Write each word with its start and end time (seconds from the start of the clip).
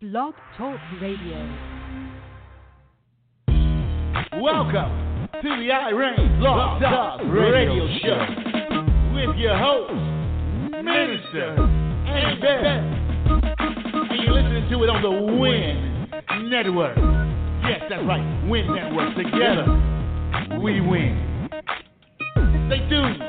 Blog 0.00 0.32
Talk 0.56 0.78
Radio. 1.02 1.38
Welcome 4.40 5.28
to 5.42 5.42
the 5.42 5.72
I 5.72 5.90
Reign 5.90 6.38
Blog 6.38 6.80
Talk 6.80 7.20
Radio 7.24 7.84
Show 7.98 8.26
with 9.12 9.36
your 9.36 9.58
host, 9.58 9.92
Minister 10.84 11.56
Bell. 12.40 12.64
And 13.58 14.22
you're 14.22 14.34
listening 14.34 14.70
to 14.70 14.84
it 14.84 14.88
on 14.88 15.02
the 15.02 15.10
Win 15.10 16.48
Network. 16.48 16.96
Yes, 17.64 17.82
that's 17.90 18.04
right, 18.06 18.48
Win 18.48 18.72
Network. 18.72 19.16
Together, 19.16 19.66
we 20.62 20.80
win. 20.80 21.50
Stay 22.68 22.88
tuned. 22.88 23.27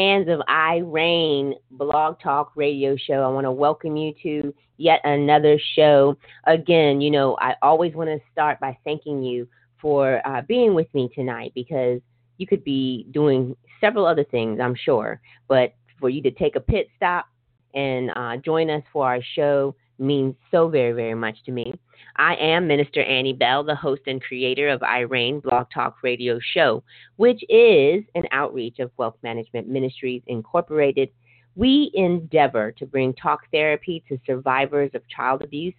Fans 0.00 0.28
of 0.28 0.40
I 0.48 0.78
Reign 0.86 1.52
Blog 1.72 2.20
Talk 2.22 2.52
Radio 2.56 2.96
Show. 2.96 3.22
I 3.22 3.28
want 3.28 3.44
to 3.44 3.52
welcome 3.52 3.98
you 3.98 4.14
to 4.22 4.54
yet 4.78 5.02
another 5.04 5.60
show. 5.76 6.16
Again, 6.46 7.02
you 7.02 7.10
know, 7.10 7.36
I 7.38 7.54
always 7.60 7.92
want 7.92 8.08
to 8.08 8.18
start 8.32 8.58
by 8.60 8.78
thanking 8.82 9.22
you 9.22 9.46
for 9.78 10.26
uh, 10.26 10.40
being 10.48 10.72
with 10.72 10.86
me 10.94 11.10
tonight 11.14 11.52
because 11.54 12.00
you 12.38 12.46
could 12.46 12.64
be 12.64 13.08
doing 13.10 13.54
several 13.78 14.06
other 14.06 14.24
things, 14.24 14.58
I'm 14.58 14.74
sure, 14.74 15.20
but 15.48 15.74
for 15.98 16.08
you 16.08 16.22
to 16.22 16.30
take 16.30 16.56
a 16.56 16.60
pit 16.60 16.88
stop 16.96 17.26
and 17.74 18.10
uh, 18.16 18.38
join 18.38 18.70
us 18.70 18.82
for 18.94 19.06
our 19.06 19.20
show 19.34 19.76
means 19.98 20.34
so 20.50 20.70
very, 20.70 20.92
very 20.92 21.14
much 21.14 21.36
to 21.44 21.52
me. 21.52 21.74
I 22.20 22.34
am 22.34 22.66
Minister 22.66 23.02
Annie 23.02 23.32
Bell, 23.32 23.64
the 23.64 23.74
host 23.74 24.02
and 24.06 24.22
creator 24.22 24.68
of 24.68 24.82
I 24.82 24.98
Reign 25.00 25.40
Blog 25.40 25.68
Talk 25.72 26.02
Radio 26.02 26.38
Show, 26.52 26.82
which 27.16 27.42
is 27.48 28.04
an 28.14 28.24
outreach 28.30 28.78
of 28.78 28.90
Wealth 28.98 29.16
Management 29.22 29.68
Ministries 29.68 30.20
Incorporated. 30.26 31.08
We 31.56 31.90
endeavor 31.94 32.72
to 32.72 32.84
bring 32.84 33.14
talk 33.14 33.40
therapy 33.50 34.04
to 34.10 34.20
survivors 34.26 34.90
of 34.92 35.00
child 35.08 35.40
abuse, 35.40 35.72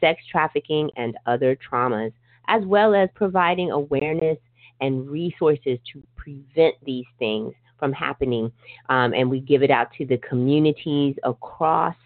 sex 0.00 0.22
trafficking, 0.30 0.88
and 0.96 1.16
other 1.26 1.56
traumas, 1.56 2.12
as 2.46 2.64
well 2.64 2.94
as 2.94 3.08
providing 3.16 3.72
awareness 3.72 4.38
and 4.80 5.10
resources 5.10 5.80
to 5.92 6.00
prevent 6.14 6.76
these 6.86 7.06
things 7.18 7.52
from 7.76 7.92
happening. 7.92 8.52
Um, 8.88 9.14
and 9.14 9.28
we 9.28 9.40
give 9.40 9.64
it 9.64 9.70
out 9.72 9.88
to 9.98 10.06
the 10.06 10.18
communities 10.18 11.16
across 11.24 11.96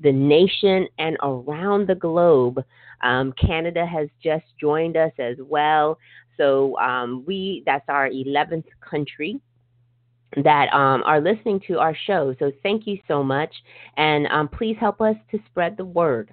the 0.00 0.12
nation 0.12 0.86
and 0.98 1.16
around 1.22 1.88
the 1.88 1.94
globe. 1.94 2.62
Um, 3.02 3.32
Canada 3.32 3.86
has 3.86 4.08
just 4.22 4.44
joined 4.60 4.96
us 4.96 5.12
as 5.18 5.36
well. 5.38 5.98
So 6.36 6.78
um, 6.78 7.24
we 7.26 7.62
that's 7.66 7.84
our 7.88 8.08
11th 8.08 8.66
country 8.80 9.40
that 10.42 10.72
um, 10.72 11.02
are 11.04 11.20
listening 11.20 11.60
to 11.68 11.78
our 11.78 11.96
show. 12.06 12.34
So 12.38 12.52
thank 12.62 12.86
you 12.86 12.98
so 13.08 13.22
much, 13.22 13.54
and 13.96 14.26
um, 14.26 14.48
please 14.48 14.76
help 14.78 15.00
us 15.00 15.16
to 15.30 15.38
spread 15.46 15.76
the 15.76 15.84
word. 15.84 16.32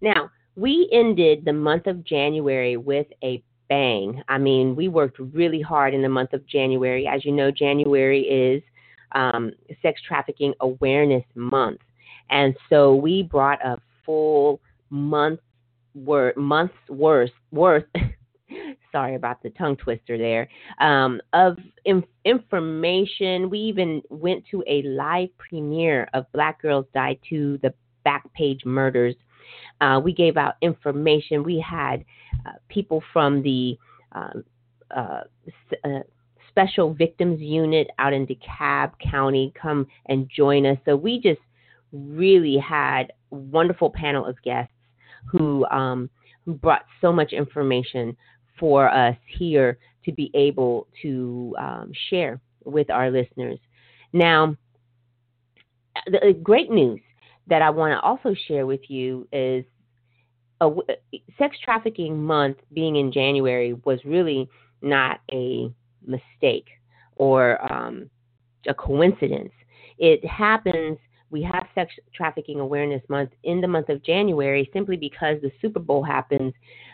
Now 0.00 0.30
we 0.56 0.88
ended 0.92 1.44
the 1.44 1.52
month 1.52 1.86
of 1.86 2.04
January 2.04 2.76
with 2.76 3.06
a 3.22 3.42
bang. 3.68 4.22
I 4.28 4.38
mean, 4.38 4.76
we 4.76 4.88
worked 4.88 5.18
really 5.18 5.60
hard 5.60 5.94
in 5.94 6.02
the 6.02 6.08
month 6.08 6.32
of 6.32 6.46
January. 6.46 7.06
As 7.06 7.24
you 7.24 7.32
know, 7.32 7.50
January 7.50 8.22
is 8.22 8.62
um, 9.12 9.52
Sex 9.82 10.00
Trafficking 10.06 10.54
Awareness 10.60 11.24
Month. 11.34 11.80
And 12.30 12.56
so 12.70 12.94
we 12.94 13.22
brought 13.22 13.64
a 13.64 13.78
full 14.04 14.60
month 14.90 15.40
wor- 15.94 16.34
month's 16.36 16.74
worth 16.88 17.30
worth 17.50 17.84
sorry 18.92 19.16
about 19.16 19.42
the 19.42 19.50
tongue 19.50 19.76
twister 19.76 20.16
there 20.16 20.48
um, 20.78 21.20
of 21.32 21.58
inf- 21.84 22.04
information. 22.24 23.50
We 23.50 23.58
even 23.58 24.02
went 24.08 24.44
to 24.52 24.62
a 24.66 24.82
live 24.82 25.30
premiere 25.38 26.08
of 26.14 26.30
Black 26.32 26.62
Girls 26.62 26.86
Die 26.94 27.18
to 27.30 27.58
the 27.62 27.74
Backpage 28.06 28.64
Murders. 28.64 29.16
Uh, 29.80 30.00
we 30.02 30.12
gave 30.12 30.36
out 30.36 30.54
information. 30.62 31.42
We 31.42 31.58
had 31.58 32.04
uh, 32.46 32.52
people 32.68 33.02
from 33.12 33.42
the 33.42 33.76
um, 34.12 34.44
uh, 34.94 35.22
uh, 35.84 36.00
Special 36.48 36.94
Victims 36.94 37.40
Unit 37.40 37.88
out 37.98 38.12
in 38.12 38.26
DeKalb 38.26 38.92
County 39.00 39.52
come 39.60 39.88
and 40.06 40.30
join 40.30 40.66
us. 40.66 40.78
So 40.84 40.94
we 40.94 41.20
just 41.20 41.40
really 41.94 42.58
had 42.58 43.12
a 43.32 43.36
wonderful 43.36 43.90
panel 43.90 44.26
of 44.26 44.40
guests 44.42 44.72
who 45.30 45.64
um, 45.66 46.10
who 46.44 46.54
brought 46.54 46.84
so 47.00 47.12
much 47.12 47.32
information 47.32 48.16
for 48.58 48.88
us 48.90 49.16
here 49.38 49.78
to 50.04 50.12
be 50.12 50.30
able 50.34 50.86
to 51.02 51.54
um, 51.58 51.90
share 52.10 52.40
with 52.64 52.90
our 52.90 53.10
listeners. 53.10 53.58
Now, 54.12 54.56
the 56.06 56.38
great 56.42 56.70
news 56.70 57.00
that 57.46 57.62
I 57.62 57.70
want 57.70 57.92
to 57.92 58.00
also 58.00 58.34
share 58.46 58.66
with 58.66 58.80
you 58.88 59.26
is 59.32 59.64
a, 60.60 60.70
Sex 61.38 61.56
Trafficking 61.64 62.22
Month 62.22 62.58
being 62.72 62.96
in 62.96 63.12
January 63.12 63.74
was 63.84 63.98
really 64.04 64.48
not 64.82 65.20
a 65.32 65.72
mistake 66.06 66.66
or 67.16 67.72
um, 67.72 68.10
a 68.68 68.74
coincidence. 68.74 69.52
It 69.98 70.24
happens 70.24 70.98
we 71.30 71.42
have 71.42 71.66
Sex 71.74 71.92
Trafficking 72.14 72.60
Awareness 72.60 73.02
Month 73.08 73.30
in 73.42 73.60
the 73.60 73.68
month 73.68 73.88
of 73.88 74.02
January 74.02 74.70
simply 74.72 74.96
because 74.96 75.40
the 75.42 75.50
Super 75.60 75.80
Bowl 75.80 76.02
happens 76.02 76.52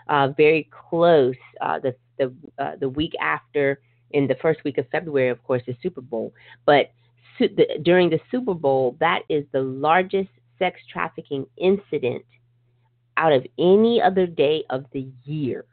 uh, 0.08 0.28
very 0.36 0.68
close 0.88 1.36
uh, 1.60 1.78
the 1.78 1.94
the 2.18 2.32
uh, 2.58 2.72
the 2.80 2.88
week 2.88 3.12
after 3.20 3.80
in 4.12 4.26
the 4.26 4.36
first 4.42 4.62
week 4.64 4.78
of 4.78 4.88
February, 4.90 5.28
of 5.28 5.42
course, 5.44 5.62
the 5.66 5.76
Super 5.82 6.00
Bowl. 6.00 6.32
But 6.66 6.92
su- 7.38 7.54
the, 7.56 7.78
during 7.82 8.10
the 8.10 8.20
Super 8.30 8.54
Bowl, 8.54 8.96
that 9.00 9.22
is 9.28 9.44
the 9.52 9.62
largest 9.62 10.30
sex 10.58 10.80
trafficking 10.92 11.46
incident 11.56 12.24
out 13.16 13.32
of 13.32 13.46
any 13.58 14.00
other 14.02 14.26
day 14.26 14.64
of 14.70 14.84
the 14.92 15.08
year. 15.24 15.64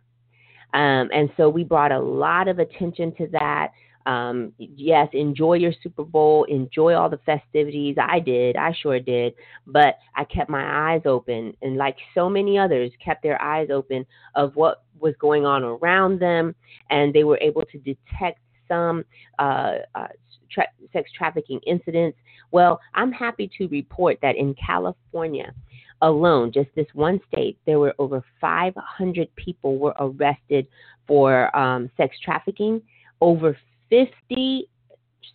Um, 0.74 1.10
and 1.14 1.30
so 1.38 1.50
we 1.50 1.64
brought 1.64 1.92
a 1.92 2.00
lot 2.00 2.48
of 2.48 2.60
attention 2.60 3.16
to 3.16 3.28
that. 3.28 3.72
Um, 4.08 4.54
yes, 4.58 5.10
enjoy 5.12 5.56
your 5.56 5.74
Super 5.84 6.06
Bowl, 6.06 6.46
enjoy 6.46 6.94
all 6.94 7.10
the 7.10 7.20
festivities. 7.26 7.98
I 8.02 8.22
did, 8.22 8.56
I 8.56 8.74
sure 8.82 9.02
did, 9.02 9.34
but 9.68 10.00
I 10.16 10.24
kept 10.24 10.50
my 10.50 10.94
eyes 10.94 11.02
open, 11.06 11.54
and 11.62 11.76
like 11.76 11.98
so 12.16 12.30
many 12.30 12.58
others, 12.58 12.90
kept 13.04 13.22
their 13.22 13.40
eyes 13.42 13.68
open 13.70 14.06
of 14.34 14.56
what 14.56 14.84
was 15.02 15.14
going 15.20 15.46
on 15.46 15.62
around 15.62 16.20
them, 16.20 16.56
and 16.90 17.14
they 17.14 17.26
were 17.26 17.38
able 17.42 17.64
to 17.64 17.78
detect 17.80 18.40
some 18.70 19.04
uh, 19.40 19.80
uh, 19.94 20.08
tra- 20.50 20.72
sex 20.94 21.12
trafficking 21.16 21.60
incidents. 21.68 22.18
Well, 22.52 22.80
I'm 22.94 23.12
happy 23.12 23.52
to 23.58 23.68
report 23.68 24.20
that 24.22 24.38
in 24.38 24.56
California 24.56 25.54
alone, 26.02 26.54
just 26.54 26.70
this 26.76 26.88
one 26.94 27.20
state, 27.28 27.58
there 27.66 27.80
were 27.80 27.94
over 28.00 28.24
500 28.40 29.36
people 29.36 29.78
were 29.78 29.96
arrested 30.00 30.66
for 31.08 31.54
um, 31.58 31.90
sex 31.98 32.16
trafficking. 32.24 32.82
Over 33.20 33.58
50 33.90 34.70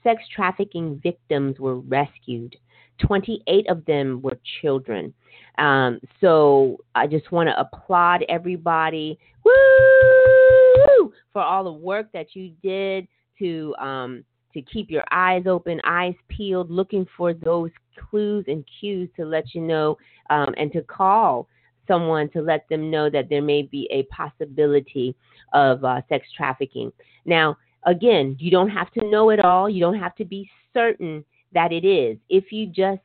sex 0.02 0.22
trafficking 0.34 1.00
victims 1.02 1.58
were 1.58 1.78
rescued. 1.78 2.56
28 2.98 3.68
of 3.68 3.84
them 3.86 4.20
were 4.22 4.38
children. 4.60 5.12
Um, 5.58 6.00
so 6.20 6.78
I 6.94 7.06
just 7.06 7.32
want 7.32 7.48
to 7.48 7.58
applaud 7.58 8.24
everybody. 8.28 9.18
Woo! 9.44 11.12
For 11.32 11.42
all 11.42 11.64
the 11.64 11.72
work 11.72 12.06
that 12.12 12.34
you 12.34 12.52
did 12.62 13.08
to 13.38 13.74
um, 13.78 14.24
to 14.54 14.62
keep 14.62 14.90
your 14.90 15.04
eyes 15.10 15.44
open, 15.46 15.80
eyes 15.84 16.14
peeled, 16.28 16.70
looking 16.70 17.06
for 17.16 17.32
those 17.32 17.70
clues 17.98 18.44
and 18.48 18.64
cues 18.80 19.08
to 19.16 19.24
let 19.24 19.54
you 19.54 19.62
know 19.62 19.96
um, 20.30 20.54
and 20.58 20.70
to 20.72 20.82
call 20.82 21.48
someone 21.88 22.28
to 22.30 22.40
let 22.40 22.68
them 22.68 22.90
know 22.90 23.10
that 23.10 23.28
there 23.28 23.42
may 23.42 23.62
be 23.62 23.88
a 23.90 24.02
possibility 24.04 25.14
of 25.52 25.84
uh, 25.84 26.00
sex 26.08 26.26
trafficking. 26.36 26.92
Now, 27.24 27.56
again, 27.84 28.36
you 28.38 28.50
don't 28.50 28.70
have 28.70 28.90
to 28.92 29.10
know 29.10 29.30
it 29.30 29.40
all. 29.40 29.68
You 29.68 29.80
don't 29.80 29.98
have 29.98 30.14
to 30.16 30.24
be 30.24 30.48
certain 30.72 31.24
that 31.52 31.72
it 31.72 31.84
is. 31.84 32.18
If 32.28 32.52
you 32.52 32.66
just 32.66 33.02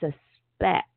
suspect, 0.00 0.88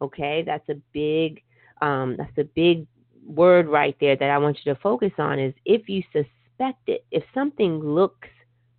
okay, 0.00 0.42
that's 0.44 0.68
a 0.68 0.74
big, 0.92 1.42
um, 1.80 2.16
that's 2.16 2.36
a 2.38 2.44
big 2.44 2.86
word 3.26 3.68
right 3.68 3.96
there 4.00 4.16
that 4.16 4.30
I 4.30 4.38
want 4.38 4.58
you 4.64 4.74
to 4.74 4.80
focus 4.80 5.12
on. 5.18 5.38
Is 5.38 5.54
if 5.64 5.88
you 5.88 6.02
suspect 6.12 6.88
it, 6.88 7.04
if 7.10 7.22
something 7.34 7.80
looks 7.80 8.28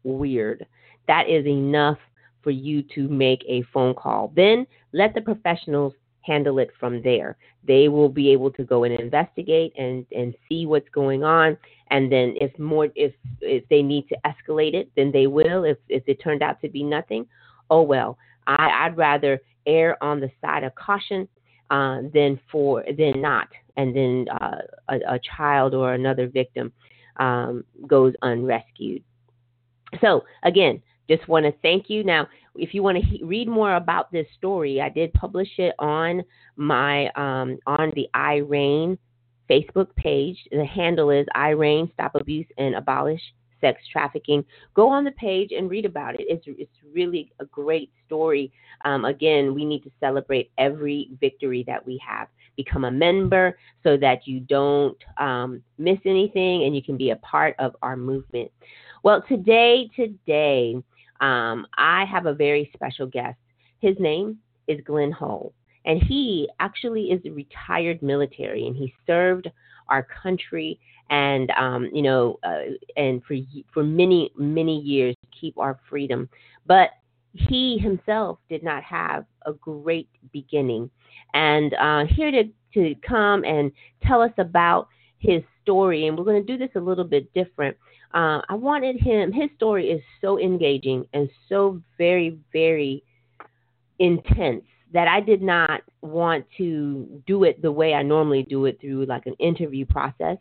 weird, 0.03 0.65
that 1.07 1.29
is 1.29 1.45
enough 1.45 1.97
for 2.41 2.51
you 2.51 2.83
to 2.95 3.07
make 3.07 3.43
a 3.47 3.63
phone 3.73 3.93
call. 3.93 4.33
Then 4.35 4.67
let 4.91 5.13
the 5.13 5.21
professionals 5.21 5.93
handle 6.23 6.59
it 6.59 6.71
from 6.79 7.01
there. 7.03 7.37
They 7.65 7.87
will 7.87 8.09
be 8.09 8.31
able 8.31 8.51
to 8.51 8.63
go 8.63 8.83
and 8.83 8.93
investigate 8.99 9.73
and, 9.77 10.05
and 10.15 10.33
see 10.49 10.65
what's 10.65 10.89
going 10.89 11.23
on. 11.23 11.57
And 11.91 12.11
then 12.11 12.35
if 12.41 12.57
more 12.57 12.89
if 12.95 13.13
if 13.41 13.67
they 13.69 13.81
need 13.81 14.07
to 14.09 14.17
escalate 14.25 14.73
it, 14.73 14.89
then 14.95 15.11
they 15.11 15.27
will. 15.27 15.63
If 15.63 15.77
if 15.89 16.03
it 16.07 16.21
turned 16.21 16.41
out 16.41 16.59
to 16.61 16.69
be 16.69 16.83
nothing, 16.83 17.27
oh 17.69 17.83
well. 17.83 18.17
I, 18.47 18.85
I'd 18.85 18.97
rather 18.97 19.39
err 19.65 20.01
on 20.03 20.19
the 20.19 20.31
side 20.41 20.63
of 20.63 20.75
caution 20.75 21.27
uh, 21.69 22.01
than 22.13 22.39
for 22.51 22.83
than 22.97 23.21
not, 23.21 23.47
and 23.77 23.95
then 23.95 24.25
uh, 24.29 24.57
a, 24.89 24.95
a, 25.15 25.19
child 25.37 25.73
or 25.73 25.93
another 25.93 26.27
victim 26.27 26.73
um, 27.17 27.63
goes 27.87 28.13
unrescued. 28.21 29.03
So 30.01 30.23
again, 30.43 30.81
just 31.09 31.27
want 31.27 31.45
to 31.45 31.53
thank 31.61 31.89
you. 31.89 32.03
Now, 32.03 32.27
if 32.55 32.73
you 32.73 32.83
want 32.83 32.97
to 32.97 33.03
he- 33.03 33.23
read 33.23 33.47
more 33.47 33.75
about 33.75 34.11
this 34.11 34.27
story, 34.37 34.81
I 34.81 34.89
did 34.89 35.13
publish 35.13 35.49
it 35.57 35.75
on 35.79 36.23
my 36.55 37.07
um, 37.15 37.57
on 37.65 37.91
the 37.95 38.07
iReign 38.15 38.97
Facebook 39.49 39.93
page. 39.95 40.37
The 40.51 40.65
handle 40.65 41.09
is 41.09 41.25
iReign 41.35 41.91
Stop 41.93 42.15
Abuse 42.15 42.47
and 42.57 42.75
Abolish 42.75 43.21
Sex 43.59 43.81
Trafficking. 43.91 44.43
Go 44.73 44.89
on 44.89 45.03
the 45.03 45.11
page 45.11 45.51
and 45.51 45.69
read 45.69 45.85
about 45.85 46.15
it. 46.15 46.25
It's 46.29 46.45
it's 46.47 46.77
really 46.93 47.31
a 47.39 47.45
great 47.45 47.91
story. 48.05 48.51
Um, 48.85 49.05
again, 49.05 49.53
we 49.53 49.65
need 49.65 49.83
to 49.83 49.91
celebrate 49.99 50.51
every 50.57 51.09
victory 51.19 51.63
that 51.67 51.85
we 51.85 51.99
have. 52.07 52.27
Become 52.55 52.85
a 52.85 52.91
member 52.91 53.57
so 53.81 53.97
that 53.97 54.27
you 54.27 54.39
don't 54.41 54.97
um, 55.17 55.63
miss 55.79 55.97
anything 56.05 56.65
and 56.65 56.75
you 56.75 56.83
can 56.83 56.97
be 56.97 57.09
a 57.09 57.15
part 57.17 57.55
of 57.57 57.75
our 57.81 57.97
movement. 57.97 58.51
Well, 59.01 59.23
today, 59.27 59.89
today, 59.95 60.75
um, 61.23 61.65
I 61.77 62.03
have 62.05 62.25
a 62.25 62.33
very 62.33 62.69
special 62.73 63.07
guest. 63.07 63.37
His 63.79 63.95
name 63.97 64.39
is 64.67 64.79
Glen 64.83 65.11
Hull, 65.11 65.53
and 65.85 66.03
he 66.03 66.49
actually 66.59 67.11
is 67.11 67.21
a 67.25 67.29
retired 67.29 68.01
military, 68.03 68.67
and 68.67 68.75
he 68.75 68.93
served 69.07 69.49
our 69.87 70.05
country 70.21 70.79
and 71.09 71.49
um, 71.51 71.89
you 71.93 72.01
know 72.01 72.39
uh, 72.43 72.63
and 72.97 73.23
for 73.23 73.37
for 73.73 73.83
many 73.83 74.31
many 74.37 74.79
years 74.81 75.15
to 75.21 75.39
keep 75.39 75.57
our 75.57 75.79
freedom. 75.89 76.27
But 76.65 76.89
he 77.31 77.77
himself 77.77 78.39
did 78.49 78.61
not 78.61 78.83
have 78.83 79.25
a 79.45 79.53
great 79.53 80.09
beginning, 80.33 80.89
and 81.33 81.73
uh, 81.75 82.05
here 82.05 82.31
to 82.31 82.43
to 82.73 82.95
come 83.07 83.45
and 83.45 83.71
tell 84.05 84.21
us 84.21 84.33
about 84.37 84.89
his 85.19 85.41
story, 85.61 86.07
and 86.07 86.17
we're 86.17 86.25
going 86.25 86.45
to 86.45 86.57
do 86.57 86.57
this 86.57 86.75
a 86.75 86.81
little 86.81 87.05
bit 87.05 87.33
different. 87.33 87.77
Uh, 88.13 88.41
I 88.47 88.53
wanted 88.53 88.99
him, 88.99 89.31
his 89.31 89.49
story 89.55 89.89
is 89.89 90.01
so 90.21 90.39
engaging 90.39 91.05
and 91.13 91.29
so 91.49 91.81
very, 91.97 92.37
very 92.51 93.03
intense 93.99 94.63
that 94.93 95.07
I 95.07 95.19
did 95.19 95.41
not 95.41 95.81
want 96.01 96.45
to 96.57 97.21
do 97.25 97.43
it 97.43 97.61
the 97.61 97.71
way 97.71 97.95
I 97.95 98.03
normally 98.03 98.43
do 98.43 98.65
it 98.65 98.79
through 98.79 99.05
like 99.05 99.25
an 99.25 99.33
interview 99.39 99.85
process. 99.85 100.37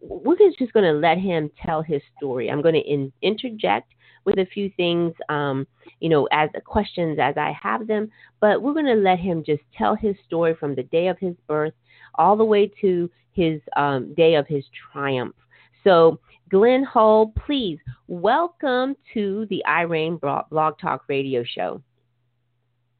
We're 0.00 0.36
just 0.36 0.72
going 0.72 0.84
to 0.84 0.92
let 0.92 1.18
him 1.18 1.50
tell 1.60 1.82
his 1.82 2.00
story. 2.16 2.50
I'm 2.50 2.62
going 2.62 2.76
to 2.76 2.80
in, 2.80 3.12
interject 3.20 3.92
with 4.24 4.38
a 4.38 4.46
few 4.46 4.70
things, 4.76 5.12
um, 5.28 5.66
you 5.98 6.08
know, 6.08 6.28
as 6.30 6.50
questions 6.64 7.18
as 7.20 7.36
I 7.36 7.56
have 7.60 7.88
them, 7.88 8.10
but 8.40 8.62
we're 8.62 8.74
going 8.74 8.84
to 8.84 8.94
let 8.94 9.18
him 9.18 9.42
just 9.44 9.62
tell 9.76 9.96
his 9.96 10.14
story 10.26 10.54
from 10.54 10.76
the 10.76 10.84
day 10.84 11.08
of 11.08 11.18
his 11.18 11.34
birth 11.48 11.72
all 12.14 12.36
the 12.36 12.44
way 12.44 12.70
to 12.80 13.10
his 13.32 13.60
um, 13.76 14.14
day 14.14 14.34
of 14.34 14.46
his 14.46 14.64
triumph. 14.92 15.34
So 15.82 16.20
Glen 16.48 16.82
Hull, 16.84 17.34
please 17.44 17.78
welcome 18.06 18.96
to 19.12 19.46
the 19.50 19.62
iReign 19.66 20.20
Blog 20.20 20.78
Talk 20.78 21.04
Radio 21.08 21.44
Show. 21.44 21.82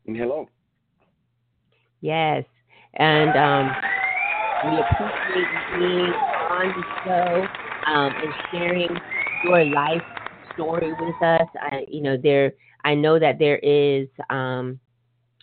Hello. 0.07 0.49
Yes, 2.01 2.45
and 2.95 3.31
um, 3.31 3.71
we 4.65 4.79
appreciate 4.81 5.49
you 5.73 5.79
being 5.79 6.13
on 6.51 6.67
the 6.77 6.85
show 7.05 7.91
um, 7.91 8.13
and 8.17 8.35
sharing 8.51 8.89
your 9.45 9.65
life 9.67 10.03
story 10.55 10.93
with 10.93 11.23
us. 11.23 11.49
I, 11.61 11.85
you 11.89 12.03
know, 12.03 12.17
there. 12.17 12.53
I 12.85 12.95
know 12.95 13.19
that 13.19 13.39
there 13.39 13.59
is 13.59 14.09
um, 14.31 14.79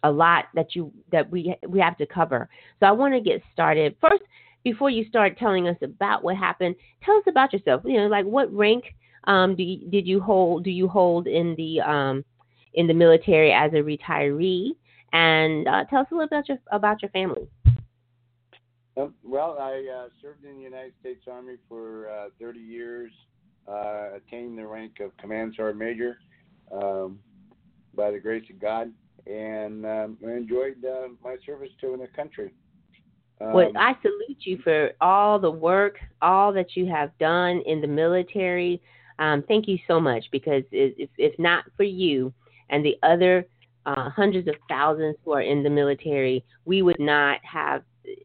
a 0.04 0.12
lot 0.12 0.46
that 0.54 0.76
you 0.76 0.92
that 1.12 1.30
we 1.30 1.56
we 1.68 1.80
have 1.80 1.98
to 1.98 2.06
cover. 2.06 2.50
So 2.80 2.86
I 2.86 2.92
want 2.92 3.14
to 3.14 3.22
get 3.22 3.42
started 3.54 3.96
first 4.02 4.24
before 4.66 4.90
you 4.90 5.06
start 5.06 5.38
telling 5.38 5.68
us 5.68 5.78
about 5.82 6.24
what 6.24 6.36
happened, 6.36 6.76
tell 7.04 7.16
us 7.16 7.24
about 7.28 7.54
yourself. 7.54 7.84
You 7.86 8.02
know, 8.02 8.08
like 8.08 8.26
what 8.26 8.54
rank 8.54 8.84
um, 9.26 9.56
do 9.56 9.64
you, 9.64 9.88
did 9.90 10.06
you 10.06 10.20
hold? 10.20 10.66
Do 10.66 10.72
you 10.72 10.90
hold 10.90 11.28
in 11.28 11.56
the 11.56 11.80
um, 11.82 12.26
in 12.74 12.88
the 12.88 12.94
military 12.94 13.54
as 13.54 13.72
a 13.72 13.78
retiree? 13.78 14.72
And 15.14 15.68
uh, 15.68 15.86
tell 15.86 16.02
us 16.02 16.08
a 16.12 16.16
little 16.16 16.28
about 16.28 16.50
your 16.50 16.58
about 16.72 17.02
your 17.02 17.12
family. 17.12 17.48
Well, 19.24 19.58
I 19.60 20.06
uh, 20.06 20.08
served 20.22 20.46
in 20.46 20.56
the 20.56 20.64
United 20.64 20.94
States 21.02 21.26
Army 21.30 21.56
for 21.68 22.10
uh, 22.10 22.30
30 22.40 22.60
years, 22.60 23.12
uh, 23.68 24.12
attained 24.16 24.58
the 24.58 24.66
rank 24.66 25.02
of 25.02 25.16
Command 25.18 25.54
Sergeant 25.58 25.78
Major 25.80 26.18
um, 26.72 27.20
by 27.94 28.12
the 28.12 28.20
grace 28.20 28.46
of 28.50 28.60
God, 28.60 28.94
and 29.28 29.86
um, 29.86 30.18
enjoyed 30.24 30.84
uh, 30.86 31.10
my 31.22 31.36
service 31.46 31.72
to 31.82 31.94
in 31.94 32.00
the 32.00 32.08
country. 32.08 32.54
Um, 33.42 33.54
well, 33.54 33.72
I 33.78 33.96
salute 34.02 34.38
you 34.42 34.60
for 34.64 34.92
all 35.02 35.40
the 35.40 35.52
work, 35.52 35.98
all 36.22 36.54
that 36.54 36.76
you 36.76 36.86
have 36.88 37.18
done 37.18 37.62
in 37.66 37.82
the 37.82 37.88
military. 37.88 38.82
Um, 39.20 39.44
thank 39.48 39.68
you 39.68 39.78
so 39.88 40.00
much 40.00 40.26
because 40.32 40.64
if, 40.72 41.10
if 41.18 41.38
not 41.40 41.66
for 41.76 41.84
you 41.84 42.34
and 42.70 42.86
the 42.86 42.96
other 43.04 43.46
uh, 43.86 44.10
hundreds 44.10 44.48
of 44.48 44.56
thousands 44.68 45.16
who 45.24 45.32
are 45.32 45.42
in 45.42 45.64
the 45.64 45.70
military, 45.70 46.44
we 46.66 46.82
would 46.82 47.00
not 47.00 47.40
have, 47.44 47.84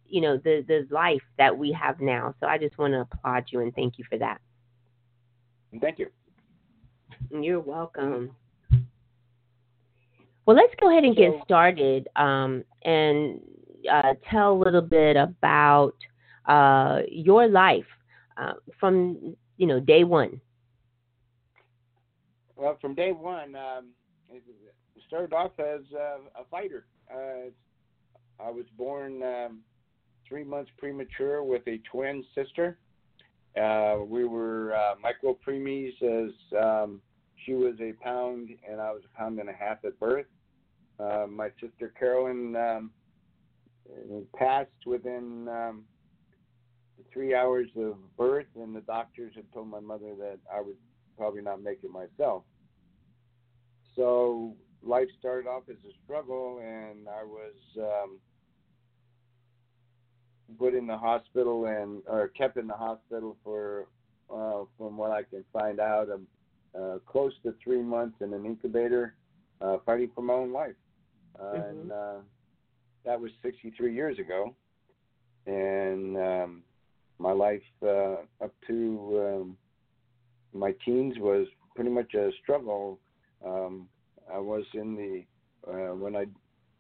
you 0.09 0.21
know, 0.21 0.37
the 0.39 0.65
the 0.67 0.87
life 0.91 1.23
that 1.39 1.57
we 1.57 1.73
have 1.73 2.01
now. 2.01 2.35
So 2.41 2.47
I 2.47 2.59
just 2.59 2.79
want 2.79 2.93
to 2.95 3.01
applaud 3.01 3.45
you 3.49 3.61
and 3.61 3.75
thank 3.75 3.99
you 3.99 4.05
for 4.09 4.19
that. 4.19 4.41
Thank 5.81 5.99
you. 5.99 6.07
You're 7.31 7.61
welcome. 7.61 8.35
Well, 10.47 10.57
let's 10.57 10.75
go 10.81 10.91
ahead 10.91 11.05
and 11.05 11.15
get 11.15 11.33
started. 11.45 12.09
Um, 12.17 12.65
and 12.85 13.41
uh, 13.91 14.15
tell 14.31 14.53
a 14.53 14.59
little 14.59 14.83
bit 14.83 15.17
about 15.17 15.95
uh, 16.47 17.01
your 17.11 17.49
life 17.49 17.85
uh, 18.37 18.55
from 18.79 19.37
you 19.57 19.67
know 19.67 19.81
day 19.81 20.05
one. 20.05 20.41
Well, 22.57 22.77
from 22.81 22.95
day 22.95 23.13
one, 23.13 23.55
um, 23.55 23.89
it 24.29 24.43
started 25.07 25.33
off 25.33 25.53
as 25.59 25.81
a 25.93 26.45
fighter. 26.51 26.87
Uh, 27.13 27.51
I 28.43 28.51
was 28.51 28.65
born 28.77 29.23
um, 29.23 29.61
three 30.29 30.45
months 30.45 30.71
premature 30.79 31.43
with 31.43 31.63
a 31.67 31.81
twin 31.91 32.25
sister. 32.35 32.79
Uh, 33.61 33.99
we 34.07 34.25
were 34.25 34.75
uh, 34.75 34.95
micro 35.03 35.37
preemies 35.47 35.95
as 36.03 36.31
um, 36.63 37.01
she 37.45 37.55
was 37.55 37.75
a 37.81 37.93
pound 38.03 38.51
and 38.69 38.81
I 38.81 38.93
was 38.93 39.03
a 39.05 39.19
pound 39.19 39.41
and 39.41 39.49
a 39.49 39.53
half 39.53 39.85
at 39.85 39.99
birth. 39.99 40.27
My 40.99 41.49
sister 41.61 41.93
Carolyn 41.99 42.55
um, 42.57 42.91
it 43.97 44.33
passed 44.33 44.71
within 44.87 45.49
um, 45.49 45.85
three 47.13 47.35
hours 47.35 47.69
of 47.77 47.97
birth, 48.17 48.47
and 48.57 48.75
the 48.75 48.81
doctors 48.83 49.33
had 49.35 49.51
told 49.53 49.69
my 49.69 49.81
mother 49.81 50.15
that 50.19 50.39
I 50.53 50.61
would 50.61 50.77
probably 51.17 51.43
not 51.43 51.63
make 51.63 51.81
it 51.83 51.91
myself. 51.91 52.45
So 53.97 54.55
life 54.83 55.09
started 55.19 55.49
off 55.49 55.65
as 55.69 55.77
a 55.77 55.93
struggle, 56.05 56.61
and 56.63 57.09
I 57.09 57.25
was 57.25 57.55
um, 57.79 58.19
put 60.59 60.75
in 60.75 60.87
the 60.87 60.97
hospital 60.97 61.67
and 61.67 62.03
or 62.07 62.29
kept 62.29 62.57
in 62.57 62.67
the 62.67 62.75
hospital 62.75 63.37
for, 63.45 63.87
uh, 64.33 64.65
from 64.79 64.97
what 64.97 65.11
I 65.11 65.23
can 65.23 65.45
find 65.53 65.81
out, 65.81 66.09
um, 66.11 66.27
uh, 66.79 66.99
close 67.07 67.33
to 67.43 67.55
three 67.63 67.83
months 67.83 68.17
in 68.21 68.33
an 68.33 68.47
incubator, 68.47 69.15
uh, 69.61 69.79
fighting 69.85 70.11
for 70.15 70.23
my 70.23 70.35
own 70.35 70.53
life. 70.53 70.77
and 71.55 71.93
uh, 71.93 72.19
that 73.05 73.21
was 73.21 73.31
63 73.43 73.95
years 73.95 74.19
ago. 74.19 74.55
And 75.47 76.17
um, 76.17 76.63
my 77.19 77.33
life 77.33 77.63
uh, 77.83 78.17
up 78.43 78.53
to 78.67 79.41
um, 79.43 79.57
my 80.53 80.75
teens 80.85 81.17
was 81.19 81.47
pretty 81.75 81.91
much 81.91 82.15
a 82.15 82.31
struggle. 82.43 82.99
Um, 83.45 83.89
I 84.33 84.39
was 84.39 84.65
in 84.75 84.97
the 84.97 85.25
uh, 85.71 85.95
when 85.95 86.17
I 86.17 86.27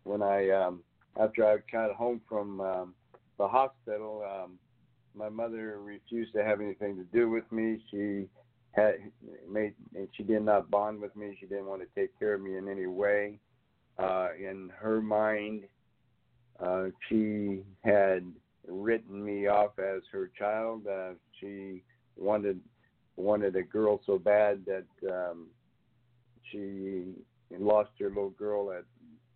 when 0.05 0.23
I 0.23 0.51
um, 0.51 0.83
after 1.21 1.47
I 1.47 1.57
got 1.73 1.95
home 1.95 2.21
from 2.29 2.61
um, 2.61 2.95
the 3.39 3.49
hospital, 3.49 4.23
um, 4.29 4.59
my 5.15 5.29
mother 5.29 5.79
refused 5.81 6.33
to 6.35 6.45
have 6.45 6.61
anything 6.61 6.97
to 6.97 7.05
do 7.05 7.29
with 7.29 7.51
me. 7.51 7.83
She 7.91 8.29
had 8.73 8.95
made 9.51 9.75
and 9.95 10.09
she 10.17 10.23
did 10.23 10.43
not 10.43 10.71
bond 10.71 11.01
with 11.01 11.15
me. 11.17 11.37
She 11.41 11.47
didn't 11.47 11.67
want 11.67 11.83
to 11.83 12.01
take 12.01 12.17
care 12.19 12.35
of 12.35 12.41
me 12.41 12.57
in 12.57 12.69
any 12.69 12.87
way. 12.87 13.39
Uh, 13.99 14.29
in 14.39 14.71
her 14.79 15.01
mind, 15.01 15.65
uh, 16.65 16.87
she 17.09 17.63
had 17.85 18.25
written 18.67 19.25
me 19.25 19.47
off 19.47 19.79
as 19.79 20.03
her 20.13 20.31
child. 20.39 20.87
Uh, 20.87 21.13
she 21.41 21.83
wanted 22.17 22.61
wanted 23.17 23.57
a 23.57 23.63
girl 23.63 24.01
so 24.07 24.19
bad 24.19 24.65
that 24.67 25.11
um, 25.11 25.47
she 26.51 27.05
lost 27.59 27.91
her 27.99 28.09
little 28.09 28.31
girl 28.31 28.73
at 28.73 28.85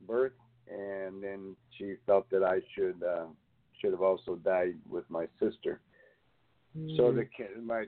birth, 0.07 0.33
and 0.69 1.23
then 1.23 1.57
she 1.79 1.95
felt 2.07 2.29
that 2.31 2.43
I 2.43 2.61
should 2.75 3.03
uh, 3.03 3.27
should 3.81 3.93
have 3.93 4.03
also 4.03 4.37
died 4.37 4.77
with 4.89 5.05
my 5.09 5.27
sister. 5.41 5.81
Mm. 6.77 6.97
So 6.97 7.13
the 7.13 7.27
my 7.63 7.85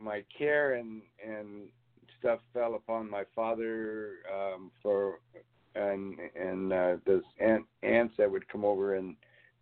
my 0.00 0.24
care 0.36 0.74
and 0.74 1.02
and 1.26 1.68
stuff 2.18 2.40
fell 2.52 2.74
upon 2.74 3.10
my 3.10 3.24
father 3.34 4.14
um, 4.34 4.70
for 4.82 5.20
and 5.76 6.18
and 6.34 6.72
uh, 6.72 6.96
those 7.06 7.22
aunt, 7.40 7.64
aunts 7.82 8.14
that 8.18 8.30
would 8.30 8.48
come 8.48 8.64
over 8.64 8.96
and 8.96 9.16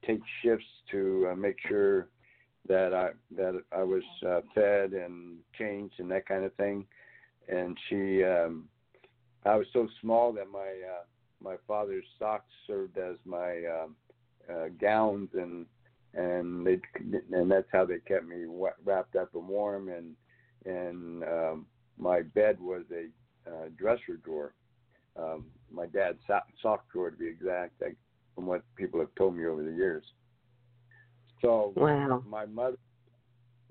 take 0.07 0.21
shifts 0.43 0.67
to 0.91 1.29
uh, 1.31 1.35
make 1.35 1.57
sure 1.69 2.09
that 2.69 2.95
I 2.95 3.11
that 3.37 3.63
I 3.73 3.83
was 3.83 4.03
uh, 4.27 4.41
fed 4.55 4.93
and 4.93 5.39
changed 5.59 5.95
and 5.99 6.11
that 6.11 6.27
kind 6.27 6.45
of 6.45 6.55
thing. 6.55 6.87
And 7.49 7.77
she, 7.89 8.25
um, 8.25 8.69
I 9.45 9.57
was 9.57 9.67
so 9.73 9.87
small 10.01 10.33
that 10.33 10.51
my 10.51 10.61
uh, 10.61 11.05
my 11.43 11.57
father's 11.67 12.05
socks 12.19 12.51
served 12.67 12.97
as 12.97 13.17
my 13.25 13.63
um, 13.67 13.97
uh, 14.51 14.69
gowns 14.81 15.29
and 15.35 15.67
and 16.15 16.67
they 16.67 16.81
and 17.33 17.51
that's 17.51 17.69
how 17.73 17.85
they 17.85 17.99
kept 17.99 18.27
me 18.27 18.47
wrapped 18.85 19.17
up 19.17 19.35
and 19.35 19.49
warm 19.49 19.89
and 19.89 20.15
and 20.65 21.23
um, 21.25 21.67
my 21.99 22.23
bed 22.23 22.59
was 22.61 22.85
a 22.93 23.09
uh, 23.51 23.69
dresser 23.77 24.17
drawer. 24.25 24.55
Um, 25.17 25.47
my 25.75 25.87
dad's 25.87 26.19
sock 26.63 26.85
drawer 26.93 27.11
to 27.11 27.17
be 27.17 27.27
exact, 27.27 27.81
like, 27.81 27.97
from 28.35 28.47
what 28.47 28.63
people 28.77 29.01
have 29.01 29.15
told 29.17 29.37
me 29.37 29.47
over 29.47 29.63
the 29.63 29.73
years. 29.73 30.05
So 31.41 31.73
wow. 31.77 32.23
my 32.29 32.47
mother, 32.47 32.79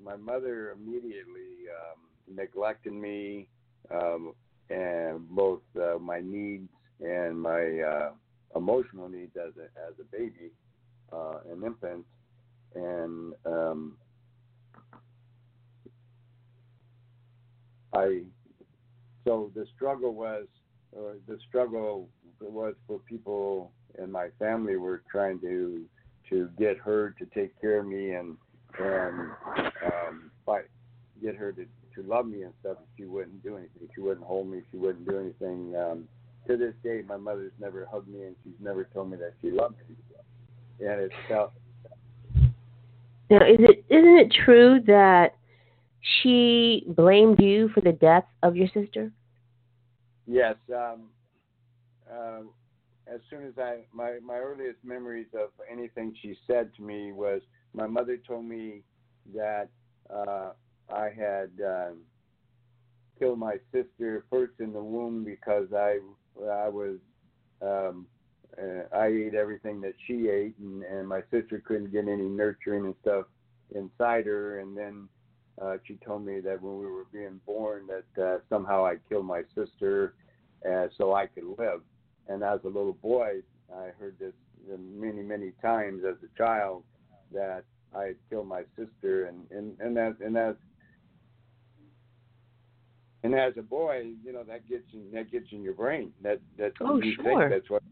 my 0.04 0.16
mother 0.16 0.72
immediately 0.72 1.68
um, 1.74 2.36
neglected 2.36 2.94
me, 2.94 3.48
um, 3.92 4.34
and 4.70 5.28
both 5.30 5.62
uh, 5.82 5.98
my 6.00 6.20
needs 6.22 6.70
and 7.02 7.40
my 7.40 7.80
uh, 7.80 8.12
emotional 8.56 9.10
needs 9.10 9.36
as 9.36 9.54
a 9.58 9.66
as 9.88 9.94
a 10.00 10.04
baby, 10.16 10.52
uh, 11.12 11.40
an 11.52 11.64
infant, 11.64 12.06
and 12.76 13.34
um, 13.46 13.98
I. 17.94 18.22
So 19.26 19.52
the 19.56 19.66
struggle 19.74 20.14
was, 20.14 20.48
uh, 20.98 21.14
the 21.28 21.38
struggle 21.48 22.08
was 22.40 22.76
for 22.88 23.00
people 23.00 23.72
in 24.02 24.12
my 24.12 24.28
family 24.40 24.76
were 24.76 25.04
trying 25.12 25.40
to 25.40 25.86
to 26.30 26.50
get 26.58 26.78
her 26.78 27.16
to 27.20 27.26
take 27.28 27.60
care 27.60 27.80
of 27.80 27.86
me 27.86 28.12
and 28.12 28.38
and 28.80 29.32
um, 29.86 30.32
fight, 30.46 30.66
get 31.22 31.36
her 31.36 31.52
to 31.52 31.66
to 31.96 32.04
love 32.08 32.26
me 32.26 32.42
and 32.44 32.54
stuff. 32.62 32.78
She 32.98 33.06
wouldn't 33.06 33.44
do 33.44 33.58
anything. 33.58 33.88
She 33.94 34.02
wouldn't 34.02 34.26
hold 34.26 34.50
me. 34.50 34.62
She 34.72 34.78
wouldn't 34.78 35.08
do 35.08 35.20
anything. 35.20 35.76
Um, 35.76 36.08
to 36.48 36.58
this 36.58 36.74
day, 36.84 37.02
my 37.08 37.18
mother's 37.18 37.52
never 37.60 37.88
hugged 37.90 38.08
me, 38.08 38.24
and 38.24 38.36
she's 38.44 38.54
never 38.60 38.86
told 38.94 39.12
me 39.12 39.18
that 39.18 39.34
she 39.42 39.52
loved 39.52 39.76
me. 39.88 39.96
And 40.80 41.02
it 41.02 41.12
felt. 41.30 41.52
Now, 43.30 43.46
is 43.46 43.58
it 43.60 43.86
isn't 43.90 44.18
it 44.18 44.34
true 44.44 44.80
that 44.88 45.36
she 46.22 46.84
blamed 46.88 47.40
you 47.40 47.70
for 47.70 47.82
the 47.82 47.94
death 47.94 48.26
of 48.42 48.56
your 48.56 48.68
sister? 48.74 49.12
Yes. 50.26 50.56
Um, 50.74 51.10
uh, 52.12 52.42
as 53.08 53.20
soon 53.30 53.46
as 53.46 53.54
I 53.58 53.80
my 53.94 54.18
my 54.24 54.38
earliest 54.38 54.80
memories 54.84 55.28
of 55.34 55.50
anything 55.70 56.16
she 56.22 56.36
said 56.48 56.72
to 56.76 56.82
me 56.82 57.12
was 57.12 57.42
my 57.74 57.88
mother 57.88 58.18
told 58.18 58.46
me 58.46 58.82
that 59.36 59.68
uh, 60.10 60.52
I 60.90 61.10
had 61.10 61.52
um, 61.66 61.98
killed 63.20 63.40
my 63.40 63.56
sister 63.72 64.26
first 64.30 64.54
in 64.60 64.72
the 64.74 64.82
womb 64.84 65.24
because 65.24 65.68
I 65.74 66.00
I 66.42 66.70
was 66.70 66.98
um, 67.62 68.08
uh, 68.58 68.96
I 68.96 69.08
ate 69.08 69.34
everything 69.34 69.82
that 69.82 69.94
she 70.08 70.30
ate 70.30 70.58
and, 70.60 70.84
and 70.84 71.08
my 71.08 71.22
sister 71.32 71.62
couldn't 71.66 71.92
get 71.92 72.08
any 72.08 72.30
nurturing 72.30 72.86
and 72.86 72.96
stuff 73.02 73.26
inside 73.76 74.26
her 74.26 74.60
and 74.60 74.78
then 74.78 75.08
uh, 75.62 75.78
she 75.86 75.96
told 76.06 76.26
me 76.26 76.40
that 76.40 76.62
when 76.62 76.78
we 76.80 76.86
were 76.86 77.06
being 77.12 77.40
born 77.46 77.88
that 77.88 78.24
uh, 78.24 78.38
somehow 78.50 78.86
I 78.86 78.96
killed 79.10 79.26
my 79.26 79.42
sister 79.56 80.14
uh, 80.70 80.88
so 80.98 81.14
I 81.14 81.28
could 81.28 81.46
live 81.58 81.82
and 82.28 82.44
as 82.44 82.60
a 82.64 82.68
little 82.68 82.94
boy, 82.94 83.42
I 83.74 83.90
heard 84.00 84.16
this 84.20 84.34
many, 84.78 85.22
many 85.22 85.52
times 85.62 86.04
as 86.08 86.16
a 86.24 86.38
child 86.38 86.84
that 87.34 87.64
I 87.96 88.04
had 88.04 88.16
killed 88.30 88.48
my 88.48 88.64
sister, 88.78 89.26
and 89.26 89.46
and 89.52 89.80
and 89.80 89.98
that 89.98 90.16
and 90.24 90.36
that 90.36 90.58
and 93.24 93.36
as 93.36 93.54
a 93.58 93.62
boy, 93.62 94.12
you 94.24 94.32
know 94.32 94.44
that 94.44 94.68
gets 94.68 94.86
in 94.94 95.12
that 95.14 95.32
gets 95.32 95.48
in 95.52 95.62
your 95.62 95.74
brain. 95.74 96.12
That 96.22 96.40
that 96.58 96.74
oh, 96.82 97.02
you 97.02 97.16
sure. 97.16 97.24
think 97.24 97.52
that's 97.52 97.70
what 97.70 97.84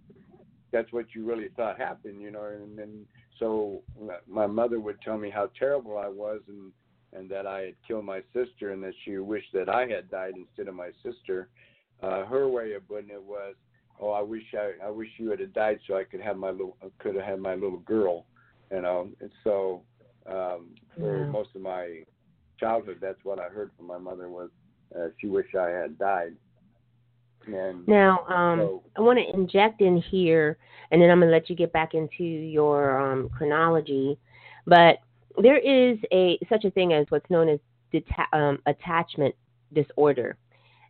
that's 0.72 0.92
what 0.94 1.08
you 1.14 1.26
really 1.26 1.50
thought 1.56 1.78
happened, 1.78 2.22
you 2.22 2.32
know. 2.32 2.46
And 2.46 2.78
then 2.78 3.06
so 3.38 3.82
my 4.30 4.48
mother 4.48 4.80
would 4.80 5.02
tell 5.02 5.18
me 5.18 5.30
how 5.30 5.50
terrible 5.60 5.98
I 5.98 6.08
was, 6.08 6.40
and 6.48 6.72
and 7.14 7.30
that 7.30 7.46
I 7.46 7.60
had 7.62 7.76
killed 7.88 8.06
my 8.06 8.22
sister, 8.34 8.72
and 8.72 8.84
that 8.84 8.94
she 9.04 9.18
wished 9.18 9.52
that 9.54 9.70
I 9.70 9.88
had 9.88 10.10
died 10.10 10.34
instead 10.36 10.68
of 10.68 10.76
my 10.76 10.92
sister. 11.04 11.50
Uh, 12.02 12.26
her 12.26 12.48
way 12.48 12.74
of 12.74 12.88
putting 12.88 13.10
it 13.10 13.22
was, 13.22 13.56
oh, 14.00 14.12
I 14.12 14.22
wish 14.22 14.44
I, 14.54 14.88
I 14.88 14.90
wish 14.90 15.10
you 15.18 15.30
had 15.30 15.54
died 15.54 15.80
so 15.88 15.96
I 15.96 16.04
could 16.04 16.22
have 16.22 16.38
my 16.38 16.50
little, 16.50 16.78
could 17.00 17.16
have 17.16 17.26
had 17.26 17.40
my 17.40 17.54
little 17.54 17.80
girl, 17.80 18.26
you 18.72 18.82
know. 18.82 19.10
And 19.20 19.30
so, 19.44 19.84
um, 20.26 20.70
for 20.98 21.26
yeah. 21.26 21.32
most 21.32 21.50
of 21.56 21.62
my 21.62 22.04
childhood, 22.60 22.98
that's 23.02 23.24
what 23.24 23.40
I 23.40 23.50
heard 23.50 23.72
from 23.78 23.88
my 23.88 23.98
mother 23.98 24.30
was, 24.30 24.50
uh, 24.96 25.08
she 25.20 25.28
wished 25.28 25.56
I 25.56 25.70
had 25.70 25.98
died. 26.00 26.36
And 27.48 27.88
now, 27.88 28.26
um, 28.28 28.60
so, 28.60 28.84
I 28.98 29.02
want 29.02 29.20
to 29.20 29.36
inject 29.36 29.82
in 29.82 29.98
here, 29.98 30.58
and 30.92 31.02
then 31.02 31.10
I'm 31.10 31.20
going 31.20 31.30
to 31.30 31.36
let 31.36 31.50
you 31.50 31.56
get 31.56 31.74
back 31.74 31.94
into 31.94 32.24
your 32.24 33.00
um, 33.00 33.30
chronology. 33.30 34.18
But 34.68 34.98
there 35.42 35.58
is 35.58 35.98
a 36.12 36.40
such 36.50 36.66
a 36.66 36.72
thing 36.72 36.94
as 36.94 37.06
what's 37.10 37.30
known 37.30 37.50
as 37.50 37.60
deta- 37.94 38.34
um, 38.34 38.60
attachment 38.66 39.36
disorder. 39.74 40.38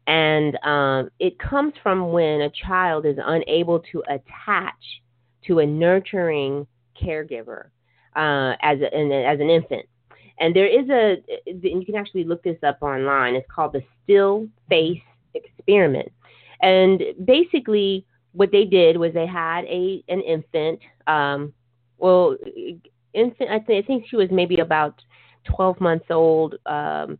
And 0.08 0.58
um, 0.64 1.12
it 1.20 1.38
comes 1.38 1.74
from 1.84 2.12
when 2.12 2.42
a 2.42 2.50
child 2.50 3.06
is 3.06 3.18
unable 3.24 3.80
to 3.92 4.04
attach 4.10 4.74
to 5.48 5.60
a 5.60 5.66
nurturing 5.66 6.66
caregiver 7.02 7.66
uh, 8.16 8.56
as, 8.62 8.80
a, 8.82 9.26
as 9.26 9.40
an 9.40 9.50
infant. 9.50 9.86
And 10.40 10.56
there 10.56 10.66
is 10.66 10.90
a, 10.90 11.18
you 11.46 11.86
can 11.86 11.96
actually 11.96 12.24
look 12.24 12.42
this 12.44 12.58
up 12.64 12.80
online. 12.82 13.36
It's 13.36 13.48
called 13.54 13.74
the 13.74 13.84
Still 14.04 14.48
Face 14.70 15.02
Experiment. 15.36 16.12
And 16.62 17.02
basically, 17.26 18.06
what 18.34 18.52
they 18.52 18.66
did 18.66 18.98
was 18.98 19.14
they 19.14 19.28
had 19.28 19.66
a 19.66 20.04
an 20.08 20.22
infant. 20.22 20.80
Um, 21.06 21.54
well, 21.98 22.38
infant. 23.14 23.50
I 23.50 23.60
think 23.60 23.84
I 23.84 23.88
think 23.88 24.06
she 24.10 24.16
was 24.16 24.30
maybe 24.32 24.60
about 24.60 25.02
12 25.56 25.80
months 25.82 26.06
old. 26.10 26.56
Um, 26.66 27.18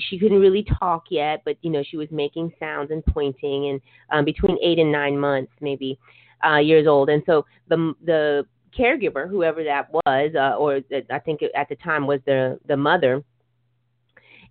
she 0.00 0.18
couldn't 0.18 0.40
really 0.40 0.66
talk 0.78 1.04
yet, 1.10 1.42
but 1.44 1.56
you 1.62 1.70
know 1.70 1.82
she 1.88 1.96
was 1.96 2.08
making 2.10 2.52
sounds 2.58 2.90
and 2.90 3.04
pointing, 3.06 3.68
and 3.68 3.80
um, 4.10 4.24
between 4.24 4.58
eight 4.62 4.78
and 4.78 4.90
nine 4.90 5.18
months, 5.18 5.52
maybe 5.60 5.98
uh, 6.44 6.58
years 6.58 6.86
old. 6.86 7.08
And 7.08 7.22
so 7.26 7.46
the 7.68 7.94
the 8.04 8.46
caregiver, 8.76 9.28
whoever 9.28 9.64
that 9.64 9.92
was, 9.92 10.32
uh, 10.34 10.56
or 10.56 10.80
I 11.10 11.18
think 11.18 11.40
at 11.54 11.68
the 11.68 11.76
time 11.76 12.06
was 12.06 12.20
the 12.26 12.58
the 12.66 12.76
mother, 12.76 13.22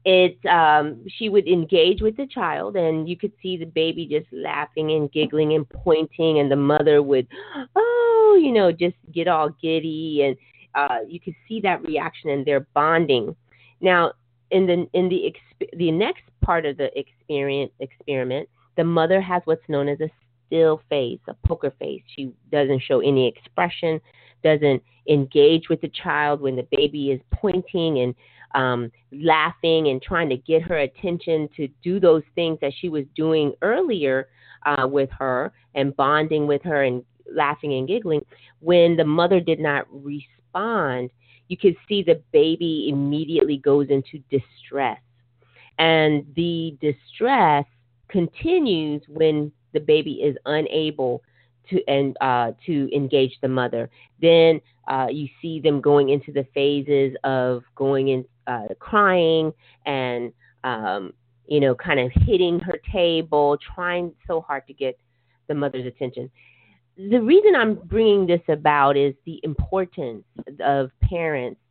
it 0.05 0.37
um, 0.45 1.05
she 1.17 1.29
would 1.29 1.47
engage 1.47 2.01
with 2.01 2.15
the 2.15 2.27
child, 2.27 2.75
and 2.75 3.09
you 3.09 3.17
could 3.17 3.33
see 3.41 3.57
the 3.57 3.65
baby 3.65 4.05
just 4.05 4.27
laughing 4.31 4.91
and 4.91 5.11
giggling 5.11 5.53
and 5.53 5.67
pointing, 5.69 6.39
and 6.39 6.49
the 6.49 6.55
mother 6.55 7.01
would, 7.03 7.27
oh, 7.75 8.08
you 8.35 8.51
know, 8.51 8.71
just 8.71 8.95
get 9.13 9.27
all 9.27 9.49
giddy, 9.61 10.23
and 10.23 10.37
uh, 10.75 10.99
you 11.07 11.19
could 11.19 11.35
see 11.47 11.59
that 11.61 11.83
reaction, 11.83 12.29
and 12.29 12.45
they're 12.45 12.67
bonding. 12.73 13.35
Now, 13.81 14.13
in 14.51 14.65
the 14.65 14.87
in 14.93 15.09
the 15.09 15.33
exp- 15.33 15.77
the 15.77 15.91
next 15.91 16.23
part 16.41 16.65
of 16.65 16.77
the 16.77 16.97
experience 16.97 17.71
experiment, 17.79 18.49
the 18.77 18.83
mother 18.83 19.21
has 19.21 19.41
what's 19.45 19.67
known 19.67 19.87
as 19.87 19.99
a 19.99 20.09
still 20.47 20.81
face, 20.89 21.19
a 21.27 21.35
poker 21.47 21.71
face. 21.79 22.01
She 22.15 22.33
doesn't 22.51 22.81
show 22.81 22.99
any 23.01 23.27
expression, 23.27 24.01
doesn't 24.43 24.81
engage 25.07 25.69
with 25.69 25.81
the 25.81 25.89
child 25.89 26.41
when 26.41 26.55
the 26.55 26.67
baby 26.71 27.11
is 27.11 27.21
pointing 27.31 27.99
and 27.99 28.15
um, 28.55 28.91
laughing 29.11 29.89
and 29.89 30.01
trying 30.01 30.29
to 30.29 30.37
get 30.37 30.61
her 30.63 30.79
attention 30.79 31.49
to 31.55 31.67
do 31.83 31.99
those 31.99 32.23
things 32.35 32.57
that 32.61 32.73
she 32.79 32.89
was 32.89 33.05
doing 33.15 33.53
earlier 33.61 34.27
uh, 34.65 34.87
with 34.87 35.09
her 35.11 35.53
and 35.75 35.95
bonding 35.95 36.47
with 36.47 36.63
her 36.63 36.83
and 36.83 37.03
laughing 37.33 37.73
and 37.73 37.87
giggling. 37.87 38.25
When 38.59 38.95
the 38.95 39.05
mother 39.05 39.39
did 39.39 39.59
not 39.59 39.85
respond, 39.91 41.11
you 41.47 41.57
could 41.57 41.75
see 41.87 42.03
the 42.03 42.21
baby 42.31 42.87
immediately 42.89 43.57
goes 43.57 43.87
into 43.89 44.19
distress. 44.29 44.99
And 45.77 46.25
the 46.35 46.77
distress 46.81 47.65
continues 48.09 49.01
when 49.07 49.51
the 49.73 49.79
baby 49.79 50.13
is 50.13 50.35
unable 50.45 51.23
to 51.69 51.81
and 51.87 52.17
uh, 52.21 52.51
to 52.65 52.95
engage 52.95 53.37
the 53.41 53.47
mother. 53.47 53.89
Then 54.21 54.59
uh, 54.87 55.07
you 55.09 55.27
see 55.41 55.59
them 55.59 55.81
going 55.81 56.09
into 56.09 56.31
the 56.31 56.45
phases 56.53 57.15
of 57.23 57.63
going 57.75 58.09
in, 58.09 58.25
uh, 58.47 58.73
crying 58.79 59.53
and 59.85 60.33
um, 60.63 61.13
you 61.49 61.59
know, 61.59 61.73
kind 61.73 61.99
of 61.99 62.11
hitting 62.25 62.59
her 62.59 62.79
table, 62.91 63.57
trying 63.73 64.13
so 64.27 64.41
hard 64.41 64.67
to 64.67 64.73
get 64.73 64.97
the 65.47 65.55
mother's 65.55 65.85
attention. 65.85 66.29
The 67.07 67.21
reason 67.21 67.55
I'm 67.55 67.75
bringing 67.75 68.27
this 68.27 68.41
about 68.49 68.97
is 68.97 69.15
the 69.25 69.39
importance 69.43 70.25
of 70.59 70.91
parents 71.01 71.61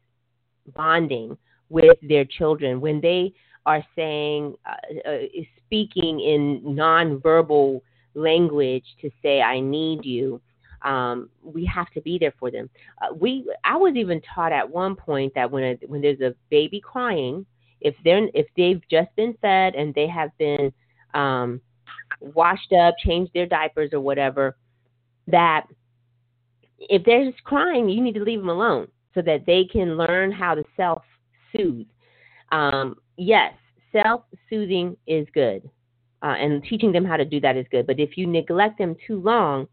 bonding 0.75 1.37
with 1.68 1.99
their 2.00 2.25
children 2.25 2.80
when 2.80 3.02
they 3.02 3.35
are 3.66 3.85
saying, 3.94 4.54
uh, 4.64 5.08
uh, 5.08 5.18
speaking 5.66 6.20
in 6.20 6.62
nonverbal 6.62 7.82
language 8.14 8.85
to 9.02 9.11
say, 9.23 9.42
I 9.42 9.61
need 9.61 10.02
you. 10.02 10.40
Um, 10.80 11.28
we 11.42 11.66
have 11.66 11.90
to 11.90 12.00
be 12.00 12.16
there 12.16 12.32
for 12.38 12.50
them. 12.50 12.70
Uh, 13.02 13.12
we, 13.12 13.44
I 13.64 13.76
was 13.76 13.97
even 13.97 14.23
taught 14.35 14.52
at 14.52 14.70
one 14.70 14.97
point 14.97 15.35
that 15.35 15.50
when 15.50 15.62
a, 15.62 15.87
when 15.88 16.00
there's 16.00 16.20
a 16.20 16.35
baby 16.49 16.80
crying, 16.80 17.44
if 17.82 17.94
they're 18.02 18.28
if 18.32 18.47
they've 18.56 18.80
just 18.90 19.14
been 19.14 19.37
fed 19.42 19.75
and 19.75 19.94
they 19.94 20.06
have 20.06 20.30
been 20.38 20.73
um, 21.12 21.61
washed 22.20 22.73
up, 22.73 22.94
changed 22.99 23.32
their 23.35 23.47
diapers 23.47 23.90
or 23.92 24.00
whatever, 24.00 24.56
that 25.28 25.66
if 26.78 27.04
they're 27.04 27.30
just 27.30 27.42
crying, 27.44 27.88
you 27.88 28.02
need 28.02 28.14
to 28.14 28.23
leave 28.23 28.40
them 28.40 28.49
alone 28.49 28.88
so 29.14 29.23
that 29.23 29.47
they 29.47 29.64
can 29.64 29.97
learn 29.97 30.32
how 30.32 30.54
to 30.54 30.64
self 30.76 31.02
soothe. 31.54 31.87
Um, 32.52 32.97
yes, 33.16 33.52
self 33.92 34.23
soothing 34.49 34.97
is 35.06 35.26
good, 35.35 35.68
uh, 36.23 36.37
and 36.38 36.62
teaching 36.64 36.92
them 36.92 37.04
how 37.04 37.16
to 37.16 37.25
do 37.25 37.40
that 37.40 37.56
is 37.56 37.66
good. 37.70 37.87
But 37.87 38.00
if 38.00 38.16
you 38.16 38.26
neglect 38.26 38.78
them 38.78 38.97
too 39.06 39.20
long, 39.20 39.66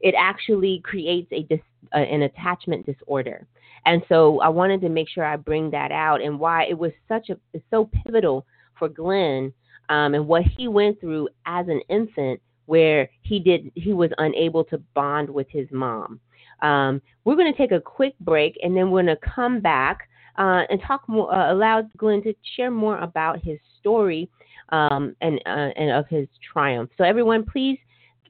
it 0.00 0.14
actually 0.18 0.80
creates 0.84 1.28
a 1.32 1.42
dis, 1.44 1.60
uh, 1.94 1.98
an 1.98 2.22
attachment 2.22 2.86
disorder. 2.86 3.46
And 3.84 4.02
so 4.08 4.40
I 4.40 4.48
wanted 4.48 4.80
to 4.80 4.88
make 4.88 5.08
sure 5.08 5.24
I 5.24 5.36
bring 5.36 5.70
that 5.70 5.92
out 5.92 6.20
and 6.20 6.40
why 6.40 6.64
it 6.64 6.76
was 6.76 6.90
such 7.06 7.30
a 7.30 7.38
so 7.70 7.88
pivotal 8.04 8.44
for 8.78 8.88
Glen 8.88 9.52
um, 9.88 10.14
and 10.14 10.26
what 10.26 10.42
he 10.42 10.68
went 10.68 11.00
through 11.00 11.28
as 11.46 11.68
an 11.68 11.80
infant, 11.88 12.40
where 12.66 13.08
he 13.22 13.40
did 13.40 13.70
he 13.74 13.92
was 13.92 14.10
unable 14.18 14.64
to 14.64 14.78
bond 14.94 15.28
with 15.28 15.46
his 15.50 15.66
mom. 15.70 16.20
Um, 16.62 17.02
we're 17.24 17.36
going 17.36 17.52
to 17.52 17.58
take 17.58 17.72
a 17.72 17.80
quick 17.80 18.14
break 18.20 18.56
and 18.62 18.76
then 18.76 18.90
we're 18.90 19.02
going 19.02 19.16
to 19.16 19.28
come 19.34 19.60
back 19.60 20.08
uh, 20.38 20.62
and 20.70 20.80
talk 20.86 21.08
more, 21.08 21.32
uh, 21.34 21.52
allow 21.52 21.82
Glen 21.96 22.22
to 22.22 22.34
share 22.56 22.70
more 22.70 22.98
about 22.98 23.42
his 23.42 23.58
story 23.78 24.28
um, 24.70 25.14
and, 25.20 25.40
uh, 25.46 25.70
and 25.76 25.90
of 25.90 26.06
his 26.08 26.28
triumph. 26.52 26.90
So, 26.98 27.04
everyone, 27.04 27.44
please 27.44 27.78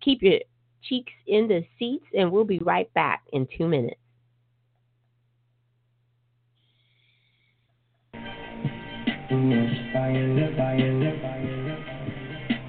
keep 0.00 0.22
your 0.22 0.38
cheeks 0.82 1.12
in 1.26 1.48
the 1.48 1.64
seats 1.78 2.06
and 2.16 2.30
we'll 2.30 2.44
be 2.44 2.58
right 2.60 2.92
back 2.94 3.22
in 3.32 3.46
two 3.56 3.66
minutes. 3.66 4.00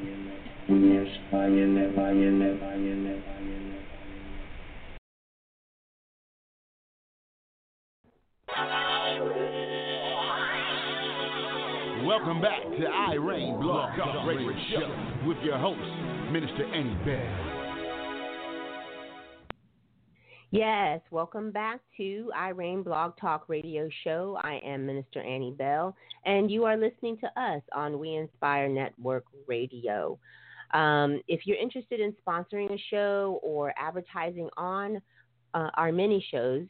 Welcome 12.06 12.42
back 12.42 12.62
to 12.80 12.86
I 12.86 13.16
Reign 13.16 13.60
Blog 13.60 13.98
Talk 13.98 14.26
Radio 14.26 14.52
Show 14.72 15.28
with 15.28 15.38
your 15.44 15.58
host, 15.58 15.82
Minister 16.32 16.66
Annie 16.74 16.98
Bell. 17.04 17.54
Yes, 20.52 21.02
welcome 21.12 21.52
back 21.52 21.82
to 21.98 22.32
I 22.34 22.50
Reign 22.50 22.84
Blog 22.84 23.18
Talk 23.20 23.50
Radio 23.50 23.90
Show. 24.06 24.40
I 24.42 24.62
am 24.64 24.86
Minister 24.86 25.22
Annie 25.22 25.56
Bell, 25.58 25.94
and 26.26 26.50
you 26.50 26.64
are 26.64 26.78
listening 26.78 27.18
to 27.18 27.28
us 27.42 27.62
on 27.76 28.00
We 28.00 28.16
Inspire 28.16 28.70
Network 28.70 29.26
Radio. 29.46 30.18
Um, 30.74 31.22
if 31.28 31.42
you're 31.46 31.58
interested 31.58 32.00
in 32.00 32.16
sponsoring 32.26 32.74
a 32.74 32.78
show 32.90 33.40
or 33.44 33.74
advertising 33.78 34.50
on 34.58 35.02
uh, 35.54 35.70
our 35.76 35.92
mini 35.92 36.26
shows, 36.32 36.66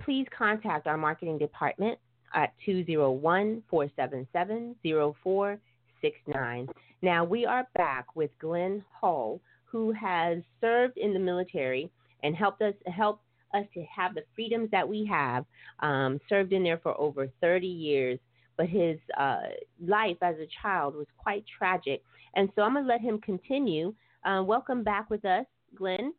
please 0.00 0.26
contact 0.36 0.86
our 0.86 0.96
marketing 0.96 1.38
department 1.38 1.98
at 2.34 2.54
201 2.64 3.62
477 3.68 4.76
0469. 4.82 6.68
Now, 7.02 7.24
we 7.24 7.44
are 7.44 7.66
back 7.74 8.14
with 8.14 8.30
Glen 8.40 8.84
Hull, 9.00 9.40
who 9.64 9.92
has 9.92 10.38
served 10.60 10.98
in 10.98 11.12
the 11.12 11.18
military 11.18 11.90
and 12.22 12.36
helped 12.36 12.62
us 12.62 12.74
help 12.86 13.20
us 13.54 13.66
to 13.74 13.82
have 13.84 14.14
the 14.14 14.22
freedoms 14.34 14.70
that 14.70 14.88
we 14.88 15.04
have. 15.06 15.44
Um, 15.80 16.20
served 16.28 16.52
in 16.52 16.62
there 16.62 16.78
for 16.78 16.98
over 16.98 17.28
30 17.40 17.66
years, 17.66 18.18
but 18.56 18.68
his 18.68 18.98
uh, 19.18 19.40
life 19.84 20.16
as 20.22 20.36
a 20.36 20.46
child 20.62 20.94
was 20.94 21.06
quite 21.16 21.44
tragic. 21.58 22.02
And 22.34 22.48
so 22.54 22.62
I'm 22.62 22.74
going 22.74 22.84
to 22.84 22.88
let 22.88 23.00
him 23.00 23.18
continue. 23.20 23.94
Uh, 24.24 24.42
welcome 24.44 24.82
back 24.82 25.10
with 25.10 25.24
us, 25.24 25.46
Glen. 25.76 26.12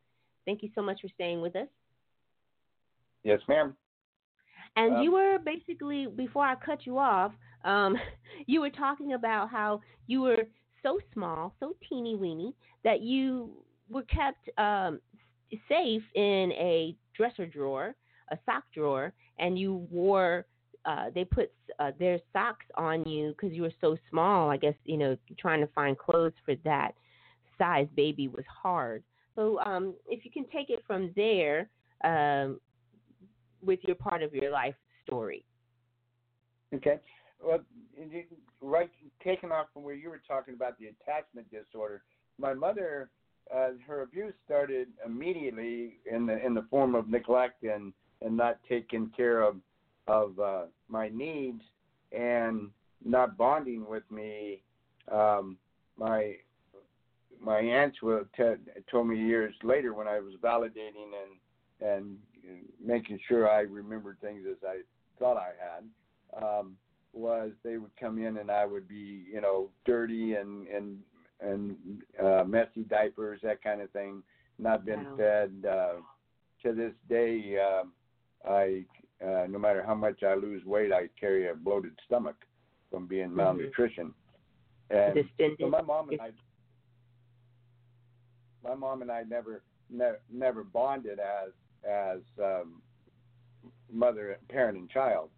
Thank 0.46 0.63
you 0.63 0.69
so 0.76 0.82
much 0.82 1.02
for 1.02 1.08
staying 1.15 1.41
with 1.41 1.56
us. 1.56 1.67
Yes, 3.24 3.39
ma'am. 3.48 3.76
And 4.76 4.98
um, 4.98 5.04
you 5.04 5.12
were 5.12 5.38
basically 5.39 6.08
before 6.08 6.46
I 6.46 6.56
cut 6.56 6.86
you 6.86 6.98
off, 6.98 7.32
um, 7.63 7.96
you 8.46 8.62
were 8.62 8.69
talking 8.69 9.13
about 9.13 9.50
how 9.50 9.82
you 10.08 10.22
were 10.22 10.43
so 10.82 11.00
small, 11.13 11.56
so 11.60 11.76
teeny 11.88 12.15
weeny 12.15 12.54
that 12.84 13.02
you 13.02 13.52
were 13.89 14.04
kept 14.04 14.50
um, 14.58 15.00
safe 15.69 16.04
in 16.15 16.52
a 16.54 16.96
dresser 17.15 17.46
drawer, 17.46 17.96
a 18.32 18.38
sock 18.46 18.63
drawer, 18.74 19.13
and 19.39 19.58
you 19.58 19.88
wore. 19.89 20.46
Uh, 20.86 21.06
they 21.15 21.24
put 21.24 21.52
uh, 21.80 21.91
their 21.98 22.19
socks 22.34 22.65
on 22.76 23.06
you 23.06 23.30
because 23.30 23.56
you 23.56 23.62
were 23.62 23.74
so 23.80 23.98
small. 24.10 24.50
I 24.50 24.58
guess 24.58 24.76
you 24.86 24.98
know 24.98 25.17
trying 25.39 25.62
to 25.62 25.67
find 25.67 25.98
clothes 25.98 26.34
for 26.46 26.56
that 26.63 26.93
size 27.58 27.88
baby 27.96 28.28
was 28.28 28.46
hard. 28.48 29.04
So 29.36 29.60
um, 29.60 29.96
if 30.08 30.26
you 30.26 30.32
can 30.32 30.46
take 30.52 30.69
it 30.69 30.84
from 30.86 31.12
there, 31.15 31.69
um, 32.04 32.60
with 33.65 33.80
your 33.84 33.96
part 33.96 34.22
of 34.22 34.34
your 34.34 34.52
life 34.52 34.76
story. 35.06 35.46
Okay. 36.74 37.00
Well, 37.43 37.60
right, 38.62 38.89
taking 39.24 39.52
off 39.52 39.67
from 39.74 39.84
where 39.84 39.96
you 39.96 40.10
were 40.10 40.22
talking 40.28 40.54
about 40.54 40.78
the 40.80 40.88
attachment 40.88 41.48
disorder, 41.52 42.04
my 42.39 42.54
mother 42.54 43.10
uh, 43.54 43.69
her 43.86 44.02
abuse 44.04 44.34
started 44.46 44.88
immediately 45.06 45.98
in 46.10 46.26
the 46.26 46.43
in 46.46 46.54
the 46.54 46.65
form 46.69 46.96
of 46.96 47.10
neglect 47.10 47.63
and 47.63 47.93
and 48.22 48.36
not 48.36 48.60
taking 48.69 49.12
care 49.15 49.41
of 49.41 49.58
of 50.08 50.39
uh, 50.39 50.63
my 50.88 51.10
needs 51.10 51.62
and 52.12 52.70
not 53.04 53.38
bonding 53.38 53.86
with 53.88 54.10
me. 54.12 54.62
Um, 55.12 55.58
my 55.98 56.36
my 57.42 57.60
aunts 57.60 58.02
will 58.02 58.24
t- 58.38 58.44
told 58.89 59.08
me 59.08 59.18
years 59.18 59.54
later 59.63 59.94
when 59.94 60.08
I 60.08 60.20
was 60.20 60.34
validating 60.42 61.12
and 61.24 61.88
and 61.88 62.18
making 62.84 63.20
sure 63.28 63.50
I 63.50 63.62
remembered 63.62 64.20
things 64.22 64.46
as 64.50 64.58
I 64.66 64.82
thought 65.20 65.38
I 65.38 65.52
had. 65.60 66.44
Um, 66.44 66.78
was 67.13 67.52
they 67.63 67.78
would 67.78 67.96
come 68.00 68.18
in 68.18 68.38
and 68.38 68.50
I 68.50 68.66
would 68.66 68.88
be, 68.88 69.24
you 69.32 69.42
know, 69.42 69.70
dirty 69.86 70.36
and 70.36 70.68
and 70.68 71.00
and 71.39 71.76
uh, 72.24 72.44
messy 72.46 72.84
diapers, 72.89 73.42
that 73.44 73.62
kind 73.62 73.82
of 73.82 73.92
thing, 73.92 74.24
not 74.58 74.86
been 74.86 75.04
Wow. 75.04 75.18
fed. 75.18 75.66
Uh, 75.70 75.94
to 76.63 76.74
this 76.74 76.94
day, 77.10 77.58
uh, 77.60 77.84
I 78.50 78.86
uh, 79.24 79.48
no 79.50 79.58
matter 79.58 79.84
how 79.84 79.96
much 79.96 80.24
I 80.24 80.36
lose 80.36 80.64
weight, 80.66 80.92
I 80.92 81.08
carry 81.20 81.48
a 81.50 81.56
bloated 81.56 81.98
stomach 82.06 82.36
from 82.92 83.08
being 83.08 83.30
Mhm. 83.30 83.36
malnutrition. 83.36 84.14
And 84.90 85.18
so 85.60 85.68
my 85.70 85.82
mom 85.82 86.10
and 86.10 86.22
I, 86.22 86.32
my 88.64 88.76
mom 88.76 89.02
and 89.02 89.12
I 89.12 89.24
never 89.24 89.64
never 89.90 90.20
never 90.30 90.64
bonded 90.64 91.20
as 91.20 91.52
as 91.84 92.22
um, 92.42 92.82
mother, 93.92 94.38
parent, 94.50 94.78
and 94.78 94.90
child. 94.90 95.30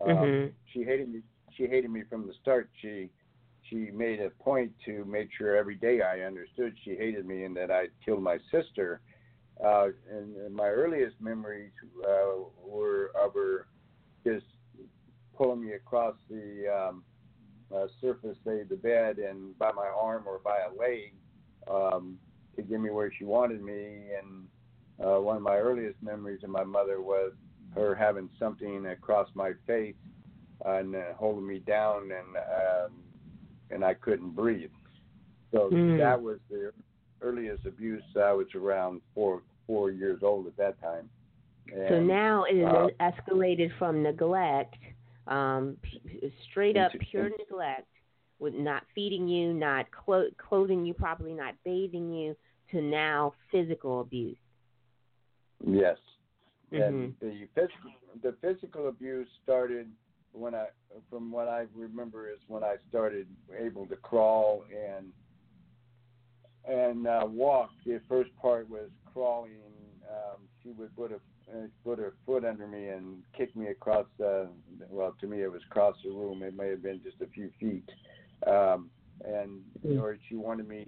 Um, 0.00 0.08
Mhm. 0.10 0.52
She 0.72 0.84
hated 0.84 1.08
me. 1.08 1.22
She 1.52 1.66
hated 1.66 1.90
me 1.90 2.02
from 2.04 2.26
the 2.26 2.34
start. 2.34 2.68
She 2.80 3.10
she 3.62 3.90
made 3.90 4.20
a 4.20 4.30
point 4.30 4.72
to 4.84 5.04
make 5.04 5.32
sure 5.32 5.56
every 5.56 5.76
day 5.76 6.02
I 6.02 6.20
understood 6.20 6.76
she 6.80 6.96
hated 6.96 7.24
me 7.24 7.44
and 7.44 7.56
that 7.56 7.70
I'd 7.70 7.98
killed 8.04 8.22
my 8.22 8.38
sister. 8.50 9.00
Uh, 9.62 9.88
and, 10.10 10.36
and 10.36 10.54
my 10.54 10.68
earliest 10.68 11.20
memories 11.20 11.72
uh, 12.06 12.34
were 12.64 13.10
of 13.20 13.34
her 13.34 13.66
just 14.24 14.46
pulling 15.36 15.64
me 15.64 15.72
across 15.72 16.14
the 16.28 16.66
um, 16.68 17.04
uh, 17.74 17.86
surface, 18.00 18.36
say 18.44 18.62
the 18.68 18.76
bed, 18.76 19.18
and 19.18 19.56
by 19.58 19.70
my 19.72 19.86
arm 19.86 20.24
or 20.26 20.40
by 20.44 20.58
a 20.60 20.78
leg 20.78 21.12
um, 21.70 22.18
to 22.56 22.62
get 22.62 22.80
me 22.80 22.90
where 22.90 23.12
she 23.16 23.24
wanted 23.24 23.62
me. 23.62 24.10
And 24.18 24.48
uh, 25.04 25.20
one 25.20 25.36
of 25.36 25.42
my 25.42 25.56
earliest 25.56 26.02
memories 26.02 26.42
of 26.42 26.50
my 26.50 26.64
mother 26.64 27.00
was 27.00 27.32
her 27.74 27.94
having 27.94 28.30
something 28.38 28.86
across 28.86 29.28
my 29.34 29.52
face 29.66 29.94
and 30.64 30.94
uh, 30.94 31.14
holding 31.16 31.46
me 31.46 31.58
down, 31.58 32.10
and 32.10 32.36
um, 32.36 32.92
and 33.70 33.84
I 33.84 33.94
couldn't 33.94 34.30
breathe. 34.30 34.70
So 35.52 35.70
Mm. 35.70 35.98
that 35.98 36.20
was 36.20 36.38
the 36.50 36.72
earliest 37.24 37.66
abuse. 37.66 38.02
I 38.16 38.32
was 38.32 38.46
around 38.54 39.00
four 39.14 39.42
four 39.66 39.90
years 39.90 40.20
old 40.22 40.46
at 40.46 40.56
that 40.58 40.80
time. 40.80 41.08
And, 41.74 41.88
So 41.88 42.00
now 42.00 42.44
it 42.44 42.62
has 42.64 42.90
uh, 43.00 43.10
escalated 43.10 43.70
from 43.78 44.02
neglect, 44.02 44.74
um, 45.26 45.78
p- 45.82 46.32
straight 46.50 46.76
up 46.76 46.92
Into- 46.92 47.06
pure 47.06 47.30
neglect, 47.38 47.88
with 48.38 48.54
not 48.54 48.82
feeding 48.94 49.26
you, 49.26 49.54
not 49.54 49.86
clo- 49.90 50.28
clothing 50.36 50.84
you 50.84 50.92
properly, 50.92 51.32
not 51.32 51.54
bathing 51.64 52.12
you, 52.12 52.36
to 52.72 52.82
now 52.82 53.32
physical 53.50 54.02
abuse. 54.02 54.36
Yes. 55.66 55.98
Mhm. 56.70 56.82
And 56.82 57.14
the 57.20 57.46
physical 57.54 57.90
the 58.22 58.32
physical 58.40 58.88
abuse 58.88 59.28
started 59.42 59.90
when 60.32 60.54
I 60.54 60.66
from 61.08 61.30
what 61.30 61.48
I 61.48 61.66
remember 61.74 62.28
is 62.28 62.38
when 62.48 62.62
I 62.62 62.76
started 62.88 63.26
able 63.56 63.86
to 63.86 63.96
crawl 63.96 64.64
and 64.74 65.12
and 66.68 67.06
uh, 67.06 67.26
walk. 67.26 67.70
The 67.84 68.00
first 68.08 68.30
part 68.40 68.68
was 68.68 68.88
crawling. 69.12 69.52
Um, 70.10 70.42
she 70.62 70.70
would 70.72 70.94
put 70.96 71.12
a 71.12 71.20
put 71.84 71.98
her 71.98 72.14
foot 72.24 72.44
under 72.44 72.66
me 72.66 72.88
and 72.88 73.22
kick 73.36 73.54
me 73.54 73.66
across 73.68 74.06
the 74.18 74.48
well 74.88 75.14
to 75.20 75.26
me 75.26 75.42
it 75.42 75.52
was 75.52 75.62
across 75.70 75.96
the 76.04 76.10
room. 76.10 76.42
It 76.42 76.56
may 76.56 76.68
have 76.70 76.82
been 76.82 77.00
just 77.02 77.20
a 77.20 77.26
few 77.26 77.50
feet. 77.60 77.88
Um, 78.46 78.90
and 79.24 79.62
Mm. 79.84 80.00
or 80.00 80.18
she 80.28 80.34
wanted 80.36 80.66
me 80.68 80.86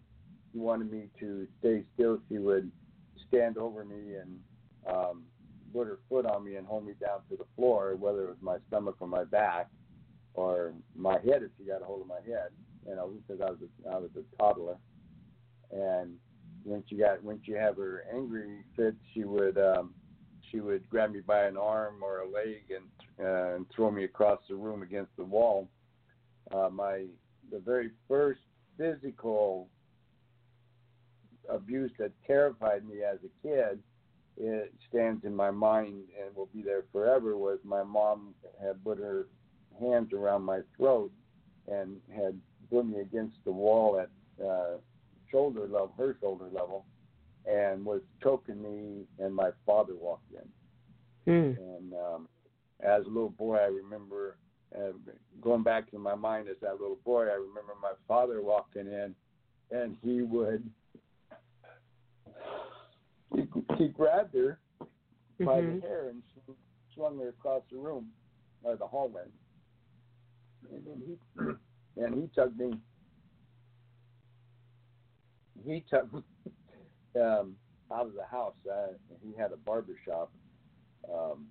she 0.52 0.58
wanted 0.58 0.90
me 0.90 1.08
to 1.20 1.46
stay 1.58 1.84
still. 1.94 2.20
She 2.28 2.38
would 2.38 2.70
stand 3.28 3.58
over 3.58 3.84
me 3.84 4.14
and 4.16 4.40
um, 4.86 5.24
put 5.72 5.86
her 5.86 5.98
foot 6.08 6.24
on 6.26 6.44
me 6.44 6.56
and 6.56 6.66
hold 6.66 6.86
me 6.86 6.94
down 7.00 7.20
to 7.28 7.36
the 7.36 7.46
floor, 7.56 7.96
whether 7.96 8.24
it 8.24 8.28
was 8.28 8.36
my 8.40 8.56
stomach 8.68 8.96
or 9.00 9.08
my 9.08 9.24
back 9.24 9.68
or 10.34 10.72
my 10.94 11.14
head 11.24 11.42
if 11.42 11.50
she 11.58 11.64
got 11.64 11.82
a 11.82 11.84
hold 11.84 12.00
of 12.02 12.06
my 12.06 12.20
head, 12.26 12.48
you 12.88 12.94
know, 12.94 13.10
because 13.26 13.40
I 13.42 13.50
was 13.50 13.58
a, 13.62 13.88
I 13.90 13.98
was 13.98 14.10
a 14.16 14.36
toddler. 14.42 14.76
And 15.70 16.16
when 16.64 16.82
she 16.88 16.96
got 16.96 17.22
when 17.22 17.40
she 17.44 17.52
have 17.52 17.76
her 17.76 18.04
angry 18.14 18.58
fits, 18.76 18.96
she 19.14 19.24
would 19.24 19.58
um, 19.58 19.94
she 20.50 20.60
would 20.60 20.88
grab 20.88 21.12
me 21.12 21.20
by 21.20 21.44
an 21.44 21.56
arm 21.56 22.02
or 22.02 22.20
a 22.20 22.28
leg 22.28 22.70
and 22.70 23.26
uh, 23.26 23.56
and 23.56 23.66
throw 23.74 23.90
me 23.90 24.04
across 24.04 24.40
the 24.48 24.54
room 24.54 24.82
against 24.82 25.10
the 25.16 25.24
wall. 25.24 25.68
Uh, 26.54 26.68
my 26.70 27.04
the 27.50 27.58
very 27.58 27.90
first 28.08 28.40
physical 28.76 29.68
abuse 31.48 31.90
that 31.98 32.10
terrified 32.26 32.84
me 32.84 33.02
as 33.02 33.18
a 33.24 33.46
kid 33.46 33.78
it 34.36 34.74
stands 34.88 35.24
in 35.24 35.34
my 35.34 35.50
mind 35.50 36.02
and 36.22 36.34
will 36.34 36.48
be 36.52 36.62
there 36.62 36.84
forever 36.92 37.36
was 37.36 37.58
my 37.64 37.82
mom 37.82 38.34
had 38.62 38.82
put 38.84 38.98
her 38.98 39.26
hands 39.80 40.12
around 40.12 40.42
my 40.42 40.60
throat 40.76 41.10
and 41.68 41.96
had 42.14 42.38
put 42.70 42.86
me 42.86 43.00
against 43.00 43.36
the 43.44 43.52
wall 43.52 43.98
at 43.98 44.10
uh, 44.44 44.76
shoulder 45.30 45.62
level, 45.62 45.92
her 45.96 46.16
shoulder 46.20 46.46
level, 46.52 46.84
and 47.46 47.84
was 47.84 48.00
choking 48.22 48.62
me. 48.62 49.04
And 49.18 49.34
my 49.34 49.50
father 49.64 49.94
walked 49.94 50.32
in. 50.32 51.32
Mm. 51.32 51.58
And 51.58 51.92
um, 51.94 52.28
as 52.80 53.04
a 53.04 53.08
little 53.08 53.30
boy, 53.30 53.56
I 53.56 53.66
remember 53.66 54.36
uh, 54.76 54.92
going 55.40 55.62
back 55.62 55.90
to 55.90 55.98
my 55.98 56.14
mind 56.14 56.48
as 56.48 56.56
that 56.62 56.80
little 56.80 56.98
boy. 57.04 57.22
I 57.28 57.34
remember 57.34 57.74
my 57.80 57.92
father 58.06 58.42
walking 58.42 58.86
in, 58.86 59.14
and 59.70 59.96
he 60.02 60.22
would 60.22 60.68
he, 63.34 63.42
he 63.76 63.88
grabbed 63.88 64.34
her 64.34 64.58
by 65.40 65.60
Mhm. 65.60 65.80
the 65.80 65.86
hair 65.86 66.08
and 66.08 66.22
swung, 66.32 66.56
swung 66.94 67.18
her 67.18 67.28
across 67.28 67.62
the 67.70 67.76
room 67.76 68.10
or 68.62 68.76
the 68.76 68.86
hallway. 68.86 69.24
And 70.70 70.86
then 70.86 71.02
he 71.06 71.18
and 72.02 72.14
he 72.14 72.28
took 72.34 72.56
me. 72.56 72.78
He 75.64 75.84
took 75.88 76.12
me 76.12 76.22
um, 77.20 77.54
out 77.92 78.06
of 78.06 78.14
the 78.14 78.24
house. 78.30 78.54
Uh, 78.70 78.94
he 79.22 79.36
had 79.36 79.52
a 79.52 79.56
barber 79.56 79.96
shop 80.04 80.30
um, 81.12 81.46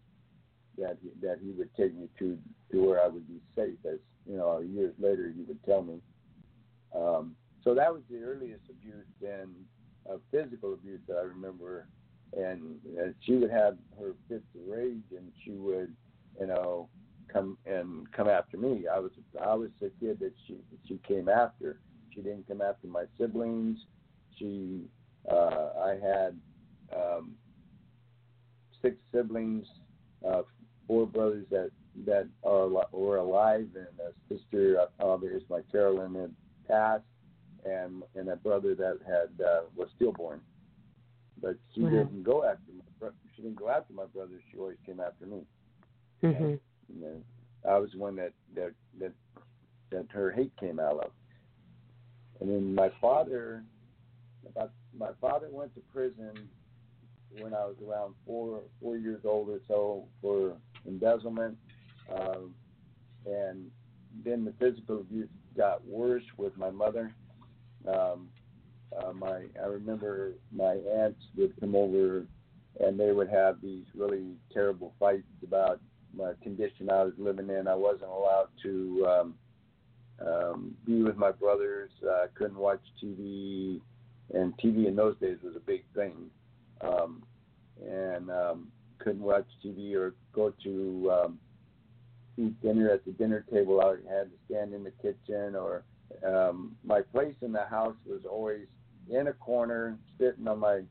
that 0.77 0.97
he, 1.01 1.09
that 1.25 1.39
he 1.41 1.51
would 1.51 1.73
take 1.75 1.95
me 1.95 2.07
to 2.19 2.37
to 2.71 2.85
where 2.85 3.01
I 3.01 3.07
would 3.07 3.27
be 3.27 3.39
safe. 3.55 3.77
As 3.85 3.99
you 4.27 4.37
know, 4.37 4.59
years 4.59 4.93
later, 4.99 5.31
he 5.35 5.43
would 5.43 5.63
tell 5.65 5.81
me. 5.81 5.99
Um, 6.95 7.35
so 7.63 7.73
that 7.73 7.91
was 7.91 8.01
the 8.09 8.21
earliest 8.21 8.63
abuse 8.69 9.05
and 9.21 9.53
uh, 10.09 10.17
physical 10.31 10.73
abuse 10.73 11.01
that 11.07 11.17
I 11.17 11.21
remember 11.21 11.87
and, 12.35 12.79
and 12.97 13.15
she 13.21 13.33
would 13.33 13.51
have 13.51 13.77
her 13.99 14.13
fits 14.27 14.43
of 14.55 14.67
rage, 14.67 15.03
and 15.11 15.31
she 15.43 15.51
would, 15.51 15.93
you 16.39 16.47
know, 16.47 16.89
come 17.31 17.57
and 17.65 18.11
come 18.11 18.27
after 18.27 18.57
me. 18.57 18.85
I 18.93 18.99
was 18.99 19.11
I 19.41 19.53
was 19.53 19.69
the 19.79 19.91
kid 19.99 20.19
that 20.19 20.33
she 20.45 20.57
she 20.87 20.99
came 21.07 21.29
after. 21.29 21.79
She 22.13 22.21
didn't 22.21 22.47
come 22.47 22.61
after 22.61 22.87
my 22.87 23.05
siblings. 23.17 23.79
She 24.37 24.81
uh, 25.31 25.69
I 25.83 25.97
had 26.01 26.39
um, 26.95 27.31
six 28.81 28.95
siblings, 29.13 29.65
uh, 30.27 30.43
four 30.87 31.07
brothers 31.07 31.45
that 31.51 31.71
that 32.05 32.27
are 32.43 32.67
were 32.91 33.17
alive, 33.17 33.67
and 33.75 33.99
a 33.99 34.11
sister. 34.33 34.79
Uh, 34.79 35.03
obvious 35.03 35.43
my 35.49 35.61
Carolyn 35.71 36.15
had 36.15 36.35
passed, 36.67 37.03
and 37.65 38.03
and 38.15 38.29
a 38.29 38.35
brother 38.35 38.75
that 38.75 38.99
had 39.05 39.43
uh, 39.45 39.61
was 39.75 39.89
stillborn 39.95 40.41
but 41.41 41.57
she 41.73 41.81
Wow. 41.81 41.89
didn't 41.89 42.23
go 42.23 42.43
after 42.43 42.71
my 42.71 42.83
bro- 42.99 43.11
she 43.35 43.41
didn't 43.41 43.57
go 43.57 43.69
after 43.69 43.93
my 43.93 44.05
brother. 44.05 44.41
She 44.49 44.57
always 44.57 44.77
came 44.85 44.99
after 44.99 45.25
me. 45.25 45.45
Mhm. 46.23 46.59
You 46.87 47.01
know, 47.01 47.23
I 47.69 47.77
was 47.77 47.91
the 47.91 47.97
one 47.97 48.15
that 48.15 48.33
that 48.55 48.73
that 48.99 49.11
that 49.91 50.09
her 50.11 50.31
hate 50.31 50.55
came 50.57 50.79
out 50.79 50.99
of. 51.03 51.11
And 52.39 52.49
then 52.49 52.73
my 52.73 52.89
father, 53.01 53.63
about 54.47 54.71
my 54.97 55.09
father 55.19 55.47
went 55.51 55.73
to 55.75 55.81
prison 55.93 56.49
when 57.39 57.53
I 57.53 57.65
was 57.65 57.75
around 57.85 58.15
four 58.25 58.61
four 58.81 58.97
years 58.97 59.21
old 59.25 59.49
or 59.49 59.59
so 59.67 60.05
for 60.21 60.57
embezzlement, 60.87 61.57
um, 62.13 62.53
and 63.25 63.69
then 64.23 64.45
the 64.45 64.53
physical 64.59 64.99
abuse 64.99 65.29
got 65.57 65.85
worse 65.85 66.23
with 66.37 66.55
my 66.57 66.69
mother. 66.69 67.13
Um, 67.87 68.29
uh, 68.97 69.11
my 69.13 69.43
I 69.61 69.65
remember 69.67 70.33
my 70.51 70.75
aunts 70.75 71.21
would 71.35 71.59
come 71.59 71.75
over 71.75 72.25
and 72.79 72.99
they 72.99 73.11
would 73.11 73.29
have 73.29 73.61
these 73.61 73.85
really 73.95 74.35
terrible 74.53 74.93
fights 74.99 75.23
about 75.43 75.79
my 76.13 76.31
condition 76.41 76.89
I 76.89 77.03
was 77.03 77.13
living 77.17 77.49
in. 77.49 77.67
I 77.67 77.75
wasn't 77.75 78.11
allowed 78.11 78.49
to 78.63 79.07
um, 79.07 79.35
um, 80.25 80.75
be 80.85 81.01
with 81.03 81.17
my 81.17 81.31
brothers. 81.31 81.91
I 82.03 82.25
couldn't 82.35 82.57
watch 82.57 82.81
TV. 83.03 83.81
And 84.33 84.53
TV 84.57 84.87
in 84.87 84.95
those 84.95 85.17
days 85.19 85.37
was 85.43 85.55
a 85.55 85.59
big 85.59 85.83
thing, 85.93 86.29
um, 86.81 87.23
and 87.85 88.29
um, 88.29 88.67
couldn't 88.99 89.21
watch 89.21 89.45
TV 89.63 89.95
or 89.95 90.15
go 90.33 90.53
to 90.63 91.11
um, 91.11 91.39
eat 92.37 92.59
dinner 92.61 92.89
at 92.89 93.05
the 93.05 93.11
dinner 93.11 93.45
table. 93.51 93.81
I 93.81 93.91
had 94.11 94.31
to 94.31 94.37
stand 94.49 94.73
in 94.73 94.83
the 94.83 94.91
kitchen, 94.91 95.55
or 95.55 95.83
um, 96.25 96.75
my 96.83 97.01
place 97.01 97.35
in 97.41 97.51
the 97.51 97.65
house 97.65 97.95
was 98.05 98.21
always 98.29 98.67
in 99.09 99.27
a 99.27 99.33
corner, 99.33 99.97
sitting 100.19 100.47
on 100.47 100.59
my 100.59 100.81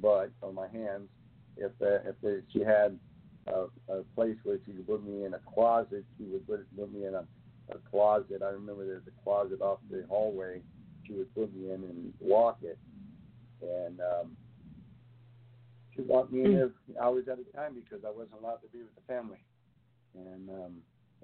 butt 0.00 0.30
on 0.42 0.54
my 0.54 0.68
hands. 0.68 1.08
If 1.56 1.72
the, 1.78 2.02
if 2.22 2.44
she 2.52 2.60
had 2.60 2.98
a, 3.46 3.66
a 3.88 4.02
place 4.14 4.36
where 4.44 4.58
she 4.64 4.72
could 4.72 4.86
put 4.86 5.04
me 5.04 5.24
in 5.24 5.34
a 5.34 5.40
closet, 5.54 6.04
she 6.18 6.24
would 6.24 6.46
put, 6.46 6.66
put 6.76 6.92
me 6.92 7.06
in 7.06 7.14
a, 7.14 7.24
a 7.70 7.78
closet. 7.90 8.42
I 8.42 8.50
remember 8.50 8.86
there's 8.86 9.06
a 9.06 9.22
closet 9.22 9.60
off 9.60 9.78
the 9.90 10.04
hallway. 10.08 10.60
She 11.06 11.12
would 11.14 11.34
put 11.34 11.54
me 11.54 11.70
in 11.72 11.84
and 11.84 12.12
walk 12.20 12.58
it, 12.62 12.78
and 13.62 14.00
um, 14.00 14.36
she 15.94 16.02
locked 16.02 16.32
me 16.32 16.44
in 16.44 16.52
there 16.52 16.70
hours 17.00 17.26
at 17.30 17.38
a 17.38 17.56
time 17.56 17.74
because 17.74 18.04
I 18.06 18.10
wasn't 18.10 18.40
allowed 18.40 18.62
to 18.62 18.68
be 18.72 18.78
with 18.78 18.94
the 18.94 19.12
family. 19.12 19.38
And 20.14 20.48
um, 20.50 20.72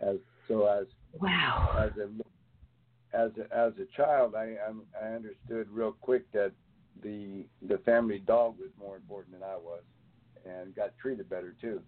as 0.00 0.16
so 0.48 0.66
as 0.66 0.86
Wow. 1.20 1.74
as 1.78 1.90
a 1.98 2.08
as 3.16 3.30
a, 3.38 3.56
as 3.56 3.72
a 3.78 3.96
child, 3.96 4.34
I 4.34 4.56
I'm, 4.68 4.82
I 5.00 5.08
understood 5.08 5.68
real 5.70 5.96
quick 6.00 6.30
that 6.32 6.52
the 7.02 7.44
the 7.68 7.78
family 7.78 8.18
dog 8.18 8.58
was 8.58 8.70
more 8.78 8.96
important 8.96 9.34
than 9.34 9.48
I 9.48 9.56
was, 9.56 9.82
and 10.44 10.74
got 10.74 10.96
treated 11.00 11.28
better 11.28 11.54
too. 11.60 11.80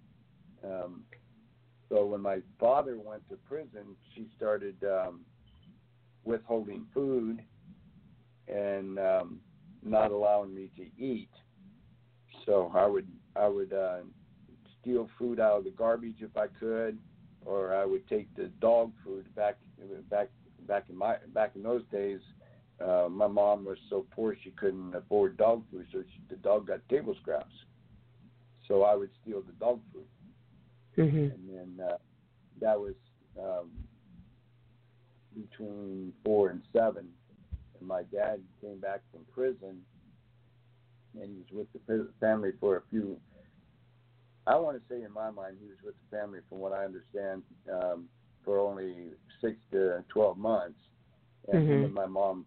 Um, 0.64 1.04
so 1.88 2.06
when 2.06 2.20
my 2.20 2.38
father 2.58 2.98
went 2.98 3.28
to 3.28 3.36
prison, 3.36 3.96
she 4.14 4.28
started 4.36 4.76
um, 4.84 5.20
withholding 6.24 6.86
food 6.94 7.40
and 8.48 8.98
um, 8.98 9.40
not 9.82 10.10
allowing 10.10 10.54
me 10.54 10.70
to 10.76 10.82
eat. 11.02 11.30
So 12.46 12.70
I 12.74 12.86
would 12.86 13.06
I 13.36 13.48
would 13.48 13.72
uh, 13.72 13.98
steal 14.80 15.08
food 15.18 15.40
out 15.40 15.58
of 15.58 15.64
the 15.64 15.70
garbage 15.70 16.16
if 16.20 16.36
I 16.36 16.46
could, 16.48 16.98
or 17.44 17.74
I 17.74 17.84
would 17.84 18.06
take 18.08 18.34
the 18.34 18.48
dog 18.60 18.92
food 19.04 19.32
back 19.34 19.56
back 20.10 20.30
back 20.66 20.84
in 20.88 20.96
my 20.96 21.16
back 21.34 21.52
in 21.54 21.62
those 21.62 21.82
days. 21.90 22.20
Uh, 22.80 23.08
my 23.08 23.28
mom 23.28 23.64
was 23.64 23.78
so 23.88 24.04
poor 24.10 24.34
she 24.42 24.50
couldn't 24.52 24.94
afford 24.94 25.36
dog 25.36 25.62
food, 25.70 25.86
so 25.92 26.02
she, 26.02 26.20
the 26.28 26.36
dog 26.36 26.66
got 26.66 26.80
table 26.88 27.14
scraps. 27.20 27.54
So 28.66 28.82
I 28.82 28.96
would 28.96 29.10
steal 29.22 29.42
the 29.42 29.52
dog 29.52 29.80
food, 29.92 30.06
Mhm. 30.96 31.32
and 31.34 31.48
then 31.48 31.86
uh, 31.86 31.98
that 32.60 32.78
was 32.80 32.94
um, 33.38 33.70
between 35.34 36.12
four 36.24 36.50
and 36.50 36.62
seven. 36.72 37.08
My 37.86 38.02
dad 38.04 38.40
came 38.60 38.78
back 38.78 39.00
from 39.10 39.24
prison, 39.32 39.82
and 41.20 41.30
he 41.30 41.54
was 41.54 41.66
with 41.74 41.86
the 41.86 42.08
family 42.20 42.52
for 42.60 42.76
a 42.76 42.82
few. 42.90 43.18
I 44.46 44.56
want 44.56 44.76
to 44.76 44.82
say, 44.92 45.02
in 45.04 45.12
my 45.12 45.30
mind, 45.30 45.56
he 45.60 45.68
was 45.68 45.76
with 45.84 45.94
the 45.94 46.16
family, 46.16 46.40
from 46.48 46.58
what 46.58 46.72
I 46.72 46.84
understand, 46.84 47.42
um, 47.72 48.08
for 48.44 48.58
only 48.58 49.12
six 49.40 49.56
to 49.70 50.04
twelve 50.08 50.36
months. 50.36 50.78
And 51.48 51.68
him 51.68 51.80
Mhm. 51.80 51.84
and 51.84 51.94
my 51.94 52.06
mom, 52.06 52.46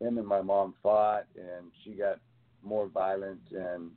him 0.00 0.18
and 0.18 0.26
my 0.26 0.42
mom 0.42 0.74
fought, 0.82 1.26
and 1.36 1.70
she 1.82 1.92
got 1.92 2.18
more 2.62 2.88
violent. 2.88 3.40
And 3.52 3.90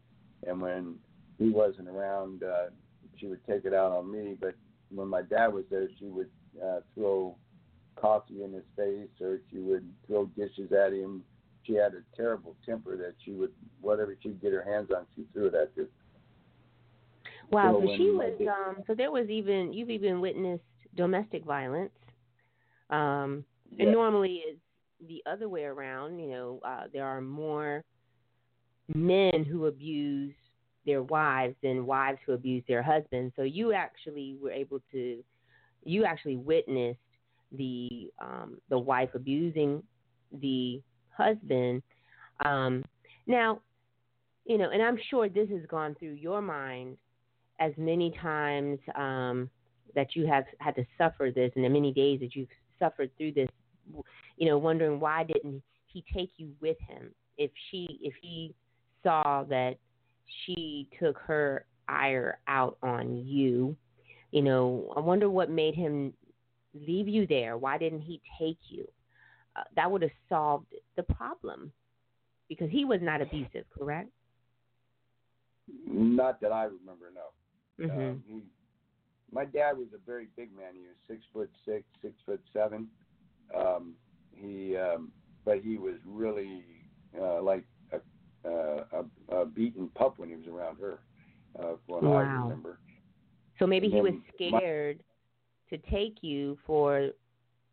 and 0.45 0.61
when 0.61 0.99
he 1.37 1.49
wasn't 1.49 1.89
around, 1.89 2.43
uh, 2.43 2.69
she 3.17 3.27
would 3.27 3.43
take 3.45 3.65
it 3.65 3.73
out 3.73 3.91
on 3.91 4.11
me. 4.11 4.37
But 4.39 4.55
when 4.89 5.07
my 5.07 5.21
dad 5.21 5.47
was 5.53 5.65
there, 5.69 5.89
she 5.99 6.05
would 6.05 6.29
uh, 6.63 6.79
throw 6.93 7.35
coffee 7.99 8.43
in 8.43 8.53
his 8.53 8.63
face, 8.75 9.09
or 9.21 9.39
she 9.49 9.59
would 9.59 9.87
throw 10.05 10.25
dishes 10.27 10.71
at 10.71 10.93
him. 10.93 11.23
She 11.63 11.73
had 11.73 11.93
a 11.93 12.01
terrible 12.15 12.55
temper 12.65 12.95
that 12.97 13.15
she 13.23 13.31
would 13.31 13.51
whatever 13.81 14.15
she'd 14.21 14.41
get 14.41 14.53
her 14.53 14.63
hands 14.63 14.89
on, 14.95 15.05
she 15.15 15.25
threw 15.33 15.47
it 15.47 15.55
at 15.55 15.71
you. 15.75 15.87
Wow. 17.51 17.73
So 17.81 17.87
So 17.87 17.97
she 17.97 18.09
when 18.09 18.17
was 18.17 18.33
did- 18.39 18.47
um 18.47 18.83
so 18.87 18.93
there 18.95 19.11
was 19.11 19.29
even 19.29 19.73
you've 19.73 19.89
even 19.89 20.21
witnessed 20.21 20.63
domestic 20.95 21.43
violence. 21.45 21.91
Um 22.89 23.43
Yeah. 23.75 23.83
and 23.83 23.91
normally 23.91 24.41
it's 24.45 24.59
the 25.07 25.21
other 25.29 25.47
way 25.49 25.63
around, 25.65 26.19
you 26.19 26.27
know, 26.29 26.59
uh 26.65 26.85
there 26.93 27.05
are 27.05 27.21
more 27.21 27.83
men 28.93 29.43
who 29.43 29.65
abuse 29.65 30.33
their 30.85 31.03
wives 31.03 31.55
than 31.61 31.85
wives 31.85 32.19
who 32.25 32.31
abuse 32.33 32.63
their 32.67 32.81
husbands. 32.81 33.33
So 33.35 33.43
you 33.43 33.73
actually 33.73 34.37
were 34.41 34.51
able 34.51 34.81
to 34.91 35.23
you 35.83 36.05
actually 36.05 36.37
witnessed 36.37 36.99
the 37.51 38.11
um 38.19 38.57
the 38.69 38.77
wife 38.77 39.09
abusing 39.13 39.83
the 40.41 40.81
husband. 41.15 41.81
Um 42.45 42.83
now, 43.27 43.61
you 44.45 44.57
know, 44.57 44.69
and 44.69 44.81
I'm 44.81 44.97
sure 45.09 45.27
this 45.27 45.49
has 45.49 45.65
gone 45.67 45.95
through 45.99 46.13
your 46.13 46.41
mind 46.41 46.97
as 47.59 47.73
many 47.77 48.13
times 48.21 48.79
um, 48.95 49.49
that 49.95 50.15
you 50.15 50.25
have 50.25 50.45
had 50.59 50.75
to 50.75 50.85
suffer 50.97 51.31
this, 51.33 51.51
and 51.55 51.65
the 51.65 51.69
many 51.69 51.91
days 51.91 52.19
that 52.21 52.35
you've 52.35 52.47
suffered 52.79 53.11
through 53.17 53.33
this, 53.33 53.49
you 54.37 54.47
know, 54.47 54.57
wondering 54.57 54.99
why 54.99 55.23
didn't 55.23 55.61
he 55.87 56.03
take 56.13 56.31
you 56.37 56.51
with 56.61 56.77
him? 56.87 57.09
If 57.37 57.51
she, 57.69 57.99
if 58.01 58.13
he 58.21 58.53
saw 59.03 59.43
that 59.49 59.75
she 60.45 60.87
took 60.99 61.17
her 61.19 61.65
ire 61.89 62.39
out 62.47 62.77
on 62.81 63.25
you, 63.25 63.75
you 64.31 64.41
know, 64.41 64.93
I 64.95 64.99
wonder 64.99 65.29
what 65.29 65.49
made 65.49 65.75
him 65.75 66.13
leave 66.85 67.07
you 67.07 67.25
there. 67.27 67.57
Why 67.57 67.77
didn't 67.77 68.01
he 68.01 68.21
take 68.39 68.57
you? 68.69 68.87
Uh, 69.55 69.63
that 69.75 69.89
would 69.89 70.01
have 70.01 70.11
solved 70.29 70.67
the 70.95 71.03
problem 71.03 71.71
because 72.49 72.69
he 72.69 72.85
was 72.85 72.99
not 73.01 73.21
abusive, 73.21 73.65
correct? 73.77 74.09
Not 75.87 76.39
that 76.41 76.51
I 76.51 76.65
remember, 76.65 77.11
no. 77.13 77.85
Mm-hmm. 77.85 78.01
Um, 78.01 78.23
he, 78.27 78.41
my 79.31 79.45
dad 79.45 79.77
was 79.77 79.87
a 79.93 80.05
very 80.05 80.27
big 80.35 80.55
man. 80.55 80.73
He 80.73 80.81
was 80.81 80.95
six 81.07 81.21
foot 81.33 81.49
six, 81.65 81.83
six 82.01 82.13
foot 82.25 82.41
seven. 82.53 82.87
Um, 83.55 83.93
he, 84.35 84.75
um, 84.77 85.11
but 85.45 85.59
he 85.61 85.77
was 85.77 85.95
really 86.05 86.63
uh, 87.19 87.41
like 87.41 87.65
a, 87.91 87.99
a, 88.49 88.85
a, 89.29 89.35
a 89.41 89.45
beaten 89.45 89.89
pup 89.95 90.17
when 90.17 90.29
he 90.29 90.35
was 90.35 90.47
around 90.47 90.77
her. 90.79 90.99
Uh, 91.57 91.73
from 91.87 92.05
what 92.05 92.17
I 92.17 92.19
Wow. 92.19 92.43
remember. 92.43 92.79
So 93.57 93.65
maybe 93.65 93.89
he 93.89 93.99
was 93.99 94.13
scared 94.35 94.99
to 95.69 95.77
take 95.91 96.17
you 96.21 96.57
for 96.65 97.09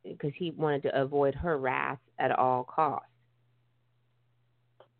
because 0.04 0.32
he 0.36 0.50
wanted 0.52 0.82
to 0.82 1.00
avoid 1.00 1.34
her 1.34 1.58
wrath 1.58 1.98
at 2.18 2.30
all 2.32 2.64
costs. 2.64 3.08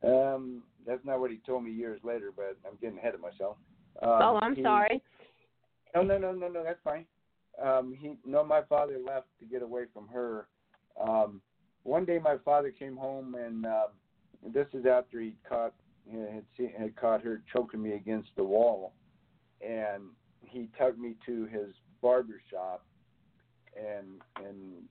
Um, 0.02 0.62
that's 0.86 1.04
not 1.04 1.20
what 1.20 1.30
he 1.30 1.38
told 1.46 1.64
me 1.64 1.70
years 1.70 2.00
later, 2.04 2.30
but 2.34 2.56
I'm 2.66 2.76
getting 2.80 2.98
ahead 2.98 3.14
of 3.14 3.20
myself. 3.20 3.56
Um, 4.02 4.10
oh, 4.10 4.38
I'm 4.42 4.54
he- 4.54 4.62
sorry. 4.62 5.02
No, 5.94 6.02
no, 6.02 6.18
no, 6.18 6.32
no, 6.32 6.48
no. 6.48 6.64
That's 6.64 6.80
fine. 6.82 7.06
Um, 7.62 7.96
he 7.96 8.16
no, 8.26 8.44
my 8.44 8.62
father 8.62 8.98
left 9.04 9.28
to 9.38 9.46
get 9.46 9.62
away 9.62 9.84
from 9.92 10.08
her. 10.08 10.48
Um, 11.00 11.40
one 11.84 12.04
day, 12.04 12.18
my 12.18 12.36
father 12.44 12.70
came 12.70 12.96
home, 12.96 13.36
and 13.36 13.64
um, 13.66 14.52
this 14.52 14.66
is 14.72 14.86
after 14.86 15.20
he 15.20 15.34
caught 15.48 15.72
had 16.10 16.44
seen, 16.56 16.72
had 16.76 16.96
caught 16.96 17.22
her 17.22 17.42
choking 17.52 17.82
me 17.82 17.92
against 17.92 18.30
the 18.36 18.44
wall, 18.44 18.92
and 19.60 20.02
he 20.40 20.68
took 20.78 20.98
me 20.98 21.14
to 21.26 21.46
his 21.46 21.74
barber 22.04 22.40
shop, 22.50 22.84
and 23.74 24.20
and 24.46 24.82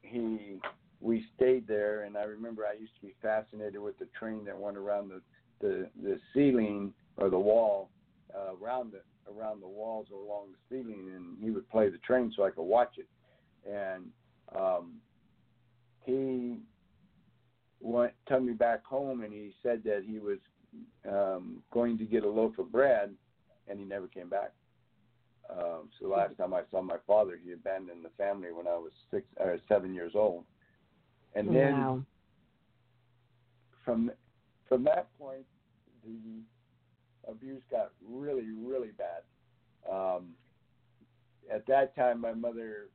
he 0.00 0.58
we 1.00 1.26
stayed 1.36 1.68
there, 1.68 2.04
and 2.04 2.16
I 2.16 2.22
remember 2.22 2.64
I 2.64 2.80
used 2.80 2.94
to 3.00 3.06
be 3.06 3.14
fascinated 3.20 3.78
with 3.78 3.98
the 3.98 4.08
train 4.18 4.46
that 4.46 4.58
went 4.58 4.78
around 4.78 5.10
the 5.10 5.20
the, 5.60 5.88
the 6.02 6.18
ceiling 6.32 6.94
or 7.18 7.28
the 7.28 7.38
wall 7.38 7.90
uh, 8.34 8.54
around 8.60 8.92
the 8.92 9.02
around 9.30 9.60
the 9.60 9.68
walls 9.68 10.06
or 10.10 10.22
along 10.24 10.46
the 10.52 10.74
ceiling, 10.74 11.12
and 11.14 11.36
he 11.42 11.50
would 11.50 11.68
play 11.70 11.90
the 11.90 11.98
train 11.98 12.32
so 12.34 12.44
I 12.44 12.50
could 12.50 12.62
watch 12.62 12.96
it. 12.98 13.08
And 13.70 14.06
um, 14.58 14.94
he 16.04 16.60
went 17.80 18.12
took 18.26 18.42
me 18.42 18.54
back 18.54 18.84
home, 18.84 19.22
and 19.22 19.32
he 19.32 19.52
said 19.62 19.82
that 19.84 20.04
he 20.06 20.18
was 20.18 20.38
um, 21.06 21.62
going 21.72 21.98
to 21.98 22.04
get 22.04 22.24
a 22.24 22.28
loaf 22.28 22.58
of 22.58 22.72
bread, 22.72 23.10
and 23.68 23.78
he 23.78 23.84
never 23.84 24.06
came 24.06 24.30
back. 24.30 24.52
Um, 25.50 25.90
so 25.98 26.08
the 26.08 26.14
last 26.14 26.36
time 26.38 26.54
I 26.54 26.62
saw 26.70 26.80
my 26.80 26.96
father, 27.06 27.38
he 27.42 27.52
abandoned 27.52 28.04
the 28.04 28.10
family 28.16 28.52
when 28.52 28.66
I 28.66 28.76
was 28.76 28.92
six 29.10 29.26
or 29.38 29.58
seven 29.68 29.94
years 29.94 30.12
old. 30.14 30.44
And 31.34 31.48
then 31.48 31.72
wow. 31.72 32.02
from 33.84 34.10
from 34.68 34.84
that 34.84 35.08
point, 35.18 35.44
the 36.04 36.42
abuse 37.30 37.62
got 37.70 37.92
really, 38.06 38.46
really 38.50 38.90
bad. 38.96 39.22
Um, 39.90 40.30
at 41.52 41.66
that 41.66 41.94
time, 41.94 42.20
my 42.20 42.32
mother 42.32 42.88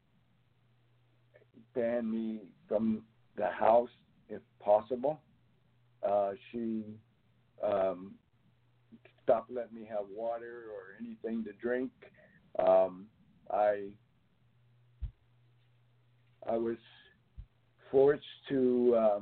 banned 1.75 2.11
me 2.11 2.39
from 2.67 3.03
the 3.37 3.47
house 3.47 3.89
if 4.29 4.41
possible. 4.59 5.19
Uh, 6.07 6.31
she 6.51 6.83
um, 7.63 8.13
stopped 9.23 9.51
letting 9.51 9.75
me 9.75 9.85
have 9.87 10.05
water 10.11 10.65
or 10.73 10.97
anything 10.99 11.43
to 11.43 11.51
drink. 11.53 11.91
Um, 12.65 13.05
I 13.51 13.89
I 16.49 16.57
was 16.57 16.77
forced 17.91 18.23
to 18.49 18.95
uh, 18.97 19.19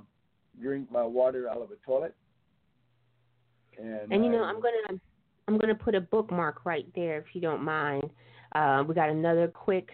drink 0.61 0.91
my 0.91 1.03
water 1.03 1.47
out 1.49 1.61
of 1.61 1.71
a 1.71 1.75
toilet. 1.85 2.15
And, 3.77 4.11
And 4.11 4.25
you 4.25 4.31
know, 4.31 4.43
I- 4.43 4.49
I'm 4.49 4.55
gonna 4.61 5.01
I'm 5.47 5.57
gonna 5.57 5.75
put 5.75 5.95
a 5.95 6.01
bookmark 6.01 6.65
right 6.65 6.87
there 6.95 7.19
if 7.19 7.33
you 7.33 7.41
don't 7.41 7.63
mind. 7.63 8.09
Uh, 8.53 8.83
we 8.87 8.95
got 8.95 9.09
another 9.09 9.47
quick 9.47 9.89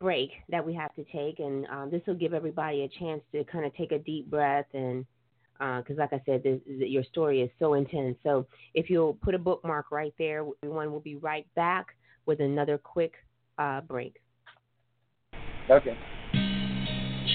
break 0.00 0.30
that 0.50 0.64
we 0.64 0.74
have 0.74 0.94
to 0.94 1.04
take, 1.04 1.38
and 1.38 1.66
um, 1.66 1.90
this 1.90 2.02
will 2.06 2.14
give 2.14 2.34
everybody 2.34 2.82
a 2.82 2.88
chance 2.98 3.22
to 3.32 3.44
kind 3.44 3.64
of 3.64 3.74
take 3.74 3.92
a 3.92 3.98
deep 3.98 4.30
breath 4.30 4.66
and. 4.74 5.04
Because, 5.58 5.96
like 5.96 6.12
I 6.12 6.20
said, 6.26 6.42
this, 6.42 6.60
your 6.66 7.02
story 7.04 7.40
is 7.40 7.48
so 7.58 7.72
intense. 7.72 8.18
So, 8.22 8.46
if 8.74 8.90
you'll 8.90 9.14
put 9.14 9.34
a 9.34 9.38
bookmark 9.38 9.90
right 9.90 10.12
there, 10.18 10.44
everyone 10.62 10.92
will 10.92 11.00
be 11.00 11.16
right 11.16 11.46
back 11.54 11.95
with 12.26 12.40
another 12.40 12.78
quick 12.78 13.14
uh, 13.58 13.80
break. 13.80 14.16
Okay. 15.70 15.96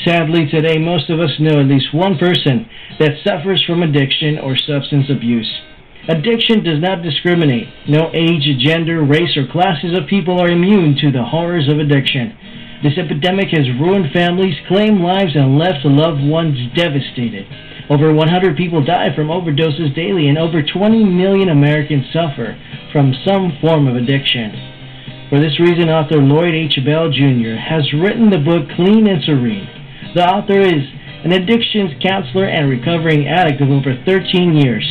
Sadly, 0.05 0.47
today, 0.49 0.77
most 0.79 1.09
of 1.09 1.19
us 1.19 1.31
know 1.39 1.59
at 1.59 1.67
least 1.67 1.93
one 1.93 2.17
person 2.17 2.67
that 2.99 3.21
suffers 3.23 3.63
from 3.65 3.83
addiction 3.83 4.39
or 4.39 4.57
substance 4.57 5.05
abuse. 5.09 5.49
Addiction 6.09 6.63
does 6.63 6.81
not 6.81 7.03
discriminate. 7.03 7.67
No 7.87 8.09
age, 8.13 8.47
gender, 8.59 9.03
race, 9.03 9.37
or 9.37 9.45
classes 9.51 9.95
of 9.95 10.07
people 10.07 10.41
are 10.41 10.49
immune 10.49 10.97
to 11.01 11.11
the 11.11 11.23
horrors 11.23 11.69
of 11.69 11.77
addiction. 11.77 12.35
This 12.81 12.97
epidemic 12.97 13.49
has 13.49 13.69
ruined 13.79 14.11
families, 14.11 14.55
claimed 14.67 15.01
lives, 15.01 15.35
and 15.35 15.59
left 15.59 15.85
loved 15.85 16.23
ones 16.23 16.57
devastated. 16.75 17.45
Over 17.91 18.11
100 18.13 18.57
people 18.57 18.83
die 18.83 19.13
from 19.15 19.27
overdoses 19.27 19.93
daily, 19.93 20.29
and 20.29 20.37
over 20.39 20.63
20 20.63 21.03
million 21.03 21.49
Americans 21.49 22.05
suffer 22.11 22.57
from 22.91 23.13
some 23.23 23.53
form 23.61 23.87
of 23.87 23.95
addiction. 23.95 24.70
For 25.31 25.39
this 25.39 25.63
reason, 25.63 25.87
author 25.87 26.19
Lloyd 26.19 26.51
H. 26.51 26.75
Bell 26.83 27.07
Jr. 27.07 27.55
has 27.55 27.87
written 27.95 28.27
the 28.27 28.43
book 28.43 28.67
Clean 28.75 29.07
and 29.07 29.23
Serene. 29.23 29.63
The 30.11 30.27
author 30.27 30.59
is 30.59 30.83
an 31.23 31.31
addictions 31.31 31.95
counselor 32.03 32.51
and 32.51 32.67
recovering 32.67 33.31
addict 33.31 33.63
of 33.63 33.71
over 33.71 33.95
13 34.03 34.59
years. 34.59 34.83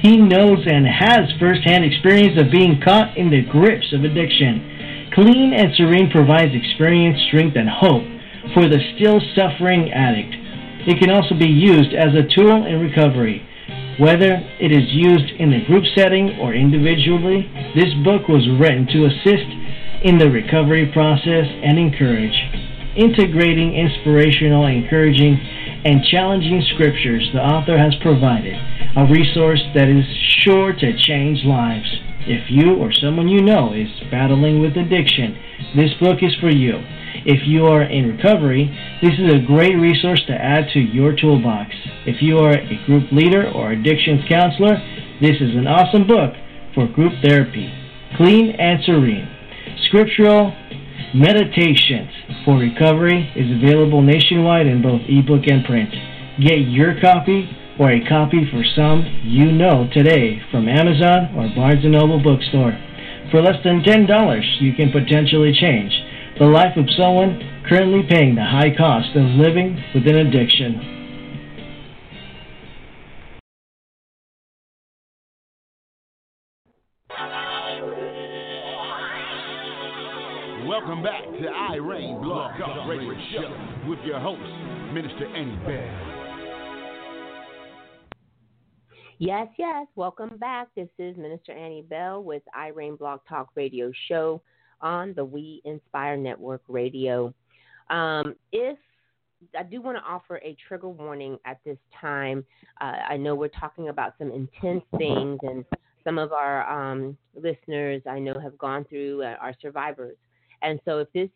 He 0.00 0.16
knows 0.16 0.64
and 0.64 0.88
has 0.88 1.28
firsthand 1.36 1.84
experience 1.84 2.40
of 2.40 2.48
being 2.48 2.80
caught 2.80 3.20
in 3.20 3.28
the 3.28 3.44
grips 3.44 3.92
of 3.92 4.00
addiction. 4.00 5.12
Clean 5.12 5.52
and 5.52 5.76
Serene 5.76 6.08
provides 6.08 6.56
experience, 6.56 7.20
strength, 7.28 7.60
and 7.60 7.68
hope 7.68 8.08
for 8.56 8.72
the 8.72 8.80
still 8.96 9.20
suffering 9.36 9.92
addict. 9.92 10.32
It 10.88 11.04
can 11.04 11.12
also 11.12 11.36
be 11.36 11.52
used 11.52 11.92
as 11.92 12.16
a 12.16 12.24
tool 12.32 12.64
in 12.64 12.80
recovery. 12.80 13.44
Whether 14.00 14.40
it 14.56 14.72
is 14.72 14.88
used 14.88 15.36
in 15.36 15.52
a 15.52 15.66
group 15.68 15.84
setting 15.94 16.40
or 16.40 16.56
individually, 16.56 17.44
this 17.76 17.92
book 18.00 18.24
was 18.32 18.48
written 18.56 18.88
to 18.88 19.04
assist 19.04 19.61
in 20.04 20.18
the 20.18 20.30
recovery 20.30 20.90
process 20.92 21.46
and 21.46 21.78
encourage. 21.78 22.34
Integrating 22.96 23.74
inspirational, 23.74 24.66
encouraging, 24.66 25.38
and 25.84 26.04
challenging 26.10 26.62
scriptures, 26.74 27.28
the 27.32 27.40
author 27.40 27.78
has 27.78 27.94
provided 28.02 28.54
a 28.96 29.06
resource 29.06 29.62
that 29.74 29.88
is 29.88 30.04
sure 30.42 30.72
to 30.72 30.98
change 30.98 31.44
lives. 31.44 31.88
If 32.26 32.50
you 32.50 32.76
or 32.76 32.92
someone 32.92 33.28
you 33.28 33.42
know 33.42 33.72
is 33.72 33.88
battling 34.10 34.60
with 34.60 34.76
addiction, 34.76 35.38
this 35.74 35.94
book 36.00 36.18
is 36.22 36.34
for 36.40 36.50
you. 36.50 36.82
If 37.24 37.46
you 37.46 37.66
are 37.66 37.82
in 37.82 38.16
recovery, 38.16 38.66
this 39.02 39.14
is 39.18 39.34
a 39.34 39.46
great 39.46 39.74
resource 39.74 40.22
to 40.26 40.34
add 40.34 40.66
to 40.74 40.80
your 40.80 41.14
toolbox. 41.14 41.70
If 42.06 42.20
you 42.20 42.38
are 42.38 42.58
a 42.58 42.86
group 42.86 43.10
leader 43.12 43.50
or 43.50 43.72
addictions 43.72 44.22
counselor, 44.28 44.76
this 45.20 45.38
is 45.40 45.54
an 45.54 45.66
awesome 45.66 46.06
book 46.06 46.34
for 46.74 46.86
group 46.86 47.12
therapy. 47.22 47.72
Clean 48.16 48.50
and 48.58 48.82
Serene. 48.84 49.41
Scriptural 49.84 50.54
Meditations 51.14 52.10
for 52.44 52.58
Recovery 52.58 53.30
is 53.36 53.50
available 53.50 54.02
nationwide 54.02 54.66
in 54.66 54.82
both 54.82 55.02
ebook 55.08 55.46
and 55.46 55.64
print. 55.64 55.90
Get 56.40 56.68
your 56.68 57.00
copy 57.00 57.48
or 57.78 57.90
a 57.90 58.04
copy 58.08 58.48
for 58.50 58.64
some 58.76 59.04
you 59.24 59.52
know 59.52 59.88
today 59.92 60.40
from 60.50 60.68
Amazon 60.68 61.34
or 61.36 61.48
Barnes 61.54 61.84
& 61.84 61.84
Noble 61.84 62.22
bookstore. 62.22 62.78
For 63.30 63.42
less 63.42 63.62
than 63.64 63.82
$10, 63.82 64.60
you 64.60 64.74
can 64.74 64.92
potentially 64.92 65.52
change 65.52 65.92
the 66.38 66.46
life 66.46 66.76
of 66.76 66.88
someone 66.96 67.64
currently 67.68 68.02
paying 68.08 68.34
the 68.34 68.44
high 68.44 68.74
cost 68.76 69.16
of 69.16 69.24
living 69.36 69.82
with 69.94 70.06
an 70.06 70.16
addiction. 70.16 71.01
Welcome 80.92 81.10
back 81.10 81.24
to 81.40 81.48
I 81.48 81.76
Reign 81.76 82.20
Blog 82.20 82.50
Talk 82.58 82.86
Radio 82.86 83.14
Show 83.32 83.88
with 83.88 83.98
your 84.04 84.20
host, 84.20 84.42
Minister 84.92 85.24
Annie 85.34 85.56
Bell. 85.64 85.90
Yes, 89.18 89.48
yes. 89.58 89.86
Welcome 89.96 90.36
back. 90.36 90.68
This 90.76 90.90
is 90.98 91.16
Minister 91.16 91.52
Annie 91.52 91.80
Bell 91.80 92.22
with 92.22 92.42
I 92.54 92.68
Reign 92.68 92.96
Blog 92.96 93.20
Talk 93.26 93.48
Radio 93.54 93.90
Show 94.06 94.42
on 94.82 95.14
the 95.14 95.24
We 95.24 95.62
Inspire 95.64 96.18
Network 96.18 96.60
Radio. 96.68 97.32
Um, 97.88 98.34
if 98.52 98.76
I 99.58 99.62
do 99.62 99.80
want 99.80 99.96
to 99.96 100.04
offer 100.04 100.42
a 100.44 100.54
trigger 100.68 100.90
warning 100.90 101.38
at 101.46 101.58
this 101.64 101.78
time, 101.98 102.44
uh, 102.82 102.96
I 103.08 103.16
know 103.16 103.34
we're 103.34 103.48
talking 103.48 103.88
about 103.88 104.12
some 104.18 104.30
intense 104.30 104.84
things, 104.98 105.38
and 105.42 105.64
some 106.04 106.18
of 106.18 106.34
our 106.34 106.68
um, 106.70 107.16
listeners 107.34 108.02
I 108.06 108.18
know 108.18 108.38
have 108.38 108.58
gone 108.58 108.84
through 108.84 109.22
uh, 109.22 109.36
are 109.40 109.54
survivors. 109.62 110.18
And 110.62 110.80
so, 110.84 110.98
if 110.98 111.12
this 111.12 111.28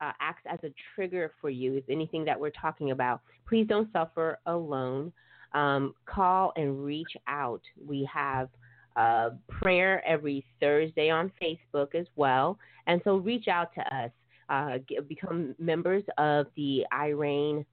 uh, 0.00 0.12
acts 0.20 0.42
as 0.46 0.58
a 0.62 0.72
trigger 0.94 1.32
for 1.40 1.50
you, 1.50 1.74
if 1.74 1.84
anything 1.88 2.24
that 2.24 2.38
we're 2.38 2.50
talking 2.50 2.90
about, 2.90 3.20
please 3.48 3.66
don't 3.66 3.90
suffer 3.92 4.38
alone. 4.46 5.12
Um, 5.52 5.94
call 6.04 6.52
and 6.56 6.84
reach 6.84 7.16
out. 7.28 7.62
We 7.86 8.08
have 8.12 8.48
uh, 8.96 9.30
prayer 9.48 10.06
every 10.06 10.44
Thursday 10.60 11.10
on 11.10 11.30
Facebook 11.40 11.94
as 11.94 12.06
well. 12.16 12.58
And 12.86 13.00
so 13.04 13.16
reach 13.16 13.48
out 13.48 13.74
to 13.74 13.94
us. 13.94 14.10
Uh, 14.48 14.78
get, 14.88 15.08
become 15.08 15.54
members 15.58 16.04
of 16.18 16.46
the 16.56 16.84
I 16.92 17.08
Reign 17.08 17.64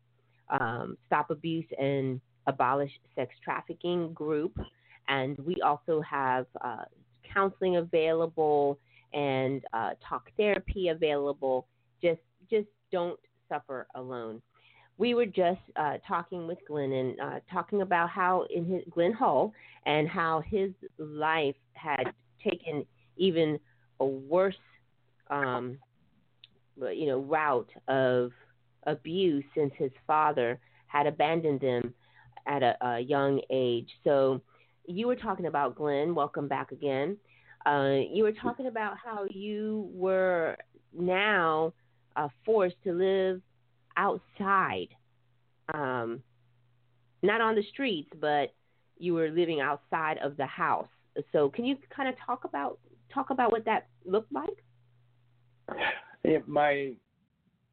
um, 0.49 0.97
Stop 1.07 1.29
Abuse 1.29 1.65
and 1.79 2.19
Abolish 2.47 2.91
Sex 3.15 3.33
Trafficking 3.43 4.13
group. 4.13 4.57
And 5.07 5.37
we 5.39 5.57
also 5.63 6.01
have 6.01 6.45
uh, 6.61 6.85
counseling 7.33 7.77
available 7.77 8.79
and 9.13 9.63
uh, 9.73 9.91
talk 10.07 10.29
therapy 10.37 10.89
available. 10.89 11.67
Just, 12.01 12.21
just 12.49 12.67
don't 12.91 13.19
suffer 13.49 13.87
alone 13.95 14.41
we 14.97 15.13
were 15.13 15.25
just 15.25 15.59
uh, 15.75 15.97
talking 16.07 16.47
with 16.47 16.59
Glen 16.67 16.91
and 16.91 17.19
uh, 17.19 17.39
talking 17.51 17.81
about 17.81 18.09
how 18.09 18.45
in 18.53 18.65
his 18.65 18.83
Glen 18.91 19.11
Hull 19.11 19.53
and 19.85 20.07
how 20.07 20.41
his 20.45 20.71
life 20.97 21.55
had 21.73 22.13
taken 22.43 22.85
even 23.17 23.59
a 23.99 24.05
worse, 24.05 24.55
um, 25.29 25.77
you 26.77 27.07
know, 27.07 27.19
route 27.19 27.69
of 27.87 28.31
abuse 28.85 29.43
since 29.55 29.73
his 29.77 29.91
father 30.05 30.59
had 30.87 31.07
abandoned 31.07 31.61
them 31.61 31.93
at 32.47 32.61
a, 32.61 32.75
a 32.85 32.99
young 32.99 33.41
age. 33.49 33.89
So 34.03 34.41
you 34.85 35.07
were 35.07 35.15
talking 35.15 35.47
about 35.47 35.75
Glen. 35.75 36.13
Welcome 36.13 36.47
back 36.47 36.71
again. 36.71 37.17
Uh, 37.65 37.99
you 38.11 38.23
were 38.23 38.33
talking 38.33 38.67
about 38.67 38.95
how 39.03 39.25
you 39.29 39.89
were 39.93 40.57
now 40.97 41.73
uh, 42.15 42.27
forced 42.45 42.75
to 42.83 42.91
live 42.91 43.41
outside, 43.95 44.89
um, 45.73 46.21
not 47.21 47.41
on 47.41 47.55
the 47.55 47.63
streets, 47.71 48.09
but 48.19 48.53
you 48.97 49.13
were 49.13 49.29
living 49.29 49.61
outside 49.61 50.17
of 50.23 50.35
the 50.37 50.45
house. 50.45 50.87
So, 51.31 51.49
can 51.49 51.63
you 51.63 51.77
kind 51.95 52.09
of 52.09 52.15
talk 52.25 52.43
about 52.43 52.79
talk 53.13 53.29
about 53.29 53.51
what 53.51 53.65
that 53.65 53.87
looked 54.05 54.33
like? 54.33 54.63
Yeah, 56.25 56.39
my 56.47 56.93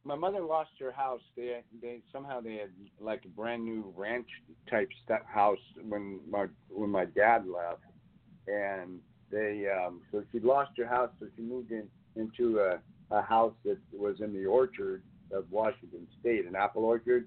my 0.05 0.14
mother 0.14 0.40
lost 0.40 0.70
her 0.79 0.92
house. 0.92 1.20
They 1.37 1.62
they 1.81 2.00
somehow 2.12 2.40
they 2.40 2.55
had 2.55 2.70
like 3.00 3.24
a 3.24 3.29
brand 3.29 3.64
new 3.64 3.93
ranch 3.97 4.28
type 4.68 4.91
house 5.26 5.59
when 5.88 6.20
my 6.28 6.47
when 6.68 6.91
my 6.91 7.07
dad 7.07 7.45
left, 7.47 7.82
and 8.47 9.01
they 9.31 9.66
um 9.68 10.01
so 10.11 10.22
she 10.33 10.41
lost 10.41 10.72
her 10.76 10.87
house, 10.87 11.11
so 11.18 11.26
she 11.37 11.43
moved 11.43 11.70
in 11.72 11.89
into 12.16 12.61
a 12.61 12.81
a 13.12 13.22
house 13.22 13.55
that 13.64 13.78
was 13.93 14.20
in 14.20 14.33
the 14.33 14.47
orchard 14.47 15.03
of 15.33 15.45
Washington 15.51 16.07
State, 16.20 16.47
an 16.47 16.55
apple 16.55 16.85
orchard, 16.85 17.26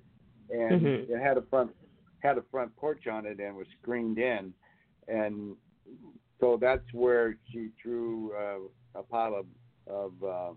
and 0.49 0.82
Mhm. 0.82 1.10
it 1.10 1.20
had 1.22 1.38
a 1.38 1.41
front 1.43 1.72
had 2.20 2.38
a 2.38 2.43
front 2.51 2.76
porch 2.78 3.08
on 3.08 3.26
it 3.26 3.39
and 3.39 3.56
was 3.56 3.68
screened 3.82 4.18
in, 4.18 4.54
and 5.08 5.56
so 6.39 6.58
that's 6.58 6.93
where 6.93 7.38
she 7.51 7.70
threw 7.82 8.34
uh, 8.34 8.99
a 8.99 9.04
pile 9.04 9.36
of 9.36 9.45
of 9.88 10.24
uh, 10.24 10.54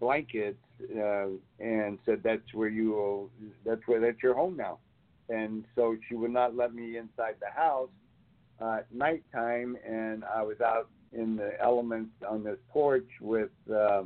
blankets 0.00 0.58
uh, 0.96 1.26
and 1.58 1.98
said 2.04 2.20
that's 2.22 2.52
where 2.52 2.68
you 2.68 2.92
will, 2.92 3.30
that's 3.64 3.82
where 3.86 4.00
that's 4.00 4.22
your 4.22 4.34
home 4.34 4.56
now, 4.56 4.78
and 5.28 5.64
so 5.74 5.96
she 6.08 6.14
would 6.14 6.30
not 6.30 6.56
let 6.56 6.74
me 6.74 6.96
inside 6.96 7.36
the 7.40 7.50
house 7.54 7.90
uh, 8.60 8.78
nighttime, 8.92 9.76
and 9.86 10.24
I 10.24 10.42
was 10.42 10.60
out 10.60 10.88
in 11.12 11.36
the 11.36 11.52
elements 11.60 12.12
on 12.28 12.44
this 12.44 12.58
porch 12.70 13.08
with. 13.20 13.50
Uh, 13.72 14.02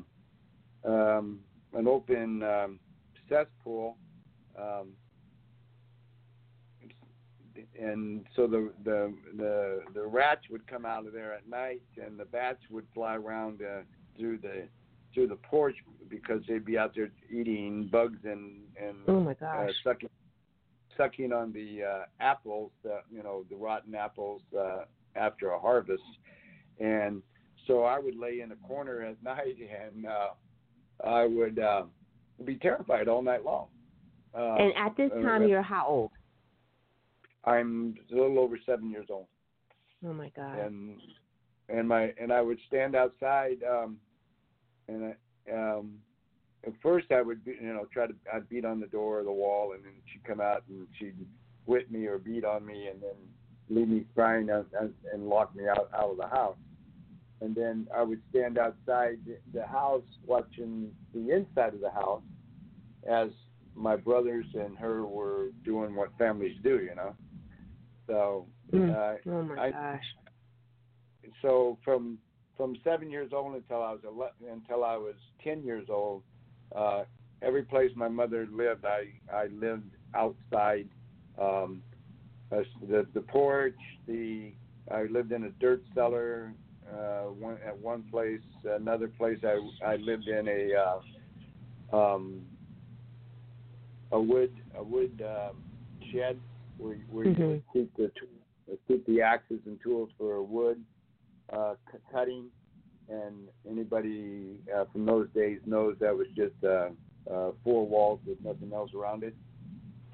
um, 0.85 1.41
an 1.75 1.87
open 1.87 2.43
um, 2.43 2.79
cesspool 3.29 3.97
um, 4.59 4.93
and 7.79 8.25
so 8.35 8.47
the 8.47 8.73
the 8.85 9.15
the 9.37 9.81
the 9.95 10.07
rats 10.07 10.43
would 10.51 10.67
come 10.67 10.85
out 10.85 11.07
of 11.07 11.13
there 11.13 11.33
at 11.33 11.49
night, 11.49 11.83
and 12.05 12.19
the 12.19 12.25
bats 12.25 12.61
would 12.71 12.87
fly 12.95 13.15
around 13.17 13.61
uh, 13.63 13.83
through 14.19 14.39
the 14.39 14.69
through 15.15 15.29
the 15.29 15.37
porch 15.37 15.77
because 16.09 16.43
they'd 16.49 16.65
be 16.65 16.79
out 16.79 16.95
there 16.95 17.11
eating 17.31 17.89
bugs 17.91 18.19
and 18.25 18.63
and 18.81 18.97
Oh 19.07 19.21
my 19.21 19.33
uh, 19.33 19.67
sucking 19.85 20.09
sucking 20.99 21.33
on 21.33 21.53
the 21.53 21.83
uh, 21.83 22.05
apples, 22.21 22.73
uh, 22.85 22.99
you 23.11 23.23
know, 23.23 23.45
the 23.49 23.57
rotten 23.57 23.95
apples 23.95 24.43
uh, 24.59 24.85
after 25.17 25.53
a 25.53 25.59
harvest, 25.59 26.03
and 26.79 27.23
so 27.67 27.85
I 27.85 27.99
would 27.99 28.17
lay 28.17 28.41
in 28.41 28.53
a 28.53 28.57
corner 28.57 29.03
at 29.03 29.23
night 29.23 29.57
and 29.59 30.07
uh, 30.07 30.29
I 31.09 31.25
would 31.25 31.59
uh, 31.59 31.85
be 32.45 32.57
terrified 32.57 33.09
all 33.09 33.23
night 33.23 33.45
long. 33.45 33.69
Uh, 34.35 34.57
and 34.57 34.73
at 34.77 34.97
this 34.97 35.11
uh, 35.17 35.23
time, 35.23 35.49
you're 35.49 35.63
how 35.63 35.87
old? 35.87 36.11
I'm 37.45 37.97
a 38.13 38.15
little 38.15 38.39
over 38.39 38.59
seven 38.67 38.91
years 38.91 39.07
old, 39.11 39.27
Oh 40.05 40.13
my 40.13 40.31
God. 40.37 40.59
and 40.59 41.01
and 41.69 41.89
my 41.89 42.13
and 42.21 42.33
I 42.33 42.41
would 42.41 42.59
stand 42.67 42.95
outside, 42.95 43.59
um, 43.63 43.99
and 44.89 45.15
I, 45.49 45.53
um, 45.53 45.95
at 46.67 46.73
first 46.83 47.11
I 47.13 47.23
would 47.23 47.45
be, 47.45 47.53
you 47.61 47.73
know 47.73 47.87
try 47.93 48.07
to 48.07 48.15
I'd 48.33 48.49
beat 48.49 48.65
on 48.65 48.81
the 48.81 48.87
door 48.87 49.21
or 49.21 49.25
the 49.25 49.33
wall, 49.33 49.73
and 49.73 49.85
then 49.85 49.93
she'd 50.13 50.25
come 50.25 50.41
out 50.41 50.65
and 50.69 50.87
she'd 50.99 51.15
whip 51.67 51.91
me 51.91 52.07
or 52.07 52.19
beat 52.19 52.45
on 52.45 52.65
me, 52.67 52.89
and 52.89 53.01
then 53.03 53.17
leave 53.69 53.89
me 53.89 54.05
crying 54.15 54.49
and, 54.51 54.65
and, 55.13 55.29
lock 55.29 55.55
me 55.55 55.69
out 55.69 55.91
out 55.95 56.11
of 56.11 56.17
the 56.17 56.27
house. 56.27 56.57
And 57.41 57.55
then 57.55 57.87
I 57.95 58.03
would 58.03 58.21
stand 58.31 58.59
outside 58.59 59.19
the 59.53 59.67
house 59.67 60.03
watching 60.27 60.91
the 61.15 61.31
inside 61.31 61.75
of 61.75 61.81
the 61.81 61.91
house 61.91 62.23
as 63.09 63.29
my 63.77 63.95
brothers 63.95 64.47
and 64.55 64.77
her 64.79 65.05
were 65.07 65.51
doing 65.65 65.95
what 65.95 66.11
families 66.19 66.57
do, 66.65 66.81
you 66.81 66.95
know. 66.97 67.15
So 68.07 68.47
Mm. 68.73 68.91
uh, 68.91 69.31
oh 69.31 69.43
my 69.45 69.67
I- 69.67 69.71
gosh. 69.71 70.05
so 71.43 71.79
from 71.85 72.19
from 72.57 72.75
seven 72.83 73.09
years 73.11 73.33
old 73.33 73.55
until 73.55 73.83
I 73.83 73.93
was 73.93 74.01
11, 74.05 74.49
until 74.51 74.83
I 74.85 74.97
was 74.97 75.15
ten 75.45 75.63
years 75.63 75.89
old, 75.89 76.25
uh, 76.75 77.05
every 77.43 77.63
place 77.63 77.91
my 77.97 78.09
mother 78.09 78.47
lived, 78.53 78.85
I 78.85 79.05
I 79.33 79.47
lived 79.49 79.91
outside. 80.15 80.89
Um, 81.41 81.83
uh, 82.51 82.63
the 82.89 83.07
the 83.15 83.21
porch, 83.21 83.79
the 84.07 84.53
I 84.91 85.03
lived 85.05 85.33
in 85.33 85.45
a 85.45 85.51
dirt 85.61 85.83
cellar. 85.95 86.53
Uh, 86.91 87.25
one 87.39 87.59
at 87.67 87.77
one 87.79 88.03
place, 88.11 88.41
another 88.65 89.09
place 89.09 89.39
I 89.45 89.59
I 89.85 89.97
lived 89.97 90.27
in 90.29 90.49
a 90.49 90.73
uh, 91.95 91.97
um, 91.97 92.41
a 94.13 94.21
wood 94.21 94.53
a 94.77 94.83
wood 94.83 95.23
um, 95.23 95.57
shed 96.13 96.39
where 96.79 96.97
where 97.11 97.27
you 97.27 97.33
Mhm. 97.35 97.49
would 97.49 97.63
keep 97.73 97.95
the 97.97 98.11
keep 98.87 99.05
the 99.07 99.21
axes 99.21 99.61
and 99.67 99.81
tools 99.83 100.11
for 100.17 100.43
wood 100.43 100.83
uh, 101.53 101.75
c- 101.91 101.99
cutting, 102.11 102.51
and 103.09 103.49
anybody 103.69 104.61
uh, 104.75 104.85
from 104.93 105.07
those 105.07 105.29
days 105.35 105.59
knows 105.67 105.97
that 106.01 106.15
was 106.17 106.27
just 106.37 106.55
uh, 106.65 106.91
uh, 107.33 107.53
four 107.65 107.87
walls 107.87 108.21
with 108.27 108.39
nothing 108.45 108.73
else 108.73 108.91
around 108.95 109.23
it, 109.25 109.35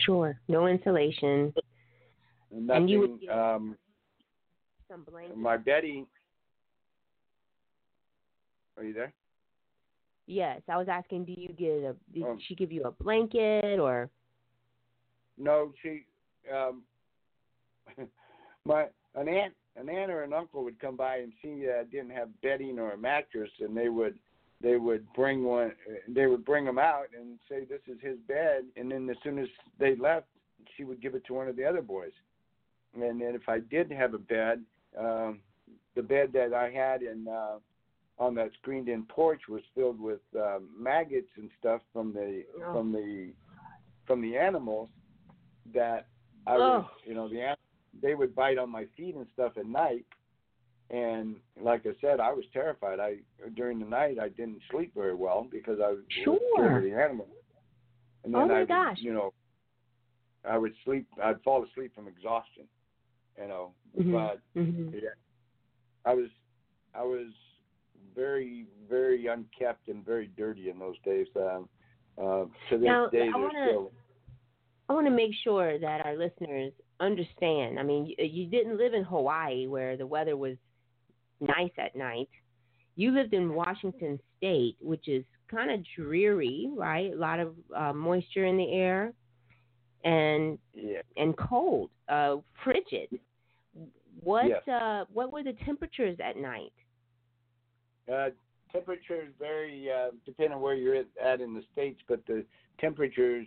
Sure. 0.01 0.39
No 0.49 0.67
insulation. 0.67 1.53
and 2.51 2.71
And 2.71 2.91
you 2.91 3.01
would 3.01 3.21
get- 3.21 3.31
Um, 3.31 3.77
Some 4.89 5.05
blankets. 5.05 5.39
my 5.39 5.57
Betty, 5.57 6.07
are 8.77 8.85
you 8.85 8.93
there? 8.93 9.13
Yes, 10.27 10.63
I 10.69 10.77
was 10.79 10.89
asking, 10.89 11.27
do 11.27 11.33
you 11.37 11.49
get 11.49 11.85
a? 11.85 11.97
Did 12.13 12.23
Um, 12.25 12.39
she 12.41 12.55
give 12.55 12.73
you 12.73 12.83
a 12.85 12.91
blanket 12.91 13.79
or? 13.79 14.09
No, 15.37 15.73
she, 15.83 16.07
um, 16.53 16.83
my 18.65 18.89
an 19.15 19.29
aunt, 19.29 19.55
an 19.77 19.89
aunt 19.89 20.11
or 20.11 20.23
an 20.23 20.33
uncle 20.33 20.63
would 20.65 20.79
come 20.81 20.97
by 20.97 21.17
and 21.19 21.33
see 21.43 21.67
uh, 21.69 21.85
didn't 21.91 22.11
have 22.11 22.29
bedding 22.43 22.79
or 22.79 22.93
a 22.93 22.97
mattress, 22.99 23.51
and 23.61 23.77
they 23.77 23.89
would 23.89 24.19
they 24.63 24.77
would 24.77 25.11
bring 25.15 25.45
one. 25.45 25.73
They 26.09 26.27
would 26.27 26.45
bring 26.45 26.65
them 26.65 26.79
out 26.79 27.07
and 27.19 27.39
say 27.49 27.65
this 27.65 27.81
is 27.87 28.01
his 28.01 28.17
bed, 28.29 28.65
and 28.77 28.91
then 28.91 29.09
as 29.11 29.17
soon 29.23 29.39
as 29.39 29.49
they 29.79 29.97
left, 29.97 30.27
she 30.77 30.85
would 30.85 31.03
give 31.03 31.15
it 31.15 31.25
to 31.27 31.35
one 31.35 31.49
of 31.49 31.57
the 31.57 31.65
other 31.65 31.83
boys. 31.83 32.13
And 32.95 33.03
then 33.03 33.35
if 33.35 33.49
I 33.49 33.59
did 33.59 33.91
have 33.91 34.15
a 34.15 34.19
bed, 34.19 34.63
um, 34.99 35.41
the 35.97 36.03
bed 36.03 36.31
that 36.35 36.55
I 36.55 36.71
had 36.71 37.03
in 37.03 37.27
uh, 37.29 37.59
on 38.19 38.35
that 38.37 38.51
screened-in 38.63 39.03
porch 39.07 39.43
was 39.49 39.63
filled 39.75 40.01
with 40.01 40.21
um, 40.37 40.69
maggots 40.79 41.31
and 41.37 41.51
stuff 41.59 41.81
from 41.93 42.13
the 42.13 42.45
Oh. 42.65 42.73
from 42.73 42.93
the 42.93 43.33
from 44.07 44.23
the 44.23 44.37
animals 44.37 44.89
that 45.75 46.07
I 46.47 46.55
Oh. 46.57 46.77
would, 46.77 47.09
you 47.09 47.15
know, 47.15 47.29
the 47.29 47.41
an- 47.41 47.57
they 48.03 48.15
would 48.15 48.35
bite 48.35 48.59
on 48.59 48.71
my 48.71 48.87
feet 48.97 49.15
and 49.15 49.27
stuff 49.33 49.53
at 49.57 49.67
night. 49.67 50.05
And 50.91 51.37
like 51.61 51.87
I 51.87 51.93
said, 52.01 52.21
I 52.21 52.33
was 52.33 52.45
terrified. 52.53 53.01
I 53.01 53.17
during 53.57 53.79
the 53.79 53.87
night 53.87 54.19
I 54.21 54.29
didn't 54.29 54.61
sleep 54.71 54.93
very 54.95 55.15
well 55.15 55.47
because 55.51 55.81
I 55.81 55.89
was 55.91 56.01
Sure. 56.25 56.39
scared 56.55 56.85
of 56.85 56.91
the 56.91 56.97
animals. 56.97 57.29
And 58.25 58.35
then 58.35 58.43
Oh 58.43 58.49
my 58.49 58.55
I 58.55 58.59
would, 58.61 58.69
gosh. 58.69 58.99
you 59.01 59.13
know, 59.13 59.33
I 60.45 60.59
would 60.59 60.75
sleep. 60.85 61.07
I'd 61.23 61.41
fall 61.43 61.65
asleep 61.65 61.95
from 61.95 62.07
exhaustion. 62.09 62.69
You 63.41 63.49
know, 63.49 63.75
Mhm. 63.99 64.13
but 64.13 64.41
Mhm. 64.61 65.03
yeah, 65.03 65.09
I 66.05 66.15
was 66.15 66.31
I 66.95 67.03
was 67.03 67.33
very 68.15 68.67
very 68.89 69.27
unkept 69.27 69.89
and 69.89 70.05
very 70.05 70.29
dirty 70.29 70.69
in 70.71 70.79
those 70.79 70.99
days. 71.01 71.27
Um, 71.35 71.69
uh, 72.19 72.45
to 72.69 72.79
this 72.79 72.83
Now, 72.83 73.09
day, 73.09 73.29
I 73.29 73.37
wanna- 73.37 73.69
still. 73.69 73.93
I 74.89 74.93
want 74.93 75.07
to 75.07 75.11
make 75.11 75.33
sure 75.35 75.79
that 75.79 76.05
our 76.05 76.15
listeners 76.15 76.73
understand. 77.01 77.79
I 77.79 77.83
mean, 77.83 78.07
you, 78.07 78.25
you 78.25 78.47
didn't 78.47 78.79
live 78.79 78.95
in 78.95 79.05
Hawaii 79.05 79.67
where 79.67 79.97
the 79.97 80.07
weather 80.07 80.37
was 80.37 80.57
nice 81.41 81.73
at 81.79 81.97
night. 81.97 82.29
You 82.97 83.13
lived 83.13 83.35
in 83.35 83.55
Washington 83.55 84.21
State, 84.39 84.77
which 84.81 85.09
is 85.09 85.25
kind 85.51 85.71
of 85.71 85.81
dreary, 85.97 86.71
right? 86.77 87.13
A 87.13 87.17
lot 87.17 87.41
of 87.41 87.55
uh, 87.77 87.93
moisture 87.93 88.47
in 88.47 88.57
the 88.57 88.73
air, 88.73 89.13
and 90.05 90.59
Yeah. 90.73 91.03
and 91.17 91.37
cold, 91.37 91.91
uh, 92.09 92.37
frigid. 92.63 93.09
What 94.23 94.47
Yes. 94.47 94.69
uh, 94.69 95.07
what 95.13 95.33
were 95.33 95.43
the 95.43 95.55
temperatures 95.65 96.19
at 96.21 96.37
night? 96.37 96.73
Uh, 98.13 98.31
temperatures 98.71 99.33
vary 99.39 99.91
uh, 99.91 100.11
depending 100.25 100.53
on 100.53 100.61
where 100.61 100.75
you're 100.75 101.03
at, 101.21 101.41
in 101.41 101.55
the 101.55 101.63
states, 101.73 102.01
but 102.07 102.25
the 102.27 102.45
temperatures 102.79 103.47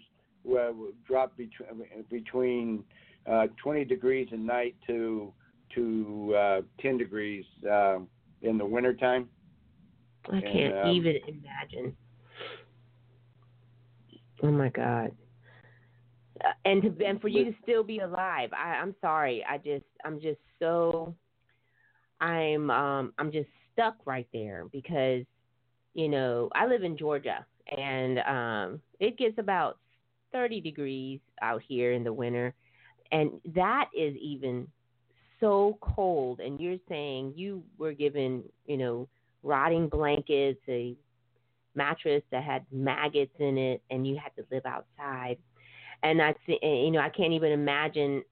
uh, 0.50 0.72
drop 1.06 1.38
between 1.38 2.06
between 2.10 2.84
uh, 3.30 3.48
20 3.62 3.86
degrees 3.86 4.28
at 4.32 4.40
night 4.40 4.76
to 4.88 5.34
to 5.76 6.34
uh, 6.38 6.62
10 6.82 6.98
degrees 6.98 7.44
uh, 7.70 8.00
in 8.42 8.58
the 8.58 8.66
wintertime. 8.66 9.28
I 10.32 10.42
can't 10.42 10.78
um, 10.78 10.90
even 10.92 11.18
imagine. 11.28 11.96
Oh 14.44 14.52
my 14.52 14.70
God. 14.70 15.12
Uh, 16.44 16.52
And 16.66 16.82
to 16.84 17.06
and 17.06 17.20
for 17.20 17.28
you 17.28 17.46
to 17.46 17.54
still 17.64 17.84
be 17.84 18.00
alive, 18.00 18.50
I, 18.54 18.76
I'm 18.76 18.96
sorry. 19.02 19.44
I 19.50 19.58
just 19.58 19.86
I'm 20.06 20.22
just 20.22 20.40
so 20.60 21.14
I'm 22.22 22.70
um 22.70 23.14
I'm 23.18 23.32
just 23.32 23.50
stuck 23.74 23.96
right 24.06 24.28
there 24.34 24.66
because 24.72 25.24
you 25.94 26.08
know 26.08 26.50
I 26.56 26.66
live 26.66 26.84
in 26.84 26.98
Georgia 26.98 27.46
and 27.76 28.20
um 28.20 28.82
it 29.00 29.18
gets 29.18 29.38
about 29.38 29.78
30 30.34 30.62
degrees 30.62 31.20
out 31.42 31.62
here 31.68 31.94
in 31.94 32.04
the 32.04 32.14
winter 32.14 32.54
and 33.12 33.32
that 33.55 33.89
is 33.97 34.16
even 34.18 34.68
so 35.39 35.78
cold 35.82 36.39
and 36.39 36.60
you're 36.60 36.80
saying 36.89 37.34
you 37.36 37.64
were 37.78 37.93
given 37.93 38.43
you 38.66 38.78
know 38.78 39.08
rotting 39.43 39.88
blankets, 39.88 40.60
a 40.68 40.95
mattress 41.76 42.24
that 42.32 42.43
had 42.43 42.66
maggots 42.72 43.34
in 43.39 43.58
it, 43.58 43.82
and 43.89 44.05
you 44.05 44.18
had 44.18 44.36
to 44.36 44.45
live 44.51 44.66
outside. 44.66 45.38
And 46.03 46.22
I, 46.22 46.36
you 46.47 46.91
know, 46.91 46.99
I 46.99 47.10
can't 47.10 47.34
even 47.34 47.51
imagine 47.51 48.24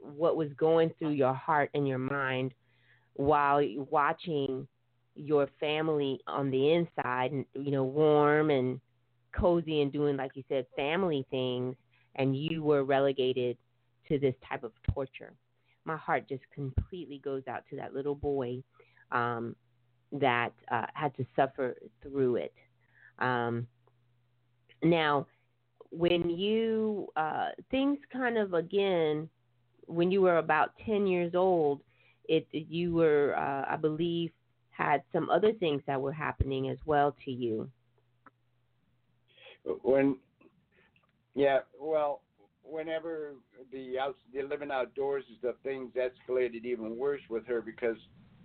what 0.00 0.36
was 0.36 0.48
going 0.58 0.90
through 0.98 1.12
your 1.12 1.32
heart 1.32 1.70
and 1.74 1.88
your 1.88 1.98
mind 1.98 2.52
while 3.14 3.62
watching 3.90 4.66
your 5.14 5.48
family 5.60 6.20
on 6.26 6.50
the 6.50 6.72
inside, 6.72 7.32
you 7.54 7.70
know, 7.70 7.84
warm 7.84 8.50
and 8.50 8.80
cozy 9.34 9.80
and 9.80 9.92
doing, 9.92 10.16
like 10.16 10.32
you 10.34 10.42
said, 10.48 10.66
family 10.76 11.24
things, 11.30 11.76
and 12.16 12.36
you 12.36 12.62
were 12.62 12.84
relegated 12.84 13.56
to 14.08 14.18
this 14.18 14.34
type 14.48 14.64
of 14.64 14.72
torture. 14.92 15.32
My 15.84 15.96
heart 15.96 16.28
just 16.28 16.42
completely 16.54 17.18
goes 17.18 17.42
out 17.48 17.64
to 17.70 17.76
that 17.76 17.94
little 17.94 18.14
boy 18.14 18.62
um, 19.12 19.54
that 20.12 20.52
uh, 20.70 20.86
had 20.94 21.14
to 21.16 21.26
suffer 21.36 21.76
through 22.02 22.36
it. 22.36 22.54
Um, 23.18 23.66
now, 24.82 25.26
when 25.90 26.30
you 26.30 27.08
uh, 27.16 27.50
things 27.70 27.98
kind 28.12 28.38
of 28.38 28.54
again, 28.54 29.28
when 29.86 30.10
you 30.10 30.22
were 30.22 30.38
about 30.38 30.72
ten 30.84 31.06
years 31.06 31.34
old, 31.34 31.80
it 32.28 32.46
you 32.50 32.94
were, 32.94 33.36
uh, 33.36 33.72
I 33.72 33.76
believe, 33.76 34.30
had 34.70 35.02
some 35.12 35.30
other 35.30 35.52
things 35.52 35.82
that 35.86 36.00
were 36.00 36.12
happening 36.12 36.68
as 36.68 36.78
well 36.84 37.14
to 37.24 37.30
you. 37.30 37.70
When, 39.82 40.16
yeah, 41.34 41.60
well, 41.80 42.22
whenever 42.74 43.34
the 43.72 43.98
out 43.98 44.16
the 44.34 44.42
living 44.42 44.70
outdoors 44.72 45.24
and 45.28 45.38
stuff, 45.38 45.54
things 45.62 45.92
escalated 45.96 46.64
even 46.64 46.96
worse 46.98 47.20
with 47.30 47.46
her 47.46 47.60
because 47.60 47.96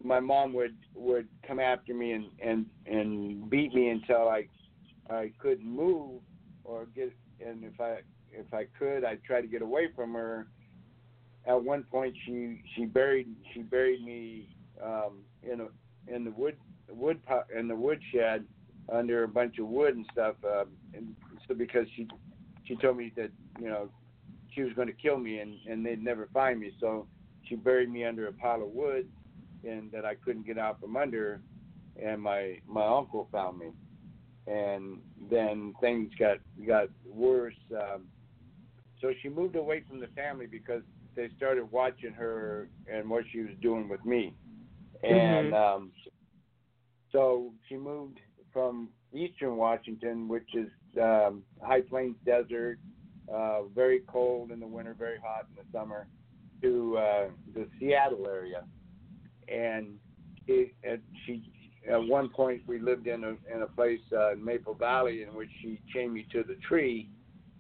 my 0.04 0.20
mom 0.20 0.54
would 0.54 0.76
would 0.96 1.28
come 1.46 1.60
after 1.60 1.94
me 1.94 2.12
and 2.12 2.26
and 2.40 2.66
and 2.86 3.50
beat 3.50 3.74
me 3.74 3.90
until 3.90 4.30
I 4.30 4.48
I 5.10 5.32
couldn't 5.40 5.68
move 5.68 6.22
or 6.64 6.86
get 6.96 7.12
and 7.46 7.64
if 7.64 7.82
I 7.82 7.98
if 8.32 8.54
I 8.54 8.68
could 8.78 9.04
I'd 9.04 9.24
try 9.24 9.42
to 9.42 9.48
get 9.48 9.62
away 9.62 9.90
from 9.96 10.14
her. 10.14 10.48
At 11.48 11.64
one 11.64 11.84
point 11.84 12.16
she 12.26 12.62
she 12.76 12.86
buried 12.86 13.28
she 13.54 13.64
buried 13.64 14.04
me 14.06 14.50
um 14.84 15.24
in 15.42 15.62
a 15.62 16.14
in 16.14 16.24
the 16.24 16.32
wood 16.32 16.58
wood 16.90 17.20
in 17.58 17.68
the 17.68 17.76
woodshed 17.76 18.46
under 18.92 19.24
a 19.24 19.28
bunch 19.28 19.58
of 19.58 19.68
wood 19.68 19.96
and 19.96 20.06
stuff 20.12 20.36
uh, 20.44 20.66
and 20.94 21.16
so 21.48 21.54
because 21.56 21.88
she 21.96 22.08
she 22.66 22.76
told 22.76 22.98
me 22.98 23.12
that 23.16 23.32
you 23.60 23.68
know 23.68 23.90
she 24.52 24.62
was 24.62 24.74
going 24.74 24.88
to 24.88 24.94
kill 24.94 25.18
me 25.18 25.40
and 25.40 25.58
and 25.68 25.86
they'd 25.86 26.04
never 26.04 26.28
find 26.34 26.60
me. 26.60 26.72
So 26.80 27.08
she 27.44 27.56
buried 27.56 27.90
me 27.90 28.06
under 28.06 28.28
a 28.28 28.34
pile 28.34 28.62
of 28.64 28.70
wood 28.70 29.08
and 29.64 29.92
that 29.92 30.06
I 30.06 30.16
couldn't 30.16 30.46
get 30.46 30.58
out 30.58 30.80
from 30.80 30.96
under 30.98 31.42
and 32.02 32.22
my 32.22 32.60
my 32.68 32.86
uncle 32.86 33.28
found 33.32 33.60
me. 33.60 33.68
And 34.48 35.00
then 35.30 35.74
things 35.82 36.12
got 36.20 36.38
got 36.68 36.90
worse 37.10 37.54
um 37.72 38.06
so 39.02 39.12
she 39.22 39.30
moved 39.30 39.56
away 39.56 39.84
from 39.88 40.00
the 40.00 40.08
family 40.08 40.46
because 40.46 40.82
they 41.16 41.30
started 41.38 41.72
watching 41.72 42.14
her 42.14 42.70
and 42.92 43.10
what 43.10 43.24
she 43.32 43.40
was 43.42 43.56
doing 43.62 43.88
with 43.90 44.04
me. 44.06 44.36
And 45.04 45.54
Mhm. 45.54 45.54
um 45.54 45.92
so 47.12 47.54
she 47.68 47.76
moved 47.76 48.20
from 48.54 48.90
eastern 49.14 49.58
Washington, 49.58 50.28
which 50.28 50.48
is 50.54 50.70
um, 51.02 51.44
high 51.62 51.82
plains 51.82 52.16
desert, 52.26 52.80
uh, 53.34 53.64
very 53.76 54.02
cold 54.08 54.52
in 54.52 54.60
the 54.60 54.68
winter, 54.68 54.96
very 54.98 55.18
hot 55.24 55.46
in 55.50 55.56
the 55.56 55.78
summer, 55.78 56.08
to 56.62 56.98
uh, 56.98 57.28
the 57.54 57.68
Seattle 57.80 58.28
area. 58.28 58.64
And 59.48 59.98
she, 60.46 60.74
at, 60.84 61.00
she, 61.26 61.44
at 61.90 62.02
one 62.02 62.30
point, 62.30 62.62
we 62.68 62.80
lived 62.80 63.08
in 63.08 63.24
a 63.24 63.30
in 63.54 63.62
a 63.64 63.68
place 63.68 64.02
uh, 64.14 64.34
in 64.34 64.44
Maple 64.44 64.74
Valley 64.74 65.24
in 65.24 65.34
which 65.34 65.50
she 65.62 65.80
chained 65.94 66.14
me 66.14 66.28
to 66.32 66.44
the 66.44 66.56
tree, 66.68 67.10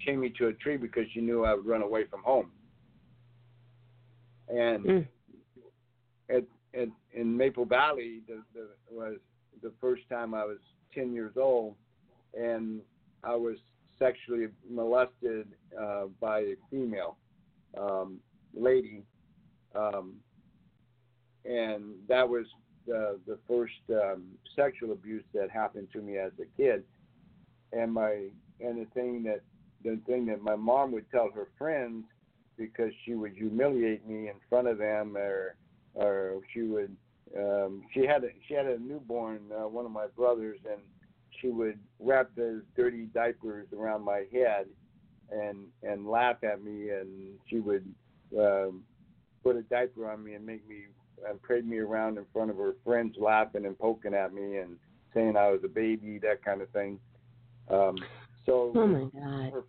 chained 0.01 0.21
me 0.21 0.33
to 0.37 0.47
a 0.47 0.53
tree 0.53 0.77
because 0.77 1.05
she 1.13 1.21
knew 1.21 1.45
I 1.45 1.53
would 1.53 1.65
run 1.65 1.81
away 1.81 2.05
from 2.05 2.23
home. 2.23 2.51
And 4.47 4.85
Mm. 4.85 5.07
at, 6.29 6.43
at 6.73 6.89
in 7.13 7.37
Maple 7.37 7.65
Valley, 7.65 8.21
the, 8.27 8.41
the 8.53 8.69
was 8.91 9.17
the 9.61 9.71
first 9.81 10.03
time 10.09 10.33
I 10.33 10.45
was 10.45 10.57
10 10.93 11.13
years 11.13 11.33
old, 11.37 11.75
and 12.33 12.81
I 13.23 13.35
was 13.35 13.57
sexually 13.99 14.47
molested 14.69 15.47
uh, 15.79 16.05
by 16.19 16.39
a 16.39 16.55
female 16.71 17.17
um, 17.77 18.19
lady, 18.53 19.03
um, 19.75 20.15
and 21.45 21.93
that 22.07 22.27
was 22.27 22.45
the 22.87 23.19
the 23.27 23.37
first 23.47 23.73
um, 23.91 24.23
sexual 24.55 24.93
abuse 24.93 25.23
that 25.33 25.49
happened 25.51 25.87
to 25.93 26.01
me 26.01 26.17
as 26.17 26.31
a 26.41 26.61
kid. 26.61 26.83
And 27.71 27.93
my 27.93 28.29
and 28.59 28.81
the 28.81 28.87
thing 28.93 29.23
that 29.23 29.41
the 29.83 29.99
thing 30.07 30.25
that 30.27 30.41
my 30.41 30.55
mom 30.55 30.91
would 30.93 31.09
tell 31.11 31.29
her 31.33 31.47
friends 31.57 32.05
because 32.57 32.91
she 33.05 33.13
would 33.15 33.33
humiliate 33.33 34.05
me 34.07 34.27
in 34.27 34.35
front 34.49 34.67
of 34.67 34.77
them 34.77 35.15
or 35.15 35.55
or 35.93 36.41
she 36.53 36.61
would 36.61 36.95
um 37.37 37.83
she 37.93 38.05
had 38.05 38.23
a 38.23 38.29
she 38.47 38.53
had 38.53 38.65
a 38.65 38.77
newborn 38.79 39.39
uh, 39.53 39.67
one 39.67 39.85
of 39.85 39.91
my 39.91 40.07
brothers 40.15 40.59
and 40.69 40.81
she 41.41 41.49
would 41.49 41.79
wrap 41.99 42.29
those 42.35 42.61
dirty 42.75 43.05
diapers 43.13 43.67
around 43.77 44.03
my 44.03 44.25
head 44.31 44.65
and 45.31 45.67
and 45.83 46.07
laugh 46.07 46.43
at 46.43 46.63
me 46.63 46.89
and 46.89 47.09
she 47.47 47.59
would 47.59 47.85
um 48.37 48.83
put 49.43 49.55
a 49.55 49.61
diaper 49.63 50.09
on 50.09 50.23
me 50.23 50.33
and 50.33 50.45
make 50.45 50.67
me 50.67 50.85
and 51.27 51.41
parade 51.41 51.67
me 51.67 51.77
around 51.77 52.17
in 52.17 52.25
front 52.33 52.49
of 52.49 52.57
her 52.57 52.73
friends 52.83 53.15
laughing 53.19 53.65
and 53.65 53.77
poking 53.77 54.13
at 54.13 54.33
me 54.33 54.57
and 54.57 54.77
saying 55.13 55.35
I 55.35 55.49
was 55.51 55.61
a 55.63 55.67
baby 55.69 56.19
that 56.19 56.43
kind 56.43 56.61
of 56.61 56.69
thing 56.69 56.99
um 57.69 57.95
so 58.45 58.71
Oh 58.75 58.87
my 58.87 59.03
God. 59.03 59.51
her 59.53 59.63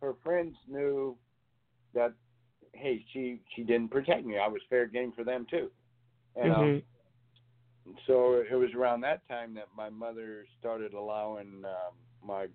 her 0.00 0.14
friends 0.22 0.56
knew 0.68 1.16
that 1.94 2.12
hey 2.72 3.04
she 3.12 3.40
she 3.54 3.62
didn't 3.62 3.90
protect 3.90 4.24
me 4.24 4.38
i 4.38 4.48
was 4.48 4.60
fair 4.70 4.86
game 4.86 5.12
for 5.14 5.24
them 5.24 5.46
too 5.50 5.70
and 6.36 6.52
um, 6.52 6.58
Mhm. 6.62 6.82
So 8.06 8.42
it 8.48 8.54
was 8.54 8.70
around 8.76 9.00
that 9.02 9.26
time 9.28 9.54
that 9.54 9.68
my 9.76 9.90
mother 9.90 10.44
started 10.58 10.94
allowing 10.94 11.62
um, 11.64 11.94
my 12.24 12.46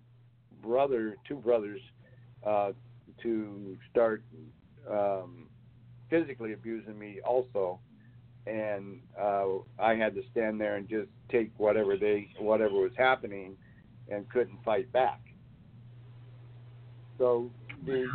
brother 0.62 1.16
two 1.26 1.36
brothers 1.36 1.80
uh 2.46 2.72
to 3.22 3.76
start 3.90 4.22
um 4.90 5.46
physically 6.10 6.52
abusing 6.52 6.98
me 6.98 7.20
also. 7.26 7.78
And 8.46 9.00
uh 9.20 9.58
I 9.78 9.94
had 9.94 10.14
to 10.14 10.22
stand 10.30 10.60
there 10.60 10.76
and 10.76 10.88
just 10.88 11.08
take 11.30 11.50
whatever 11.58 11.96
they 11.96 12.28
whatever 12.38 12.74
was 12.74 12.92
happening 12.96 13.56
and 14.10 14.28
couldn't 14.30 14.62
fight 14.64 14.90
back. 14.92 15.20
So 17.18 17.50
the 17.84 18.08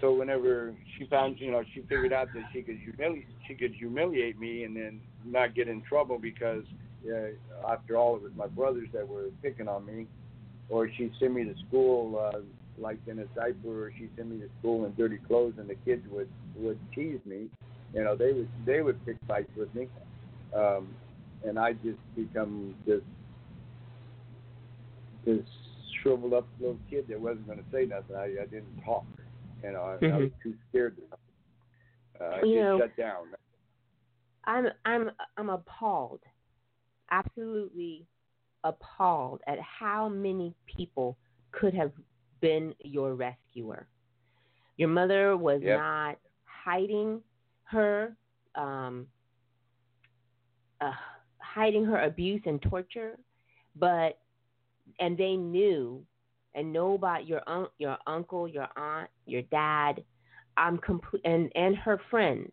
so 0.00 0.14
whenever 0.14 0.74
she 0.96 1.06
found 1.06 1.40
you 1.40 1.50
know 1.50 1.64
she 1.74 1.80
figured 1.82 2.12
out 2.12 2.28
that 2.34 2.44
she 2.52 2.62
could 2.62 2.78
humiliate 2.78 3.26
she 3.48 3.54
could 3.54 3.72
humiliate 3.72 4.38
me 4.38 4.64
and 4.64 4.76
then 4.76 5.00
not 5.26 5.54
get 5.54 5.68
in 5.68 5.82
trouble 5.82 6.18
because 6.18 6.64
uh, 7.08 7.70
after 7.70 7.96
all 7.96 8.16
of 8.16 8.22
it 8.22 8.24
was 8.24 8.32
my 8.36 8.46
brothers 8.46 8.88
that 8.92 9.06
were 9.06 9.26
picking 9.42 9.68
on 9.68 9.84
me 9.86 10.06
or 10.68 10.88
she'd 10.96 11.12
send 11.20 11.34
me 11.34 11.44
to 11.44 11.54
school 11.68 12.18
uh, 12.18 12.38
like 12.78 12.98
in 13.06 13.18
a 13.20 13.24
diaper 13.26 13.84
or 13.86 13.92
she'd 13.98 14.10
send 14.16 14.30
me 14.30 14.38
to 14.38 14.48
school 14.58 14.84
in 14.86 14.94
dirty 14.94 15.18
clothes 15.26 15.54
and 15.58 15.68
the 15.68 15.74
kids 15.84 16.02
would 16.10 16.28
would 16.56 16.78
tease 16.94 17.20
me 17.24 17.48
you 17.94 18.02
know 18.02 18.16
they 18.16 18.32
would 18.32 18.48
they 18.64 18.80
would 18.82 19.04
pick 19.06 19.16
fights 19.28 19.50
with 19.56 19.72
me 19.74 19.88
um 20.54 20.88
and 21.44 21.58
I 21.58 21.72
just 21.74 21.98
become 22.16 22.74
this 22.86 23.02
this 25.24 25.40
shriveled 26.02 26.32
up 26.34 26.46
little 26.60 26.78
kid 26.90 27.06
that 27.08 27.20
wasn't 27.20 27.46
going 27.46 27.58
to 27.58 27.64
say 27.72 27.84
nothing. 27.84 28.16
I, 28.16 28.42
I 28.42 28.46
didn't 28.46 28.80
talk. 28.84 29.04
You 29.62 29.72
know, 29.72 29.96
I, 30.00 30.06
I 30.06 30.16
was 30.18 30.30
too 30.42 30.54
scared 30.68 30.96
to 30.96 31.02
talk. 31.02 31.18
Uh, 32.20 32.24
I 32.24 32.36
You 32.42 32.54
just 32.54 32.62
know- 32.62 32.78
shut 32.80 32.96
down. 32.96 33.26
I'm 34.46 34.66
I'm 34.84 35.10
I'm 35.36 35.50
appalled, 35.50 36.20
absolutely 37.10 38.06
appalled 38.64 39.40
at 39.46 39.58
how 39.60 40.08
many 40.08 40.54
people 40.66 41.16
could 41.52 41.74
have 41.74 41.92
been 42.40 42.74
your 42.80 43.14
rescuer. 43.14 43.88
Your 44.76 44.88
mother 44.88 45.36
was 45.36 45.60
Yep. 45.60 45.76
not 45.76 46.18
hiding 46.44 47.22
her 47.64 48.16
um, 48.54 49.06
uh, 50.80 50.92
hiding 51.40 51.84
her 51.84 52.02
abuse 52.04 52.42
and 52.46 52.60
torture, 52.62 53.18
but 53.76 54.18
and 55.00 55.16
they 55.18 55.36
knew 55.36 56.04
and 56.54 56.72
know 56.72 56.94
about 56.94 57.26
your 57.26 57.42
un- 57.46 57.68
your 57.78 57.96
uncle, 58.06 58.48
your 58.48 58.68
aunt, 58.76 59.10
your 59.26 59.42
dad, 59.42 60.04
I'm 60.56 60.78
complete 60.78 61.22
and 61.24 61.50
and 61.54 61.76
her 61.76 62.00
friends. 62.10 62.50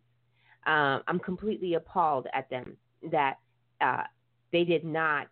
Um, 0.66 1.02
I'm 1.06 1.18
completely 1.18 1.74
appalled 1.74 2.26
at 2.32 2.48
them 2.50 2.76
that 3.10 3.38
uh, 3.80 4.04
they 4.52 4.64
did 4.64 4.84
not 4.84 5.28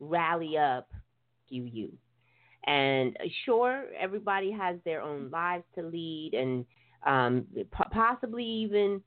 rally 0.00 0.58
up 0.58 0.88
you 1.48 1.64
you. 1.64 1.92
And 2.66 3.16
uh, 3.20 3.28
sure, 3.44 3.84
everybody 3.98 4.50
has 4.50 4.76
their 4.84 5.02
own 5.02 5.30
lives 5.30 5.64
to 5.74 5.82
lead, 5.82 6.32
and 6.34 6.64
um, 7.06 7.46
possibly 7.92 8.44
even 8.44 9.02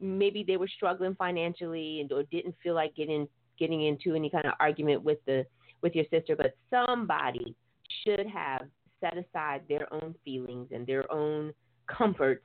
maybe 0.00 0.44
they 0.46 0.56
were 0.56 0.68
struggling 0.68 1.14
financially 1.14 2.00
and 2.00 2.12
or 2.12 2.24
didn't 2.24 2.54
feel 2.62 2.74
like 2.74 2.94
getting 2.94 3.26
getting 3.58 3.86
into 3.86 4.14
any 4.14 4.28
kind 4.28 4.44
of 4.44 4.52
argument 4.60 5.02
with 5.02 5.18
the 5.26 5.46
with 5.82 5.94
your 5.94 6.04
sister. 6.10 6.36
But 6.36 6.56
somebody 6.70 7.54
should 8.04 8.26
have 8.26 8.62
set 9.00 9.16
aside 9.16 9.62
their 9.68 9.92
own 9.92 10.14
feelings 10.24 10.68
and 10.72 10.86
their 10.86 11.10
own 11.10 11.52
comforts 11.86 12.44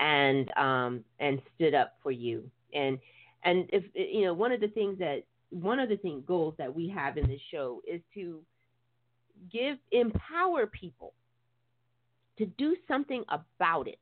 and 0.00 0.50
um 0.56 1.04
and 1.20 1.40
stood 1.54 1.74
up 1.74 1.94
for 2.02 2.10
you. 2.10 2.48
And 2.74 2.98
and 3.44 3.68
if 3.72 3.84
you 3.94 4.24
know 4.24 4.34
one 4.34 4.52
of 4.52 4.60
the 4.60 4.68
things 4.68 4.98
that 4.98 5.22
one 5.50 5.78
of 5.78 5.88
the 5.88 5.96
thing 5.96 6.22
goals 6.26 6.54
that 6.58 6.74
we 6.74 6.88
have 6.88 7.16
in 7.16 7.28
this 7.28 7.40
show 7.50 7.80
is 7.86 8.00
to 8.14 8.40
give 9.52 9.78
empower 9.92 10.66
people 10.66 11.12
to 12.38 12.46
do 12.46 12.76
something 12.88 13.24
about 13.28 13.88
it. 13.88 14.00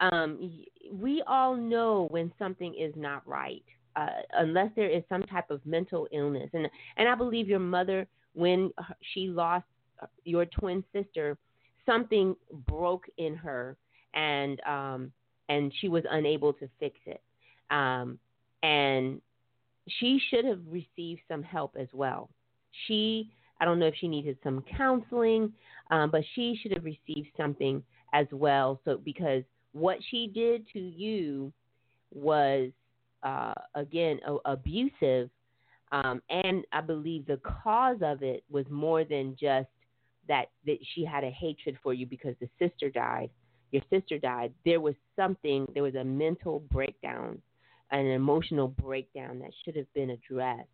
Um 0.00 0.62
we 0.92 1.22
all 1.26 1.56
know 1.56 2.08
when 2.10 2.32
something 2.38 2.74
is 2.74 2.92
not 2.96 3.26
right 3.26 3.64
uh, 3.96 4.06
unless 4.38 4.70
there 4.74 4.88
is 4.90 5.02
some 5.08 5.22
type 5.24 5.50
of 5.50 5.64
mental 5.64 6.08
illness. 6.12 6.50
And 6.52 6.68
and 6.96 7.08
I 7.08 7.14
believe 7.14 7.48
your 7.48 7.60
mother 7.60 8.06
when 8.34 8.72
she 9.12 9.28
lost 9.28 9.66
your 10.24 10.46
twin 10.46 10.82
sister 10.92 11.38
something 11.86 12.34
broke 12.66 13.06
in 13.18 13.34
her. 13.36 13.76
And 14.14 14.60
um 14.66 15.12
and 15.52 15.72
she 15.80 15.88
was 15.88 16.04
unable 16.10 16.52
to 16.54 16.68
fix 16.80 16.96
it. 17.06 17.20
Um, 17.70 18.18
and 18.62 19.20
she 19.88 20.20
should 20.30 20.44
have 20.44 20.60
received 20.70 21.20
some 21.28 21.42
help 21.42 21.76
as 21.78 21.88
well. 21.92 22.30
She 22.86 23.30
I 23.60 23.64
don't 23.64 23.78
know 23.78 23.86
if 23.86 23.94
she 24.00 24.08
needed 24.08 24.38
some 24.42 24.64
counseling, 24.76 25.52
um, 25.90 26.10
but 26.10 26.22
she 26.34 26.58
should 26.60 26.72
have 26.72 26.84
received 26.84 27.28
something 27.36 27.82
as 28.12 28.26
well. 28.32 28.80
So 28.84 28.98
because 28.98 29.44
what 29.72 29.98
she 30.10 30.26
did 30.26 30.66
to 30.72 30.80
you 30.80 31.52
was 32.12 32.70
uh, 33.22 33.54
again 33.74 34.20
a- 34.26 34.50
abusive, 34.50 35.30
um, 35.92 36.22
and 36.30 36.64
I 36.72 36.80
believe 36.80 37.26
the 37.26 37.40
cause 37.62 37.98
of 38.02 38.22
it 38.22 38.42
was 38.50 38.64
more 38.70 39.04
than 39.04 39.36
just 39.38 39.68
that 40.28 40.46
that 40.66 40.78
she 40.94 41.04
had 41.04 41.24
a 41.24 41.30
hatred 41.30 41.76
for 41.82 41.92
you 41.92 42.06
because 42.06 42.34
the 42.40 42.48
sister 42.58 42.90
died. 42.90 43.30
Your 43.72 43.82
sister 43.90 44.18
died. 44.18 44.52
There 44.64 44.80
was 44.80 44.94
something. 45.16 45.66
There 45.74 45.82
was 45.82 45.94
a 45.94 46.04
mental 46.04 46.60
breakdown, 46.70 47.40
an 47.90 48.06
emotional 48.06 48.68
breakdown 48.68 49.40
that 49.40 49.50
should 49.64 49.76
have 49.76 49.92
been 49.94 50.10
addressed. 50.10 50.68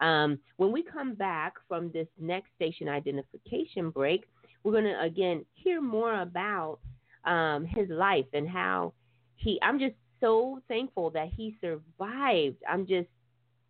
Um, 0.00 0.38
when 0.58 0.70
we 0.72 0.82
come 0.82 1.14
back 1.14 1.54
from 1.66 1.90
this 1.92 2.06
next 2.20 2.50
station 2.54 2.88
identification 2.88 3.90
break, 3.90 4.24
we're 4.62 4.72
going 4.72 4.84
to 4.84 5.00
again 5.00 5.44
hear 5.54 5.80
more 5.80 6.20
about 6.20 6.78
um, 7.24 7.64
his 7.64 7.88
life 7.88 8.26
and 8.34 8.48
how 8.48 8.92
he. 9.36 9.58
I'm 9.62 9.78
just 9.78 9.94
so 10.20 10.60
thankful 10.68 11.10
that 11.10 11.28
he 11.34 11.56
survived. 11.60 12.56
I'm 12.68 12.86
just 12.86 13.08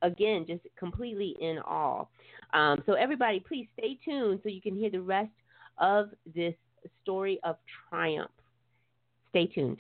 again 0.02 0.44
just 0.48 0.62
completely 0.76 1.36
in 1.40 1.58
awe. 1.58 2.06
Um, 2.52 2.82
so 2.86 2.94
everybody, 2.94 3.40
please 3.40 3.68
stay 3.78 3.98
tuned 4.04 4.40
so 4.42 4.48
you 4.48 4.60
can 4.60 4.76
hear 4.76 4.90
the 4.90 5.00
rest 5.00 5.30
of 5.78 6.10
this 6.34 6.54
story 7.02 7.38
of 7.44 7.56
triumph. 7.88 8.30
Stay 9.36 9.52
tuned. 9.52 9.76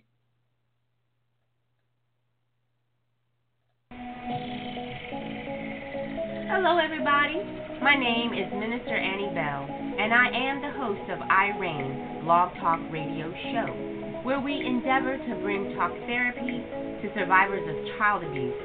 Hello, 6.52 6.76
everybody. 6.76 7.40
My 7.80 7.96
name 7.96 8.34
is 8.36 8.52
Minister 8.52 8.92
Annie 8.92 9.32
Bell, 9.32 9.64
and 9.96 10.12
I 10.12 10.28
am 10.28 10.60
the 10.60 10.76
host 10.76 11.08
of 11.08 11.20
I 11.30 11.56
Reign 11.58 12.20
Blog 12.24 12.52
Talk 12.60 12.80
Radio 12.92 13.32
Show, 13.48 14.20
where 14.28 14.40
we 14.40 14.52
endeavor 14.60 15.16
to 15.16 15.40
bring 15.40 15.74
talk 15.74 15.92
therapy 16.04 16.60
to 17.00 17.08
survivors 17.16 17.64
of 17.64 17.96
child 17.96 18.24
abuse, 18.24 18.60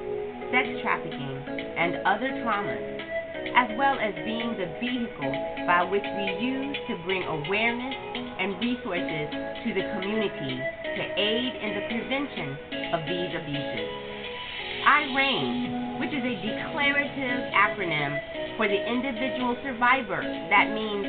sex 0.51 0.67
trafficking, 0.83 1.39
and 1.79 2.03
other 2.03 2.35
traumas, 2.43 2.99
as 3.55 3.71
well 3.79 3.95
as 3.95 4.11
being 4.27 4.59
the 4.59 4.67
vehicle 4.83 5.31
by 5.63 5.87
which 5.87 6.03
we 6.03 6.27
use 6.43 6.75
to 6.91 6.99
bring 7.07 7.23
awareness 7.23 8.10
and 8.41 8.57
resources 8.57 9.29
to 9.61 9.69
the 9.77 9.85
community 9.93 10.57
to 10.57 11.03
aid 11.13 11.51
in 11.61 11.69
the 11.77 11.83
prevention 11.93 12.49
of 12.89 13.05
these 13.05 13.31
abuses. 13.37 13.89
I 14.81 15.13
Reign, 15.13 15.99
which 16.01 16.09
is 16.09 16.25
a 16.25 16.35
declarative 16.41 17.53
acronym 17.53 18.57
for 18.57 18.67
the 18.67 18.81
individual 18.81 19.55
survivor. 19.61 20.25
That 20.49 20.73
means 20.73 21.05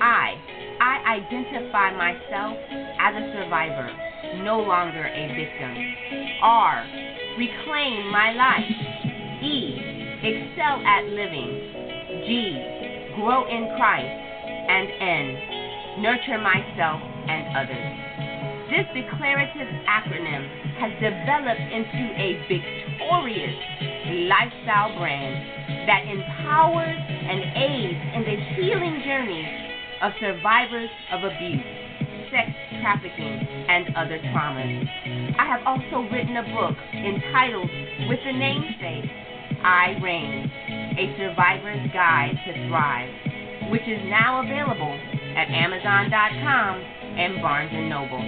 I. 0.00 0.40
I 0.80 1.20
identify 1.20 1.92
myself 1.92 2.56
as 2.96 3.12
a 3.12 3.24
survivor, 3.36 3.92
no 4.40 4.60
longer 4.64 5.04
a 5.04 5.24
victim. 5.36 5.76
R. 6.40 6.86
Reclaim 7.36 8.10
my 8.10 8.32
life. 8.32 8.72
E. 9.44 9.76
Excel 10.24 10.80
at 10.80 11.04
living. 11.04 12.24
G. 12.24 12.56
Grow 13.16 13.44
in 13.48 13.68
Christ. 13.76 14.16
And 14.70 14.88
N. 14.88 15.49
Nurture 15.98 16.38
myself 16.38 17.02
and 17.26 17.56
others. 17.56 18.10
This 18.70 18.86
declarative 18.94 19.66
acronym 19.90 20.46
has 20.78 20.92
developed 21.02 21.66
into 21.74 22.02
a 22.14 22.38
victorious 22.46 23.58
lifestyle 24.30 24.94
brand 24.96 25.90
that 25.90 26.06
empowers 26.06 26.94
and 26.94 27.42
aids 27.58 28.00
in 28.14 28.22
the 28.22 28.36
healing 28.54 29.02
journey 29.04 29.42
of 30.00 30.12
survivors 30.20 30.88
of 31.10 31.24
abuse, 31.24 31.66
sex 32.30 32.54
trafficking, 32.80 33.42
and 33.68 33.90
other 33.96 34.18
traumas. 34.30 34.86
I 35.36 35.44
have 35.44 35.66
also 35.66 36.08
written 36.08 36.36
a 36.36 36.46
book 36.54 36.78
entitled 36.94 37.68
with 38.08 38.20
the 38.24 38.32
namesake 38.32 39.10
I 39.62 39.98
Reign, 40.00 40.50
a 40.96 41.16
survivor's 41.18 41.90
guide 41.92 42.38
to 42.46 42.68
thrive, 42.68 43.10
which 43.70 43.82
is 43.82 44.00
now 44.08 44.40
available 44.40 44.96
at 45.36 45.48
Amazon.com 45.48 46.74
and 47.18 47.42
Barnes 47.42 47.70
& 47.72 47.88
Noble. 47.88 48.22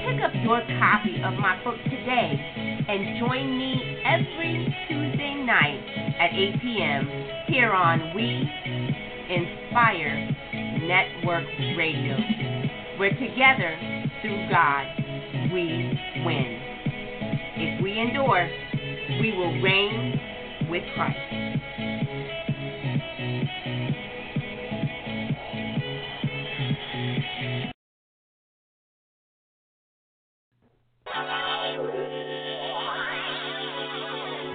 Pick 0.00 0.22
up 0.22 0.32
your 0.42 0.60
copy 0.78 1.22
of 1.22 1.34
my 1.34 1.62
book 1.64 1.76
today 1.84 2.84
and 2.88 3.18
join 3.18 3.58
me 3.58 4.00
every 4.04 4.74
Tuesday 4.88 5.34
night 5.44 5.84
at 6.18 6.32
8 6.32 6.62
p.m. 6.62 7.08
here 7.48 7.72
on 7.72 8.14
We 8.14 8.48
Inspire 9.30 10.36
Network 10.82 11.46
Radio, 11.76 12.16
where 12.98 13.10
together, 13.10 13.76
through 14.22 14.48
God, 14.50 14.86
we 15.52 15.98
win. 16.24 16.60
If 17.56 17.82
we 17.82 17.98
endure, 17.98 18.48
we 19.20 19.32
will 19.36 19.60
reign 19.62 20.20
with 20.68 20.82
Christ. 20.94 21.39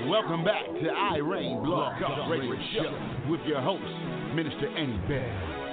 Welcome 0.08 0.45
back 0.45 0.66
to 0.66 0.89
I 0.89 1.18
Reign 1.18 1.62
Blog 1.62 1.99
Talk 1.99 2.30
Radio 2.30 2.53
Show 2.74 3.30
with 3.30 3.41
your 3.41 3.60
host, 3.60 3.84
Minister 4.34 4.70
Annie 4.70 4.97
Bell. 5.10 5.66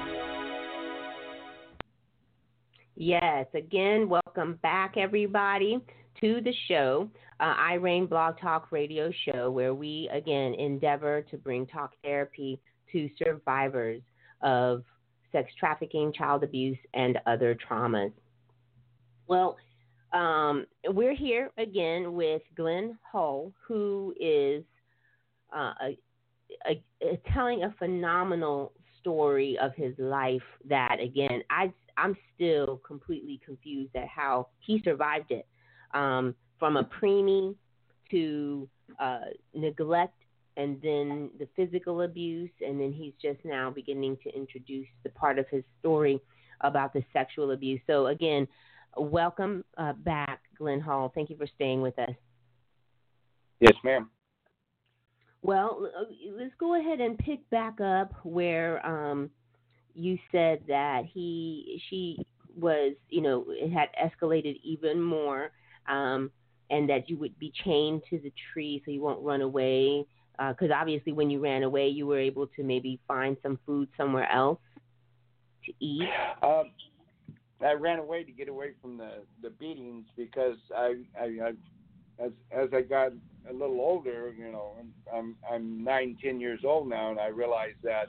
Yes, 2.97 3.47
again, 3.55 4.09
welcome 4.09 4.59
back, 4.63 4.97
everybody, 4.97 5.79
to 6.21 6.41
the 6.41 6.53
show, 6.67 7.09
uh, 7.39 7.55
I 7.57 7.75
Reign 7.75 8.07
Blog 8.07 8.41
Talk 8.41 8.73
Radio 8.73 9.13
Show, 9.25 9.53
where 9.53 9.75
we 9.75 10.11
again 10.13 10.55
endeavor 10.55 11.23
to 11.31 11.37
bring 11.37 11.65
talk 11.65 11.93
therapy 12.03 12.61
to 12.91 13.09
survivors 13.23 14.03
of 14.41 14.83
sex 15.31 15.53
trafficking, 15.61 16.13
child 16.13 16.43
abuse, 16.43 16.79
and 16.93 17.21
other 17.27 17.57
traumas. 17.71 18.13
Well, 19.29 19.57
um, 20.13 20.67
we're 20.89 21.15
here 21.15 21.51
again 21.59 22.15
with 22.15 22.43
Glen 22.57 22.99
Hull, 23.11 23.53
who 23.67 24.15
is 24.21 24.65
uh, 25.55 25.73
a, 25.83 25.99
a, 26.69 26.83
a, 27.03 27.21
telling 27.33 27.65
a 27.65 27.75
phenomenal 27.79 28.73
story 29.01 29.59
of 29.61 29.75
his 29.75 29.95
life 29.99 30.43
that, 30.69 30.99
again, 31.01 31.43
I, 31.51 31.73
I'm 31.97 32.17
still 32.35 32.81
completely 32.87 33.41
confused 33.45 33.95
at 33.97 34.09
how 34.09 34.49
he 34.61 34.81
survived 34.85 35.31
it. 35.31 35.47
Um, 35.95 36.35
from 36.59 36.77
a 36.77 36.85
preemie 36.85 37.57
to 38.13 38.69
uh, 39.01 39.19
neglect 39.53 40.15
and 40.57 40.81
then 40.81 41.29
the 41.41 41.49
physical 41.57 42.03
abuse, 42.03 42.53
and 42.65 42.81
then 42.81 42.93
he's 42.93 43.15
just 43.21 43.45
now 43.45 43.69
beginning 43.69 44.17
to 44.23 44.33
introduce 44.33 44.87
the 45.03 45.11
part 45.11 45.41
of 45.41 45.49
his 45.49 45.65
story 45.81 46.21
about 46.61 46.93
the 46.93 47.03
sexual 47.13 47.51
abuse. 47.51 47.81
So, 47.89 48.07
again, 48.07 48.47
welcome 48.97 49.65
uh, 49.77 49.93
back, 49.93 50.41
Glen 50.59 50.81
Hull. 50.81 51.13
Thank 51.15 51.31
you 51.31 51.37
for 51.37 51.47
staying 51.55 51.83
with 51.83 51.99
us. 51.99 52.15
Yes, 53.61 53.75
ma'am. 53.85 54.11
Well, 55.43 55.89
let's 56.39 56.55
go 56.59 56.79
ahead 56.79 57.01
and 57.01 57.19
pick 57.19 57.49
back 57.51 57.81
up 57.81 58.13
where 58.23 58.85
um, 58.87 59.31
you 59.95 60.17
said 60.31 60.63
that 60.69 61.03
he, 61.13 61.83
she 61.91 62.25
was, 62.57 62.95
you 63.09 63.21
know, 63.21 63.47
it 63.49 63.73
had 63.73 63.89
escalated 64.01 64.61
even 64.63 65.01
more, 65.01 65.51
um, 65.89 66.31
and 66.71 66.89
that 66.89 67.11
you 67.11 67.17
would 67.19 67.37
be 67.39 67.53
chained 67.65 68.03
to 68.11 68.19
the 68.19 68.33
tree 68.53 68.83
so 68.85 68.91
you 68.91 69.03
won't 69.03 69.23
run 69.23 69.41
away. 69.41 70.07
Because 70.39 70.71
uh, 70.71 70.75
obviously, 70.75 71.13
when 71.13 71.29
you 71.29 71.41
ran 71.41 71.63
away, 71.63 71.89
you 71.89 72.07
were 72.07 72.19
able 72.19 72.47
to 72.49 72.63
maybe 72.63 73.01
find 73.07 73.37
some 73.43 73.59
food 73.67 73.89
somewhere 73.97 74.31
else 74.31 74.61
to 75.67 75.73
eat. 75.85 76.09
Um, 76.43 76.71
I 77.65 77.73
ran 77.75 77.99
away 77.99 78.25
to 78.25 78.33
get 78.33 78.49
away 78.49 78.73
from 78.81 78.97
the 78.97 79.23
the 79.43 79.51
beatings 79.51 80.07
because 80.17 80.57
I, 80.77 80.97
I, 81.19 81.25
I 81.25 81.53
as 82.19 82.33
as 82.51 82.69
I 82.73 82.83
got 82.83 83.13
a 83.49 83.53
little 83.53 83.81
older, 83.81 84.33
you 84.37 84.51
know, 84.51 84.77
I'm 85.13 85.37
I'm 85.51 85.83
nine 85.83 86.17
ten 86.23 86.41
years 86.41 86.61
old 86.65 86.89
now, 86.89 87.11
and 87.11 87.21
I 87.21 87.29
realized 87.29 87.79
that 87.83 88.09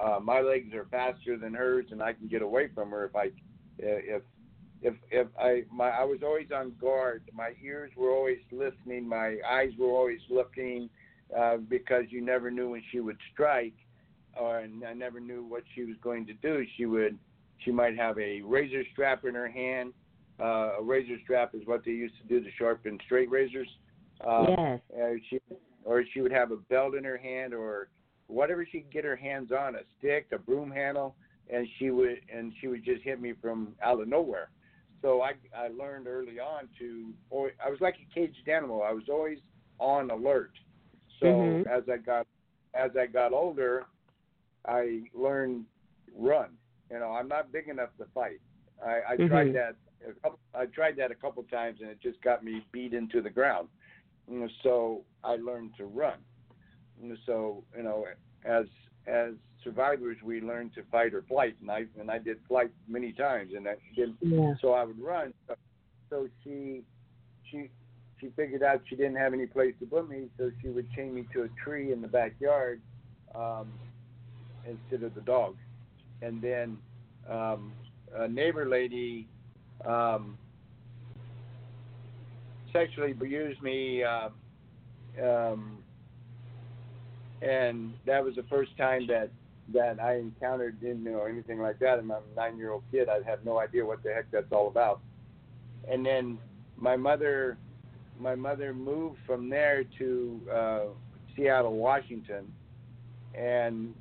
uh, 0.00 0.20
my 0.20 0.40
legs 0.40 0.74
are 0.74 0.86
faster 0.90 1.36
than 1.36 1.54
hers, 1.54 1.86
and 1.90 2.02
I 2.02 2.12
can 2.12 2.28
get 2.28 2.42
away 2.42 2.68
from 2.74 2.90
her 2.90 3.04
if 3.04 3.16
I 3.16 3.30
if 3.78 4.22
if 4.82 4.94
if 5.10 5.26
I 5.38 5.64
my 5.72 5.88
I 5.88 6.04
was 6.04 6.20
always 6.22 6.48
on 6.54 6.74
guard. 6.80 7.22
My 7.32 7.52
ears 7.62 7.90
were 7.96 8.10
always 8.10 8.40
listening. 8.52 9.08
My 9.08 9.36
eyes 9.48 9.72
were 9.78 9.90
always 9.90 10.20
looking 10.28 10.90
uh, 11.36 11.56
because 11.56 12.04
you 12.08 12.20
never 12.20 12.50
knew 12.50 12.70
when 12.70 12.82
she 12.90 13.00
would 13.00 13.18
strike, 13.32 13.74
or 14.38 14.58
and 14.58 14.84
I 14.84 14.92
never 14.92 15.20
knew 15.20 15.42
what 15.42 15.62
she 15.74 15.84
was 15.84 15.96
going 16.02 16.26
to 16.26 16.34
do. 16.34 16.64
She 16.76 16.86
would 16.86 17.18
she 17.58 17.70
might 17.70 17.96
have 17.96 18.18
a 18.18 18.40
razor 18.42 18.82
strap 18.92 19.24
in 19.24 19.34
her 19.34 19.48
hand. 19.48 19.92
Uh, 20.40 20.78
a 20.78 20.82
razor 20.82 21.16
strap 21.22 21.54
is 21.54 21.66
what 21.66 21.84
they 21.84 21.92
used 21.92 22.14
to 22.20 22.26
do 22.26 22.40
to 22.42 22.50
sharpen 22.58 22.98
straight 23.06 23.30
razors. 23.30 23.68
Uh, 24.26 24.46
yes. 24.96 25.20
She, 25.30 25.38
or 25.84 26.02
she 26.12 26.20
would 26.20 26.32
have 26.32 26.50
a 26.50 26.56
belt 26.56 26.94
in 26.94 27.04
her 27.04 27.16
hand, 27.16 27.54
or 27.54 27.88
whatever 28.26 28.66
she 28.70 28.80
could 28.80 28.92
get 28.92 29.04
her 29.04 29.16
hands 29.16 29.52
on, 29.52 29.74
a 29.74 29.80
stick, 29.98 30.26
a 30.32 30.38
broom 30.38 30.70
handle, 30.70 31.14
and 31.52 31.66
she 31.78 31.90
would 31.90 32.20
and 32.32 32.52
she 32.60 32.68
would 32.68 32.84
just 32.84 33.02
hit 33.02 33.20
me 33.20 33.34
from 33.40 33.74
out 33.82 34.00
of 34.00 34.08
nowhere. 34.08 34.50
So 35.02 35.22
I 35.22 35.32
I 35.56 35.68
learned 35.68 36.06
early 36.06 36.40
on 36.40 36.68
to 36.78 37.12
I 37.64 37.68
was 37.70 37.80
like 37.80 37.96
a 37.96 38.14
caged 38.14 38.48
animal. 38.48 38.82
I 38.82 38.92
was 38.92 39.04
always 39.10 39.38
on 39.78 40.10
alert. 40.10 40.52
So 41.20 41.26
Mhm. 41.26 41.66
as 41.66 41.88
I 41.88 41.98
got 41.98 42.26
as 42.74 42.96
I 42.96 43.06
got 43.06 43.32
older, 43.32 43.86
I 44.64 45.02
learned 45.12 45.66
run. 46.16 46.56
You 46.90 46.98
know, 46.98 47.12
I'm 47.12 47.28
not 47.28 47.52
big 47.52 47.68
enough 47.68 47.90
to 47.98 48.06
fight. 48.14 48.40
I, 48.84 49.00
I 49.12 49.16
Mhm. 49.16 49.28
tried 49.28 49.52
that. 49.54 49.76
A 50.06 50.12
couple, 50.20 50.38
I 50.54 50.66
tried 50.66 50.96
that 50.96 51.10
a 51.10 51.14
couple 51.14 51.42
times, 51.44 51.80
and 51.80 51.88
it 51.90 52.00
just 52.00 52.20
got 52.22 52.44
me 52.44 52.66
beat 52.72 52.92
into 52.92 53.22
the 53.22 53.30
ground. 53.30 53.68
And 54.28 54.50
so 54.62 55.04
I 55.22 55.36
learned 55.36 55.74
to 55.78 55.86
run. 55.86 56.18
And 57.00 57.16
so 57.26 57.64
you 57.76 57.82
know, 57.82 58.06
as 58.44 58.66
as 59.06 59.34
survivors, 59.62 60.18
we 60.22 60.40
learn 60.40 60.70
to 60.70 60.82
fight 60.90 61.14
or 61.14 61.22
flight, 61.22 61.56
and 61.60 61.70
I 61.70 61.86
and 61.98 62.10
I 62.10 62.18
did 62.18 62.38
flight 62.46 62.70
many 62.86 63.12
times, 63.12 63.52
and 63.54 63.66
I 63.66 63.76
did 63.96 64.14
Yeah. 64.20 64.54
so 64.60 64.72
I 64.72 64.84
would 64.84 65.00
run. 65.00 65.32
So 66.10 66.28
she 66.42 66.82
she 67.50 67.70
she 68.20 68.28
figured 68.36 68.62
out 68.62 68.82
she 68.88 68.96
didn't 68.96 69.16
have 69.16 69.32
any 69.32 69.46
place 69.46 69.74
to 69.80 69.86
put 69.86 70.08
me, 70.08 70.28
so 70.36 70.50
she 70.60 70.68
would 70.68 70.90
chain 70.92 71.14
me 71.14 71.26
to 71.32 71.42
a 71.44 71.48
tree 71.62 71.92
in 71.92 72.00
the 72.00 72.08
backyard 72.08 72.80
um, 73.34 73.72
instead 74.64 75.02
of 75.02 75.14
the 75.14 75.20
dog. 75.22 75.56
And 76.24 76.40
then 76.40 76.78
um, 77.28 77.72
a 78.14 78.26
neighbor 78.26 78.66
lady 78.66 79.28
um, 79.84 80.38
sexually 82.72 83.10
abused 83.10 83.60
me, 83.62 84.02
uh, 84.02 84.28
um, 85.22 85.78
and 87.42 87.92
that 88.06 88.24
was 88.24 88.34
the 88.36 88.42
first 88.44 88.76
time 88.78 89.06
that 89.08 89.28
that 89.72 89.98
I 90.00 90.16
encountered 90.16 90.80
didn't 90.80 91.04
know 91.04 91.24
anything 91.24 91.58
like 91.58 91.78
that. 91.78 91.98
And 91.98 92.12
I'm 92.12 92.18
a 92.32 92.36
nine 92.36 92.58
year 92.58 92.72
old 92.72 92.82
kid. 92.90 93.08
I 93.08 93.20
have 93.28 93.44
no 93.44 93.58
idea 93.58 93.84
what 93.84 94.02
the 94.02 94.12
heck 94.12 94.30
that's 94.30 94.52
all 94.52 94.68
about. 94.68 95.00
And 95.90 96.04
then 96.04 96.38
my 96.76 96.96
mother, 96.96 97.56
my 98.18 98.34
mother 98.34 98.72
moved 98.74 99.18
from 99.26 99.48
there 99.48 99.84
to 99.98 100.40
uh, 100.52 100.80
Seattle, 101.36 101.76
Washington, 101.76 102.50
and 103.34 103.94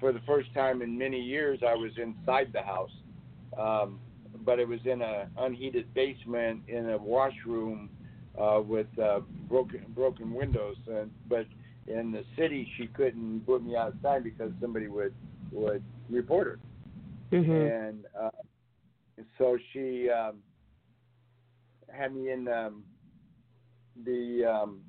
for 0.00 0.12
the 0.12 0.20
first 0.26 0.52
time 0.54 0.82
in 0.82 0.96
many 0.96 1.20
years, 1.20 1.60
I 1.66 1.74
was 1.74 1.92
inside 1.96 2.52
the 2.52 2.62
house. 2.62 2.90
Um, 3.58 4.00
but 4.44 4.58
it 4.58 4.66
was 4.66 4.80
in 4.84 5.02
a 5.02 5.28
unheated 5.38 5.92
basement 5.94 6.62
in 6.68 6.90
a 6.90 6.98
washroom 6.98 7.90
uh, 8.40 8.60
with 8.64 8.86
uh, 8.98 9.20
broken 9.48 9.84
broken 9.94 10.32
windows. 10.32 10.76
And 10.86 11.10
but 11.28 11.46
in 11.86 12.12
the 12.12 12.24
city, 12.36 12.68
she 12.76 12.86
couldn't 12.88 13.44
put 13.46 13.62
me 13.62 13.76
outside 13.76 14.24
because 14.24 14.52
somebody 14.60 14.88
would 14.88 15.14
would 15.52 15.82
report 16.10 16.46
her. 16.46 16.58
Mhm. 17.32 17.88
And 17.88 18.04
uh, 18.20 18.30
so 19.38 19.58
she 19.72 20.08
um, 20.10 20.38
had 21.88 22.14
me 22.14 22.30
in 22.30 22.48
um, 22.48 22.84
the 24.04 24.44
um, 24.44 24.80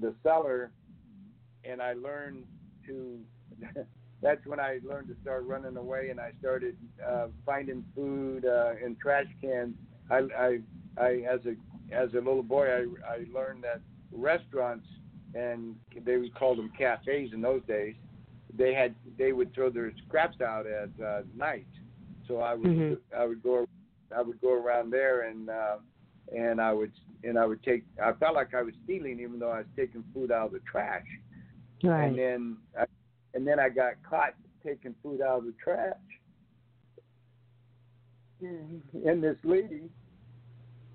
the 0.00 0.14
cellar, 0.22 0.70
and 1.64 1.82
I 1.82 1.94
learned 1.94 2.44
to. 2.86 3.20
that's 4.22 4.44
when 4.46 4.60
I 4.60 4.80
learned 4.86 5.08
to 5.08 5.16
start 5.22 5.44
running 5.46 5.76
away, 5.76 6.10
and 6.10 6.20
I 6.20 6.32
started 6.40 6.76
uh, 7.06 7.28
finding 7.46 7.84
food 7.94 8.44
uh, 8.44 8.72
in 8.84 8.96
trash 9.00 9.26
cans. 9.40 9.74
I, 10.10 10.26
I, 10.36 10.58
I, 10.98 11.10
as 11.30 11.40
a 11.46 11.54
as 11.94 12.12
a 12.12 12.18
little 12.18 12.42
boy, 12.42 12.68
I, 12.68 12.86
I 13.08 13.24
learned 13.34 13.64
that 13.64 13.80
restaurants 14.12 14.86
and 15.34 15.76
they 16.04 16.16
would 16.16 16.34
call 16.34 16.56
them 16.56 16.72
cafes 16.76 17.30
in 17.32 17.40
those 17.40 17.62
days. 17.66 17.94
They 18.56 18.74
had 18.74 18.94
they 19.16 19.32
would 19.32 19.54
throw 19.54 19.70
their 19.70 19.92
scraps 20.06 20.40
out 20.40 20.66
at 20.66 20.90
uh, 21.04 21.22
night, 21.36 21.66
so 22.26 22.38
I 22.38 22.54
would 22.54 22.66
Mhm. 22.66 22.98
I 23.16 23.24
would 23.24 23.42
go 23.42 23.66
I 24.16 24.22
would 24.22 24.40
go 24.40 24.52
around 24.52 24.90
there 24.90 25.22
and 25.22 25.48
uh, 25.48 25.76
and 26.36 26.60
I 26.60 26.72
would 26.72 26.92
and 27.22 27.38
I 27.38 27.46
would 27.46 27.62
take 27.62 27.84
I 28.02 28.12
felt 28.14 28.34
like 28.34 28.54
I 28.54 28.62
was 28.62 28.74
stealing 28.84 29.20
even 29.20 29.38
though 29.38 29.50
I 29.50 29.58
was 29.58 29.68
taking 29.76 30.04
food 30.12 30.32
out 30.32 30.46
of 30.46 30.52
the 30.52 30.60
trash. 30.60 31.06
Right. 31.82 32.08
And 32.08 32.18
then 32.18 32.56
I, 32.78 32.84
and 33.34 33.46
then 33.46 33.58
I 33.60 33.68
got 33.68 33.94
caught 34.08 34.34
taking 34.64 34.94
food 35.02 35.20
out 35.20 35.38
of 35.38 35.44
the 35.44 35.54
trash. 35.62 35.94
And 38.42 39.22
this 39.22 39.36
lady, 39.44 39.90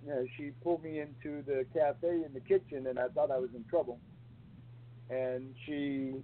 you 0.03 0.07
know, 0.09 0.25
she 0.35 0.51
pulled 0.63 0.83
me 0.83 0.99
into 0.99 1.43
the 1.43 1.65
cafe 1.73 2.23
in 2.25 2.31
the 2.33 2.39
kitchen, 2.39 2.87
and 2.87 2.97
I 2.97 3.07
thought 3.09 3.29
I 3.31 3.37
was 3.37 3.51
in 3.55 3.63
trouble. 3.69 3.99
And 5.09 5.53
she 5.65 6.15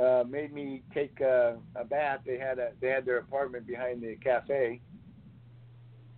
uh, 0.00 0.24
made 0.28 0.52
me 0.52 0.82
take 0.94 1.20
a, 1.20 1.58
a 1.76 1.84
bath. 1.84 2.20
They 2.24 2.38
had 2.38 2.58
a 2.58 2.70
they 2.80 2.88
had 2.88 3.04
their 3.04 3.18
apartment 3.18 3.66
behind 3.66 4.02
the 4.02 4.16
cafe, 4.16 4.80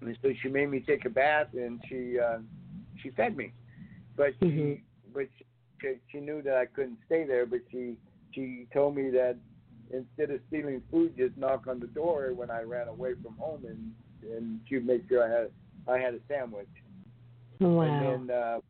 and 0.00 0.16
so 0.22 0.32
she 0.40 0.48
made 0.48 0.70
me 0.70 0.80
take 0.80 1.04
a 1.04 1.10
bath, 1.10 1.48
and 1.54 1.80
she 1.88 2.18
uh, 2.20 2.38
she 3.02 3.10
fed 3.10 3.36
me, 3.36 3.52
but 4.16 4.34
she 4.38 4.46
Mhm. 4.46 4.80
but 5.12 5.26
she, 5.80 5.94
she 6.12 6.20
knew 6.20 6.42
that 6.42 6.56
I 6.56 6.66
couldn't 6.66 6.98
stay 7.06 7.24
there, 7.24 7.46
but 7.46 7.60
she 7.72 7.96
she 8.34 8.66
told 8.72 8.96
me 8.96 9.10
that 9.10 9.36
instead 9.90 10.30
of 10.30 10.40
stealing 10.48 10.82
food, 10.90 11.14
just 11.16 11.36
knock 11.36 11.66
on 11.68 11.80
the 11.80 11.86
door 11.86 12.32
when 12.34 12.50
I 12.50 12.62
ran 12.62 12.88
away 12.88 13.14
from 13.22 13.34
home, 13.36 13.64
and 13.66 13.92
and 14.34 14.60
she'd 14.68 14.86
make 14.86 15.08
sure 15.08 15.22
I 15.24 15.30
had 15.30 15.50
I 15.86 16.02
had 16.02 16.14
a 16.14 16.20
sandwich. 16.28 16.68
Wow. 17.60 17.82
And 17.82 18.28
then 18.28 18.36
uh, 18.36 18.60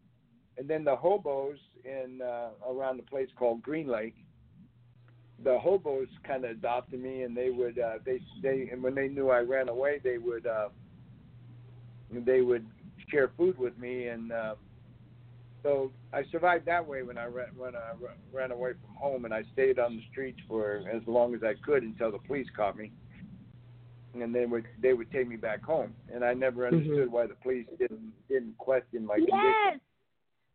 and 0.59 0.69
then 0.69 0.85
the 0.85 0.97
hobos 0.97 1.59
in 1.85 2.21
uh, 2.23 2.51
around 2.69 2.99
the 2.99 3.03
place 3.05 3.29
called 3.39 3.63
Green 3.63 3.89
Lake. 3.89 4.15
The 5.43 5.59
hobos 5.59 6.09
kind 6.27 6.45
of 6.45 6.53
adopted 6.53 7.03
me, 7.03 7.23
and 7.23 7.37
they 7.37 7.51
would 7.51 7.79
uh, 7.79 7.99
they 8.05 8.21
they 8.43 8.69
and 8.71 8.83
when 8.83 8.95
they 8.95 9.09
knew 9.09 9.31
I 9.31 9.41
ran 9.41 9.69
away, 9.69 10.01
they 10.03 10.19
would 10.19 10.47
uh, 10.47 10.69
they 12.11 12.41
would 12.41 12.67
share 13.11 13.31
food 13.37 13.59
with 13.59 13.77
me, 13.79 14.09
and 14.09 14.33
uh, 14.33 14.55
so 15.65 15.91
I 16.13 16.23
survived 16.31 16.67
that 16.67 16.87
way 16.87 17.03
when 17.03 17.19
I 17.19 17.25
ran 17.25 17.49
when 17.57 17.75
I 17.75 17.93
ran 18.33 18.53
away 18.53 18.73
from 18.75 18.95
home, 18.95 19.25
and 19.25 19.35
I 19.35 19.43
stayed 19.55 19.81
on 19.81 19.97
the 19.97 20.03
streets 20.13 20.39
for 20.47 20.85
as 20.93 21.03
long 21.09 21.35
as 21.35 21.43
I 21.43 21.55
could 21.65 21.83
until 21.83 22.13
the 22.13 22.19
police 22.19 22.47
caught 22.55 22.77
me, 22.77 22.93
and 24.15 24.33
they 24.33 24.47
would 24.47 24.67
they 24.81 24.93
would 24.93 25.11
take 25.11 25.27
me 25.27 25.37
back 25.37 25.65
home, 25.65 25.93
and 26.13 26.25
I 26.25 26.35
never 26.35 26.67
understood 26.69 27.11
why 27.11 27.27
the 27.27 27.35
police 27.35 27.67
didn't 27.79 28.13
didn't 28.29 28.57
question 28.59 29.05
my 29.07 29.17
condition. 29.17 29.35
Yes. 29.41 29.81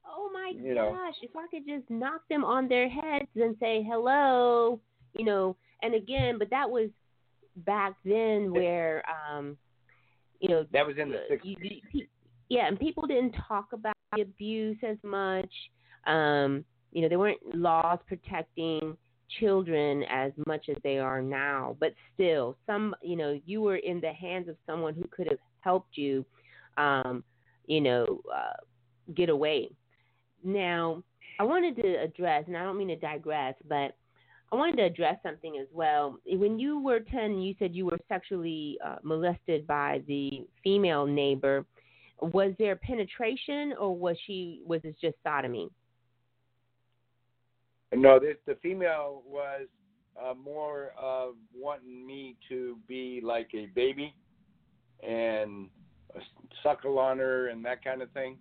Oh 0.07 0.29
my 0.31 0.53
You 0.55 0.73
know. 0.75 0.91
gosh! 0.93 1.15
If 1.21 1.31
I 1.35 1.47
could 1.51 1.65
just 1.67 1.89
knock 1.89 2.21
them 2.29 2.43
on 2.45 2.67
their 2.69 2.87
heads 2.87 3.27
and 3.35 3.55
say 3.59 3.83
hello, 3.83 4.79
you 5.13 5.25
know. 5.25 5.55
And 5.81 5.93
again, 5.95 6.37
but 6.37 6.49
that 6.51 6.69
was 6.69 6.89
back 7.57 7.95
then 8.05 8.51
where, 8.53 9.03
um, 9.09 9.57
you 10.39 10.49
know, 10.49 10.65
That 10.73 10.85
was 10.85 10.97
in 10.97 11.09
the 11.09 11.17
uh, 11.17 11.29
60s. 11.31 11.57
you- 11.61 11.81
you- 11.93 12.07
yeah, 12.49 12.67
and 12.67 12.79
people 12.79 13.05
didn't 13.07 13.33
talk 13.47 13.73
about 13.73 13.93
the 14.15 14.21
abuse 14.21 14.77
as 14.87 14.97
much. 15.03 15.51
Um, 16.07 16.63
you 16.91 17.01
know, 17.01 17.09
there 17.09 17.19
weren't 17.19 17.39
laws 17.55 17.99
protecting 18.07 18.97
children 19.39 20.03
as 20.09 20.31
much 20.47 20.69
as 20.69 20.77
they 20.83 20.97
are 20.97 21.21
now. 21.21 21.75
But 21.79 21.93
still, 22.13 22.57
some, 22.65 22.95
you 23.03 23.15
know, 23.15 23.39
you 23.45 23.61
were 23.61 23.77
in 23.77 24.01
the 24.01 24.13
hands 24.13 24.49
of 24.49 24.55
someone 24.65 24.95
who 24.95 25.05
could 25.11 25.27
have 25.27 25.39
helped 25.61 25.97
you, 25.97 26.25
um, 26.77 27.23
you 27.67 27.81
know, 27.81 28.21
uh, 28.33 29.13
get 29.15 29.29
away. 29.29 29.69
Now, 30.43 31.03
I 31.39 31.43
wanted 31.43 31.75
to 31.77 31.95
address, 31.95 32.45
and 32.47 32.57
I 32.57 32.63
don't 32.63 32.77
mean 32.77 32.87
to 32.89 32.95
digress, 32.95 33.55
but 33.67 33.95
I 34.51 34.55
wanted 34.55 34.77
to 34.77 34.83
address 34.83 35.17
something 35.21 35.57
as 35.61 35.67
well. 35.71 36.17
When 36.25 36.57
you 36.57 36.79
were 36.79 36.99
10, 36.99 37.39
you 37.39 37.55
said 37.59 37.75
you 37.75 37.85
were 37.85 37.99
sexually 38.07 38.77
uh, 38.83 38.95
molested 39.03 39.67
by 39.67 40.01
the 40.07 40.47
female 40.63 41.05
neighbor. 41.05 41.65
Was 42.21 42.53
there 42.59 42.75
penetration, 42.75 43.73
or 43.79 43.95
was 43.95 44.17
she 44.25 44.61
was 44.65 44.81
it 44.83 44.95
just 45.01 45.15
sodomy? 45.23 45.69
No, 47.95 48.19
this, 48.19 48.35
the 48.45 48.55
female 48.61 49.23
was 49.25 49.67
uh, 50.21 50.33
more 50.33 50.93
of 51.01 51.35
wanting 51.55 52.05
me 52.05 52.35
to 52.49 52.77
be 52.87 53.19
like 53.23 53.49
a 53.55 53.67
baby 53.67 54.13
and 55.01 55.69
suckle 56.61 56.99
on 56.99 57.17
her 57.17 57.47
and 57.47 57.63
that 57.65 57.83
kind 57.83 58.01
of 58.01 58.11
thing. 58.11 58.37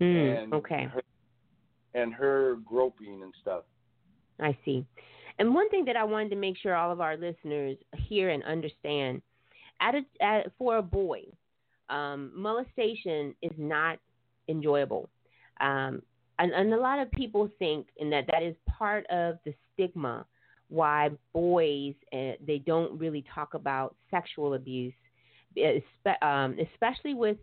Mm, 0.00 0.42
and 0.42 0.54
okay. 0.54 0.88
Her, 0.92 1.02
and 1.94 2.12
her 2.12 2.56
groping 2.64 3.22
and 3.22 3.32
stuff. 3.40 3.62
I 4.40 4.56
see. 4.64 4.84
And 5.38 5.54
one 5.54 5.68
thing 5.70 5.84
that 5.84 5.96
I 5.96 6.04
wanted 6.04 6.30
to 6.30 6.36
make 6.36 6.56
sure 6.58 6.74
all 6.74 6.92
of 6.92 7.00
our 7.00 7.16
listeners 7.16 7.76
hear 8.08 8.30
and 8.30 8.42
understand, 8.44 9.22
at 9.80 9.94
a, 9.94 10.24
at, 10.24 10.52
for 10.58 10.78
a 10.78 10.82
boy, 10.82 11.22
um, 11.90 12.32
molestation 12.34 13.34
is 13.42 13.52
not 13.58 13.98
enjoyable. 14.48 15.08
Um, 15.60 16.02
and, 16.38 16.52
and 16.52 16.72
a 16.72 16.76
lot 16.76 16.98
of 16.98 17.10
people 17.12 17.48
think 17.58 17.86
and 18.00 18.12
that 18.12 18.26
that 18.30 18.42
is 18.42 18.56
part 18.66 19.06
of 19.06 19.38
the 19.44 19.54
stigma 19.72 20.26
why 20.68 21.10
boys 21.32 21.94
uh, 22.12 22.32
they 22.44 22.62
don't 22.66 22.98
really 22.98 23.24
talk 23.32 23.54
about 23.54 23.94
sexual 24.10 24.54
abuse, 24.54 24.94
um, 26.22 26.56
especially 26.72 27.14
with 27.14 27.36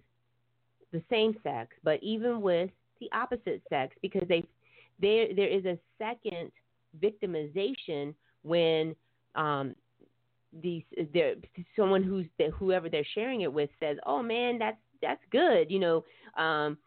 the 0.92 1.02
same 1.10 1.36
sex, 1.44 1.76
but 1.84 2.02
even 2.04 2.42
with 2.42 2.70
the 3.00 3.10
opposite 3.14 3.62
sex, 3.70 3.96
because 4.02 4.28
they 4.28 4.44
there 5.02 5.28
there 5.36 5.48
is 5.48 5.66
a 5.66 5.78
second 5.98 6.52
victimization 7.02 8.14
when 8.44 8.96
um, 9.36 9.76
these 10.62 10.84
there 11.14 11.36
someone 11.76 12.04
who's 12.04 12.26
whoever 12.58 12.90
they're 12.90 13.06
sharing 13.14 13.42
it 13.42 13.52
with 13.52 13.70
says, 13.80 13.98
"Oh 14.06 14.22
man, 14.22 14.60
that's 14.60 14.78
that's 15.02 15.22
good," 15.32 15.72
you 15.72 15.80
know, 15.80 16.04
um, 16.38 16.78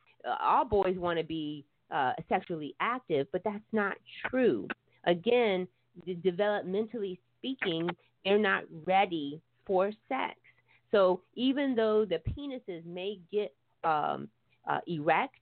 all 0.40 0.64
boys 0.64 0.96
want 0.96 1.18
to 1.18 1.24
be 1.24 1.64
uh, 1.90 2.12
sexually 2.28 2.74
active, 2.80 3.26
but 3.32 3.42
that's 3.44 3.64
not 3.72 3.96
true. 4.28 4.66
Again, 5.04 5.68
developmentally 6.08 7.18
speaking, 7.38 7.88
they're 8.24 8.38
not 8.38 8.64
ready 8.86 9.40
for 9.66 9.90
sex. 10.08 10.34
So 10.90 11.22
even 11.34 11.74
though 11.74 12.04
the 12.04 12.20
penises 12.30 12.84
may 12.86 13.18
get 13.32 13.54
um, 13.82 14.28
uh, 14.68 14.80
erect, 14.86 15.36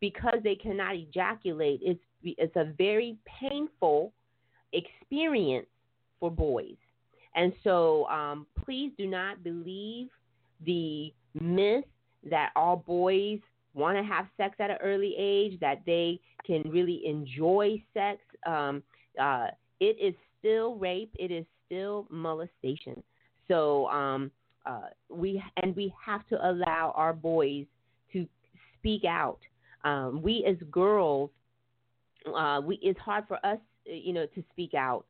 because 0.00 0.38
they 0.42 0.54
cannot 0.54 0.96
ejaculate, 0.96 1.80
it's 1.82 2.00
it's 2.22 2.56
a 2.56 2.72
very 2.76 3.16
painful 3.40 4.12
experience 4.72 5.66
for 6.18 6.30
boys. 6.30 6.76
And 7.36 7.52
so, 7.62 8.06
um, 8.06 8.46
please 8.64 8.92
do 8.98 9.06
not 9.06 9.44
believe 9.44 10.08
the 10.64 11.12
myth 11.38 11.84
that 12.28 12.50
all 12.56 12.76
boys 12.76 13.40
want 13.74 13.98
to 13.98 14.02
have 14.02 14.26
sex 14.38 14.56
at 14.58 14.70
an 14.70 14.78
early 14.82 15.14
age, 15.18 15.60
that 15.60 15.82
they 15.84 16.18
can 16.46 16.62
really 16.70 17.02
enjoy 17.06 17.82
sex. 17.92 18.20
Um, 18.46 18.82
uh, 19.20 19.48
it 19.80 19.96
is 20.00 20.14
still 20.38 20.76
rape. 20.76 21.10
It 21.18 21.30
is 21.30 21.44
still 21.66 22.06
molestation. 22.10 23.02
So 23.48 23.86
um, 23.88 24.30
uh, 24.64 24.88
we 25.10 25.42
and 25.62 25.76
we 25.76 25.92
have 26.04 26.26
to 26.28 26.50
allow 26.50 26.92
our 26.96 27.12
boys 27.12 27.66
to 28.12 28.26
speak 28.78 29.04
out. 29.04 29.38
Um, 29.84 30.22
we 30.22 30.44
as 30.48 30.56
girls, 30.70 31.30
uh, 32.34 32.60
we 32.64 32.78
it's 32.82 32.98
hard 32.98 33.24
for 33.28 33.44
us, 33.44 33.58
you 33.84 34.12
know, 34.12 34.26
to 34.34 34.42
speak 34.52 34.74
out. 34.74 35.04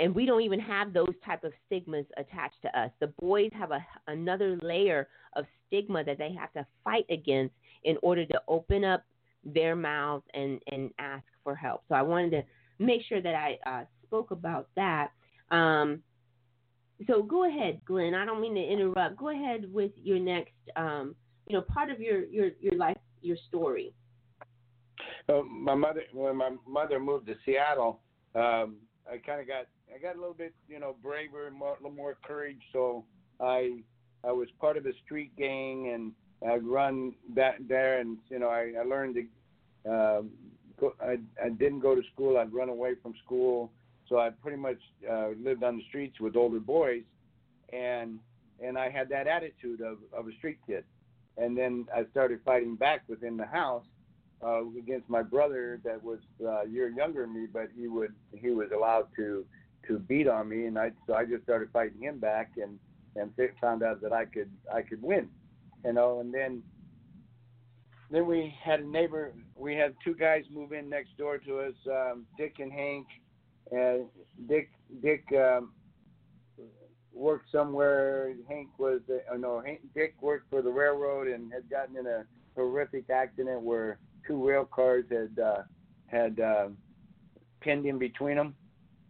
And 0.00 0.14
we 0.14 0.24
don't 0.24 0.40
even 0.40 0.60
have 0.60 0.94
those 0.94 1.12
type 1.24 1.44
of 1.44 1.52
stigmas 1.66 2.06
attached 2.16 2.62
to 2.62 2.80
us. 2.80 2.90
The 3.00 3.08
boys 3.20 3.50
have 3.52 3.70
a, 3.70 3.84
another 4.06 4.58
layer 4.62 5.08
of 5.36 5.44
stigma 5.66 6.02
that 6.04 6.16
they 6.16 6.32
have 6.32 6.50
to 6.54 6.66
fight 6.82 7.04
against 7.10 7.54
in 7.84 7.98
order 8.02 8.24
to 8.24 8.40
open 8.48 8.82
up 8.82 9.04
their 9.44 9.76
mouths 9.76 10.24
and, 10.32 10.58
and 10.72 10.90
ask 10.98 11.24
for 11.44 11.54
help. 11.54 11.82
So 11.88 11.94
I 11.94 12.02
wanted 12.02 12.30
to 12.30 12.42
make 12.78 13.02
sure 13.10 13.20
that 13.20 13.34
I 13.34 13.58
uh, 13.66 13.84
spoke 14.06 14.30
about 14.30 14.68
that. 14.74 15.10
Um, 15.50 16.02
so 17.06 17.22
go 17.22 17.46
ahead, 17.46 17.82
Glen. 17.84 18.14
I 18.14 18.24
don't 18.24 18.40
mean 18.40 18.54
to 18.54 18.62
interrupt. 18.62 19.18
Go 19.18 19.28
ahead 19.28 19.70
with 19.70 19.92
your 19.96 20.18
next, 20.18 20.54
um, 20.76 21.14
you 21.46 21.54
know, 21.56 21.62
part 21.62 21.90
of 21.90 22.00
your, 22.00 22.24
your, 22.24 22.50
your 22.58 22.74
life, 22.74 22.96
your 23.20 23.36
story. 23.48 23.92
Uh, 25.28 25.42
my 25.42 25.74
mother, 25.74 26.04
when 26.14 26.36
my 26.36 26.50
mother 26.66 26.98
moved 26.98 27.26
to 27.26 27.34
Seattle, 27.44 28.00
um, 28.34 28.76
I 29.10 29.18
kind 29.24 29.40
of 29.40 29.46
got 29.46 29.66
I 29.94 29.98
got 29.98 30.16
a 30.16 30.18
little 30.18 30.34
bit, 30.34 30.54
you 30.68 30.78
know, 30.78 30.96
braver 31.02 31.46
and 31.46 31.56
more, 31.56 31.72
a 31.72 31.82
little 31.82 31.90
more 31.90 32.16
courage. 32.24 32.60
So 32.72 33.04
I 33.40 33.82
I 34.24 34.32
was 34.32 34.48
part 34.60 34.76
of 34.76 34.86
a 34.86 34.92
street 35.04 35.34
gang 35.36 35.92
and 35.92 36.12
I'd 36.48 36.64
run 36.64 37.14
that 37.34 37.56
there, 37.68 38.00
and 38.00 38.16
you 38.28 38.38
know 38.38 38.48
I, 38.48 38.72
I 38.78 38.84
learned 38.84 39.16
to. 39.16 39.90
Um, 39.90 40.30
go, 40.78 40.94
I 41.00 41.18
I 41.42 41.50
didn't 41.50 41.80
go 41.80 41.94
to 41.94 42.02
school. 42.12 42.38
I'd 42.38 42.52
run 42.52 42.68
away 42.68 42.94
from 43.02 43.14
school, 43.24 43.70
so 44.08 44.18
I 44.18 44.30
pretty 44.30 44.56
much 44.56 44.78
uh, 45.10 45.30
lived 45.42 45.62
on 45.62 45.76
the 45.76 45.82
streets 45.88 46.18
with 46.20 46.36
older 46.36 46.60
boys, 46.60 47.02
and 47.72 48.18
and 48.62 48.78
I 48.78 48.90
had 48.90 49.08
that 49.10 49.26
attitude 49.26 49.80
of 49.80 49.98
of 50.12 50.28
a 50.28 50.32
street 50.38 50.58
kid, 50.66 50.84
and 51.36 51.56
then 51.56 51.86
I 51.94 52.04
started 52.10 52.40
fighting 52.44 52.74
back 52.74 53.02
within 53.06 53.36
the 53.36 53.46
house, 53.46 53.84
uh, 54.42 54.66
against 54.78 55.08
my 55.08 55.22
brother 55.22 55.80
that 55.84 56.02
was 56.02 56.18
uh, 56.42 56.62
a 56.62 56.66
year 56.66 56.88
younger 56.88 57.22
than 57.22 57.34
me, 57.34 57.46
but 57.52 57.68
he 57.76 57.86
would 57.88 58.14
he 58.32 58.50
was 58.50 58.68
allowed 58.74 59.08
to 59.16 59.44
to 59.90 59.98
beat 59.98 60.28
on 60.28 60.48
me, 60.48 60.66
and 60.66 60.78
I 60.78 60.92
so 61.06 61.14
I 61.14 61.24
just 61.24 61.42
started 61.42 61.68
fighting 61.72 62.00
him 62.02 62.18
back, 62.18 62.52
and 62.56 62.78
and 63.16 63.32
found 63.60 63.82
out 63.82 64.00
that 64.02 64.12
I 64.12 64.24
could 64.24 64.50
I 64.72 64.82
could 64.82 65.02
win, 65.02 65.28
you 65.84 65.92
know, 65.92 66.20
and 66.20 66.32
then 66.32 66.62
then 68.10 68.26
we 68.26 68.54
had 68.62 68.80
a 68.80 68.86
neighbor. 68.86 69.32
We 69.56 69.74
had 69.74 69.94
two 70.04 70.14
guys 70.14 70.44
move 70.52 70.72
in 70.72 70.88
next 70.88 71.16
door 71.18 71.38
to 71.38 71.60
us, 71.60 71.74
um, 71.90 72.26
Dick 72.38 72.56
and 72.60 72.72
Hank, 72.72 73.06
and 73.72 74.06
Dick 74.48 74.70
Dick 75.02 75.24
um, 75.32 75.72
worked 77.12 77.50
somewhere. 77.50 78.32
Hank 78.48 78.68
was 78.78 79.00
uh, 79.10 79.36
no 79.36 79.60
Hank, 79.60 79.80
Dick 79.94 80.14
worked 80.20 80.48
for 80.50 80.62
the 80.62 80.70
railroad 80.70 81.26
and 81.26 81.52
had 81.52 81.68
gotten 81.68 81.96
in 81.96 82.06
a 82.06 82.24
horrific 82.54 83.10
accident 83.10 83.60
where 83.62 83.98
two 84.26 84.46
rail 84.46 84.64
cars 84.64 85.04
had 85.10 85.36
uh, 85.42 85.62
had 86.06 86.38
uh, 86.38 86.68
pinned 87.60 87.86
in 87.86 87.98
between 87.98 88.36
them, 88.36 88.54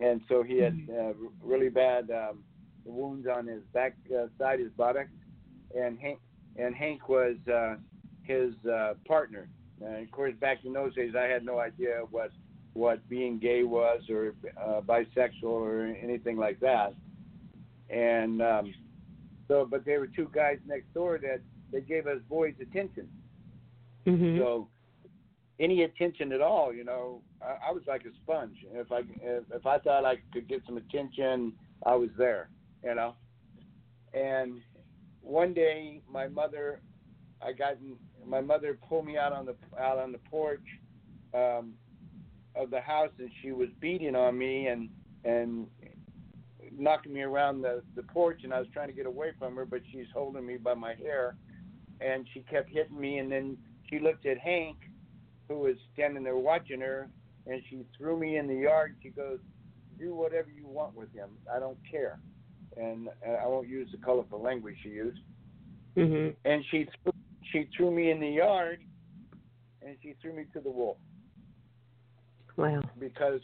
and 0.00 0.20
so 0.28 0.42
he 0.42 0.58
had 0.58 0.76
mm-hmm. 0.76 1.24
uh, 1.24 1.28
really 1.42 1.68
bad 1.68 2.10
um, 2.10 2.42
wounds 2.84 3.26
on 3.28 3.46
his 3.46 3.62
back 3.72 3.94
uh, 4.12 4.26
side, 4.38 4.58
his 4.58 4.70
buttocks, 4.76 5.10
and 5.76 5.98
Hank 5.98 6.18
and 6.56 6.74
Hank 6.74 7.08
was 7.08 7.36
uh, 7.52 7.76
his 8.22 8.52
uh, 8.70 8.94
partner. 9.06 9.48
And 9.84 10.02
of 10.02 10.10
course, 10.10 10.34
back 10.40 10.64
in 10.64 10.72
those 10.72 10.94
days, 10.94 11.14
I 11.16 11.24
had 11.24 11.44
no 11.44 11.58
idea 11.58 12.02
what 12.10 12.30
what 12.72 13.06
being 13.08 13.38
gay 13.38 13.64
was 13.64 14.02
or 14.08 14.34
uh, 14.60 14.80
bisexual 14.80 15.44
or 15.44 15.86
anything 15.86 16.36
like 16.36 16.60
that. 16.60 16.94
And 17.88 18.40
um, 18.40 18.74
so, 19.48 19.66
but 19.68 19.84
they 19.84 19.98
were 19.98 20.06
two 20.06 20.30
guys 20.32 20.58
next 20.66 20.92
door 20.94 21.18
that 21.18 21.40
they 21.72 21.80
gave 21.80 22.06
us 22.06 22.18
boys 22.28 22.54
attention. 22.60 23.08
Mm-hmm. 24.06 24.38
So 24.38 24.68
any 25.58 25.82
attention 25.82 26.32
at 26.32 26.40
all, 26.40 26.72
you 26.72 26.84
know, 26.84 27.20
I, 27.42 27.68
I 27.68 27.72
was 27.72 27.82
like 27.86 28.04
a 28.04 28.14
sponge. 28.22 28.56
If 28.72 28.92
I 28.92 29.00
if, 29.22 29.44
if 29.52 29.66
I 29.66 29.78
thought 29.78 30.04
I 30.04 30.16
could 30.32 30.48
get 30.48 30.62
some 30.66 30.76
attention, 30.76 31.52
I 31.84 31.94
was 31.94 32.10
there, 32.16 32.48
you 32.84 32.94
know. 32.94 33.14
And 34.12 34.60
one 35.22 35.54
day, 35.54 36.02
my 36.10 36.28
mother, 36.28 36.80
I 37.42 37.52
got 37.52 37.76
my 38.26 38.40
mother 38.40 38.78
pulled 38.88 39.06
me 39.06 39.16
out 39.16 39.32
on 39.32 39.46
the 39.46 39.56
out 39.78 39.98
on 39.98 40.12
the 40.12 40.18
porch 40.30 40.64
um, 41.34 41.74
of 42.54 42.70
the 42.70 42.80
house, 42.80 43.12
and 43.18 43.30
she 43.42 43.52
was 43.52 43.68
beating 43.80 44.16
on 44.16 44.36
me 44.36 44.66
and 44.66 44.88
and 45.24 45.66
knocking 46.76 47.12
me 47.12 47.22
around 47.22 47.62
the 47.62 47.82
the 47.96 48.02
porch, 48.02 48.40
and 48.44 48.52
I 48.52 48.58
was 48.58 48.68
trying 48.72 48.88
to 48.88 48.94
get 48.94 49.06
away 49.06 49.32
from 49.38 49.56
her, 49.56 49.64
but 49.64 49.80
she's 49.92 50.06
holding 50.12 50.46
me 50.46 50.56
by 50.56 50.74
my 50.74 50.94
hair, 50.94 51.36
and 52.00 52.26
she 52.32 52.40
kept 52.40 52.70
hitting 52.70 53.00
me, 53.00 53.18
and 53.18 53.30
then 53.30 53.56
she 53.88 53.98
looked 53.98 54.26
at 54.26 54.38
Hank 54.38 54.76
who 55.50 55.58
was 55.58 55.74
standing 55.92 56.22
there 56.22 56.36
watching 56.36 56.80
her, 56.80 57.10
and 57.50 57.60
she 57.68 57.84
threw 57.98 58.18
me 58.18 58.38
in 58.38 58.46
the 58.46 58.54
yard. 58.54 58.96
She 59.02 59.10
goes, 59.10 59.40
"Do 59.98 60.14
whatever 60.14 60.48
you 60.50 60.66
want 60.66 60.94
with 60.94 61.12
him. 61.12 61.30
I 61.52 61.58
don't 61.58 61.78
care." 61.90 62.20
And 62.76 63.08
I 63.26 63.46
won't 63.46 63.68
use 63.68 63.90
the 63.90 63.98
colorful 63.98 64.40
language 64.40 64.76
she 64.82 64.90
used. 64.90 65.18
Mm-hmm. 65.96 66.30
And 66.44 66.64
she 66.70 66.86
threw, 67.02 67.12
she 67.50 67.68
threw 67.76 67.90
me 67.90 68.12
in 68.12 68.20
the 68.20 68.28
yard, 68.28 68.78
and 69.82 69.96
she 70.00 70.14
threw 70.22 70.32
me 70.32 70.44
to 70.52 70.60
the 70.60 70.70
wolf. 70.70 70.96
Wow. 72.56 72.82
Because 72.98 73.40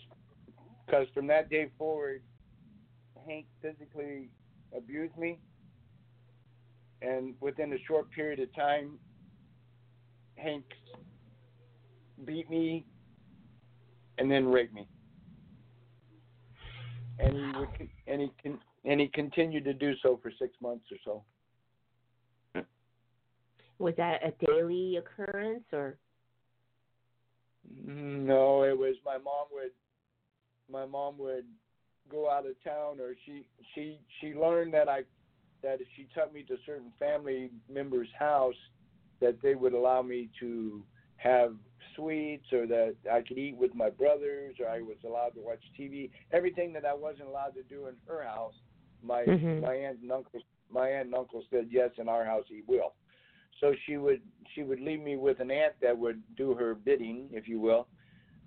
because 0.87 1.07
from 1.13 1.27
that 1.27 1.51
day 1.51 1.69
forward, 1.77 2.23
Hank 3.27 3.47
physically 3.61 4.29
abused 4.77 5.17
me, 5.19 5.41
and 7.03 7.35
within 7.41 7.73
a 7.73 7.79
short 7.89 8.09
period 8.13 8.39
of 8.39 8.55
time, 8.55 9.01
Hank 10.37 10.65
beat 12.25 12.49
me, 12.49 12.87
and 14.19 14.31
then 14.31 14.47
raped 14.49 14.75
me. 14.75 14.89
And 17.19 17.35
he 17.35 17.59
would, 17.59 17.69
and 18.07 18.21
he 18.21 18.33
can, 18.43 18.59
and 18.85 19.01
he 19.01 19.09
continued 19.09 19.65
to 19.65 19.73
do 19.73 19.95
so 20.03 20.19
for 20.23 20.31
six 20.39 20.55
months 20.61 20.85
or 20.91 20.99
so. 21.05 22.65
Was 23.79 23.95
that 23.97 24.21
a 24.25 24.33
daily 24.45 24.97
occurrence 24.97 25.65
or? 25.73 25.99
No, 27.87 28.63
it 28.63 28.77
was 28.77 28.95
my 29.05 29.19
mom 29.19 29.47
would, 29.53 29.73
my 30.71 30.87
mom 30.87 31.19
would 31.19 31.45
go 32.11 32.31
out 32.31 32.47
of 32.47 32.53
town, 32.65 33.01
or 33.01 33.15
she 33.25 33.47
she 33.75 33.99
she 34.21 34.35
learned 34.35 34.73
that 34.75 34.89
I, 34.89 35.03
that 35.63 35.81
if 35.81 35.89
she 35.97 36.07
took 36.15 36.33
me 36.33 36.43
to 36.45 36.57
certain 36.65 36.93
family 36.99 37.51
members' 37.71 38.09
house, 38.19 38.55
that 39.21 39.43
they 39.43 39.55
would 39.55 39.73
allow 39.73 40.01
me 40.03 40.31
to 40.41 40.83
have 41.17 41.55
sweets 41.97 42.53
or 42.53 42.67
that 42.67 42.95
I 43.11 43.23
could 43.23 43.39
eat 43.39 43.57
with 43.57 43.75
my 43.75 43.91
brothers 43.91 44.57
or 44.61 44.69
I 44.69 44.81
was 44.81 44.97
allowed 45.05 45.31
to 45.31 45.41
watch 45.41 45.63
TV. 45.79 46.11
Everything 46.33 46.73
that 46.75 46.85
I 46.85 46.95
wasn't 46.95 47.29
allowed 47.29 47.55
to 47.55 47.63
do 47.63 47.87
in 47.87 47.95
her 48.07 48.23
house, 48.23 48.55
my 49.03 49.23
mm-hmm. 49.23 49.63
my 49.63 49.75
aunt 49.75 49.99
and 50.03 50.13
uncle 50.13 50.41
my 50.71 50.89
aunt 50.89 51.07
and 51.07 51.15
uncle 51.15 51.43
said 51.51 51.69
yes 51.71 51.91
in 51.99 52.09
our 52.09 52.25
house 52.25 52.45
he 52.49 52.63
will. 52.67 52.95
So 53.61 53.75
she 53.87 53.97
would 53.97 54.21
she 54.55 54.63
would 54.63 54.81
leave 54.81 55.01
me 55.01 55.17
with 55.17 55.41
an 55.41 55.51
aunt 55.51 55.75
that 55.83 55.97
would 55.97 56.23
do 56.37 56.55
her 56.55 56.75
bidding, 56.75 57.29
if 57.33 57.49
you 57.49 57.59
will, 57.61 57.87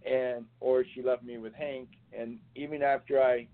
and 0.05 0.45
or 0.59 0.85
she 0.93 1.01
left 1.01 1.23
me 1.23 1.37
with 1.37 1.53
Hank. 1.53 1.89
And 2.17 2.39
even 2.55 2.81
after 2.83 3.21
I 3.21 3.47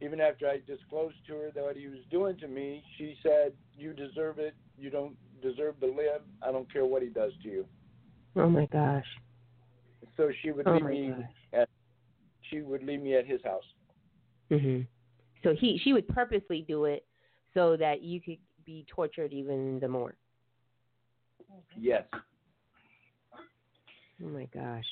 even 0.00 0.20
after 0.20 0.48
I 0.48 0.60
disclosed 0.66 1.16
to 1.26 1.34
her 1.34 1.50
that 1.54 1.62
what 1.62 1.76
he 1.76 1.88
was 1.88 2.00
doing 2.10 2.36
to 2.38 2.48
me, 2.48 2.82
she 2.98 3.16
said, 3.22 3.52
"You 3.76 3.92
deserve 3.92 4.38
it. 4.38 4.54
You 4.78 4.90
don't 4.90 5.16
deserve 5.42 5.80
to 5.80 5.86
live. 5.86 6.22
I 6.42 6.52
don't 6.52 6.70
care 6.72 6.84
what 6.84 7.02
he 7.02 7.08
does 7.08 7.32
to 7.42 7.48
you." 7.48 7.66
Oh 8.36 8.48
my 8.48 8.66
gosh. 8.66 9.06
So 10.16 10.30
she 10.42 10.50
would 10.50 10.66
oh 10.66 10.72
leave 10.74 10.84
me 10.84 11.14
at 11.52 11.68
she 12.50 12.60
would 12.60 12.82
leave 12.82 13.00
me 13.00 13.14
at 13.16 13.26
his 13.26 13.40
house. 13.42 13.64
hmm 14.50 14.80
So 15.42 15.54
he 15.58 15.80
she 15.82 15.92
would 15.92 16.06
purposely 16.08 16.64
do 16.66 16.84
it 16.84 17.04
so 17.54 17.76
that 17.76 18.02
you 18.02 18.20
could 18.20 18.38
be 18.66 18.84
tortured 18.88 19.32
even 19.32 19.78
the 19.80 19.88
more. 19.88 20.14
Yes. 21.78 22.04
Oh 24.22 24.28
my 24.28 24.48
gosh. 24.54 24.84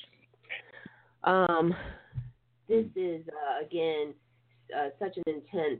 Um, 1.23 1.73
this 2.67 2.85
is 2.95 3.21
uh, 3.27 3.65
again 3.65 4.13
uh, 4.77 4.89
such 4.99 5.17
an 5.17 5.23
intense 5.27 5.79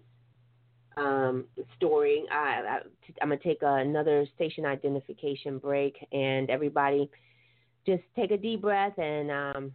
um, 0.98 1.46
story. 1.76 2.24
I, 2.32 2.36
I, 2.36 2.80
I'm 3.22 3.30
gonna 3.30 3.42
take 3.42 3.60
another 3.62 4.26
station 4.36 4.66
identification 4.66 5.58
break, 5.58 5.96
and 6.12 6.50
everybody 6.50 7.10
just 7.86 8.04
take 8.16 8.32
a 8.32 8.38
deep 8.38 8.62
breath. 8.62 8.98
And 8.98 9.32
um, 9.32 9.72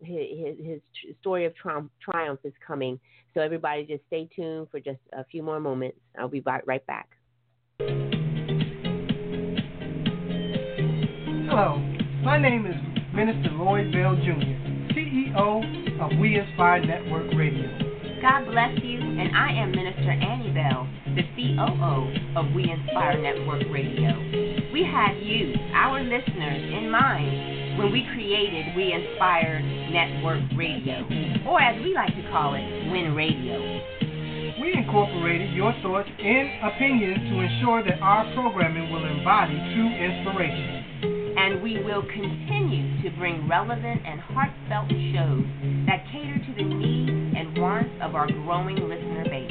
his, 0.00 0.56
his, 0.58 0.80
story 1.20 1.44
of 1.46 1.54
tri- 1.54 1.82
triumph 2.00 2.40
is 2.44 2.52
coming. 2.66 2.98
So 3.34 3.40
everybody, 3.40 3.84
just 3.84 4.02
stay 4.08 4.28
tuned 4.34 4.68
for 4.70 4.80
just 4.80 5.00
a 5.12 5.24
few 5.24 5.42
more 5.42 5.60
moments. 5.60 5.98
I'll 6.18 6.28
be 6.28 6.40
right, 6.40 6.66
right 6.66 6.84
back. 6.86 7.08
Hello, 11.48 11.76
my 12.22 12.38
name 12.40 12.66
is 12.66 12.74
Minister 13.14 13.50
Lloyd 13.52 13.92
Bell 13.92 14.16
Jr., 14.16 14.94
CEO 14.94 16.00
of 16.00 16.18
We 16.18 16.38
Inspire 16.38 16.84
Network 16.84 17.32
Radio. 17.36 17.81
God 18.22 18.46
bless 18.46 18.70
you, 18.84 19.02
and 19.02 19.34
I 19.34 19.50
am 19.50 19.72
Minister 19.72 20.14
Annie 20.14 20.54
Bell, 20.54 20.86
the 21.18 21.26
COO 21.34 22.38
of 22.38 22.54
We 22.54 22.70
Inspire 22.70 23.18
Network 23.18 23.66
Radio. 23.66 24.14
We 24.70 24.86
had 24.86 25.18
you, 25.18 25.50
our 25.74 25.98
listeners, 25.98 26.62
in 26.70 26.86
mind 26.88 27.82
when 27.82 27.90
we 27.90 28.06
created 28.14 28.78
We 28.78 28.94
Inspire 28.94 29.58
Network 29.90 30.38
Radio, 30.54 31.02
or 31.50 31.58
as 31.58 31.74
we 31.82 31.98
like 31.98 32.14
to 32.14 32.22
call 32.30 32.54
it, 32.54 32.62
Win 32.94 33.18
Radio. 33.18 33.58
We 34.62 34.70
incorporated 34.70 35.50
your 35.58 35.74
thoughts 35.82 36.06
and 36.06 36.46
opinions 36.62 37.26
to 37.26 37.34
ensure 37.42 37.82
that 37.82 37.98
our 37.98 38.22
programming 38.38 38.86
will 38.92 39.02
embody 39.02 39.58
true 39.74 39.90
inspiration. 39.90 41.34
And 41.42 41.60
we 41.60 41.82
will 41.82 42.06
continue 42.06 43.02
to 43.02 43.10
bring 43.18 43.48
relevant 43.48 44.00
and 44.06 44.20
heartfelt 44.20 44.94
shows 45.10 45.42
that 45.90 46.06
cater 46.14 46.38
to 46.38 46.52
the 46.54 46.62
needs 46.62 47.11
and 47.42 47.58
wants 47.58 47.90
of 48.00 48.14
our 48.14 48.30
growing 48.30 48.76
listener 48.76 49.24
base. 49.24 49.50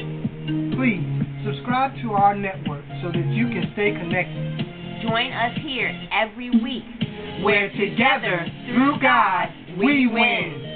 Please 0.76 1.04
subscribe 1.44 1.92
to 2.00 2.12
our 2.12 2.34
network 2.34 2.84
so 3.02 3.08
that 3.08 3.26
you 3.28 3.48
can 3.48 3.70
stay 3.74 3.92
connected. 3.92 5.02
Join 5.02 5.30
us 5.32 5.58
here 5.60 5.90
every 6.10 6.50
week 6.50 6.84
Where 7.44 7.70
together, 7.72 8.46
through 8.66 9.00
God, 9.00 9.48
we 9.78 10.06
win. 10.06 10.68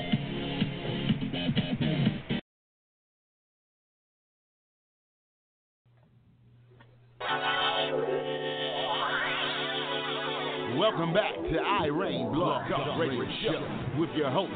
Welcome 10.78 11.14
back 11.14 11.34
to 11.34 11.58
I 11.58 11.86
Reign 11.86 12.32
Blog 12.32 12.68
Talk 12.68 12.98
Radio 12.98 13.24
Show 13.42 13.98
with 13.98 14.10
your 14.14 14.30
host, 14.30 14.52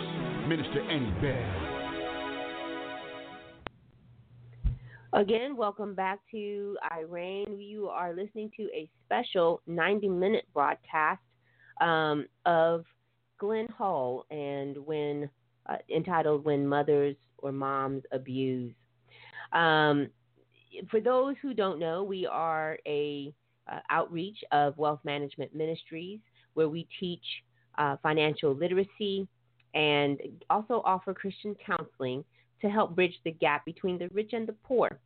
Minister 0.49 0.83
Annie 0.91 1.11
Bell. 1.23 1.70
Again, 5.13 5.57
welcome 5.57 5.97
back 5.97 6.21
to 6.31 6.79
I 6.89 7.01
Reign. 7.01 7.59
You 7.59 7.89
are 7.89 8.15
listening 8.15 8.49
to 8.57 8.69
a 8.73 8.89
special 9.05 9.61
90 9.67 10.09
minute 10.09 10.45
broadcast 10.55 11.21
um, 11.81 12.27
of 12.47 12.85
Glen 13.37 13.67
Hull 13.77 14.25
and 14.31 14.79
when 14.79 15.29
uh, 15.69 15.79
entitled 15.93 16.45
When 16.45 16.65
Mothers 16.65 17.17
or 17.39 17.51
Moms 17.51 18.05
Abuse. 18.13 18.73
Um, 19.53 20.11
for 20.93 21.01
those 21.01 21.35
who 21.43 21.55
don't 21.55 21.81
know, 21.81 22.05
we 22.05 22.25
are 22.25 22.79
a 22.87 23.35
uh, 23.71 23.81
outreach 23.91 24.39
of 24.53 24.79
Wealth 24.79 25.01
Management 25.03 25.53
Ministries 25.57 26.21
where 26.55 26.69
we 26.69 26.87
teach 27.01 27.25
uh, 27.79 27.97
financial 28.01 28.55
literacy 28.55 29.27
and 29.75 30.21
also 30.51 30.83
offer 30.85 31.13
Christian 31.15 31.57
counseling 31.67 32.25
to 32.63 32.69
help 32.69 32.95
bridge 32.95 33.19
the 33.25 33.33
gap 33.33 33.65
between 33.65 33.99
the 33.99 34.09
rich 34.09 34.31
and 34.33 34.47
the 34.47 34.55
poor. 34.65 34.99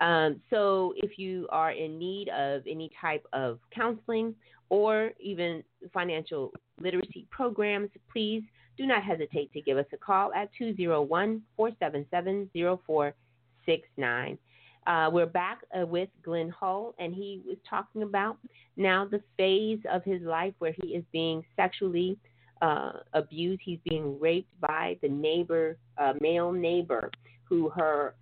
Um, 0.00 0.40
so, 0.50 0.92
if 0.96 1.18
you 1.18 1.46
are 1.50 1.70
in 1.70 1.98
need 1.98 2.28
of 2.30 2.62
any 2.68 2.90
type 3.00 3.24
of 3.32 3.60
counseling 3.72 4.34
or 4.68 5.12
even 5.20 5.62
financial 5.92 6.52
literacy 6.80 7.26
programs, 7.30 7.90
please 8.10 8.42
do 8.76 8.86
not 8.86 9.04
hesitate 9.04 9.52
to 9.52 9.60
give 9.60 9.78
us 9.78 9.86
a 9.92 9.96
call 9.96 10.32
at 10.34 10.50
201 10.58 11.42
477 11.56 12.50
0469. 12.54 14.38
Uh, 14.86 15.08
we're 15.10 15.26
back 15.26 15.60
uh, 15.80 15.86
with 15.86 16.08
Glen 16.22 16.50
Hull, 16.50 16.94
and 16.98 17.14
he 17.14 17.40
was 17.46 17.56
talking 17.68 18.02
about 18.02 18.36
now 18.76 19.06
the 19.06 19.22
phase 19.36 19.78
of 19.90 20.04
his 20.04 20.20
life 20.22 20.52
where 20.58 20.74
he 20.82 20.88
is 20.88 21.04
being 21.12 21.42
sexually 21.56 22.18
uh, 22.64 22.92
abused. 23.12 23.60
He's 23.62 23.78
being 23.88 24.18
raped 24.18 24.58
by 24.60 24.96
the 25.02 25.08
neighbor, 25.08 25.76
uh, 25.98 26.14
male 26.20 26.50
neighbor, 26.50 27.10
who 27.44 27.68
her, 27.70 28.14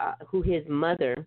uh, 0.00 0.14
who 0.26 0.40
his 0.40 0.62
mother 0.66 1.26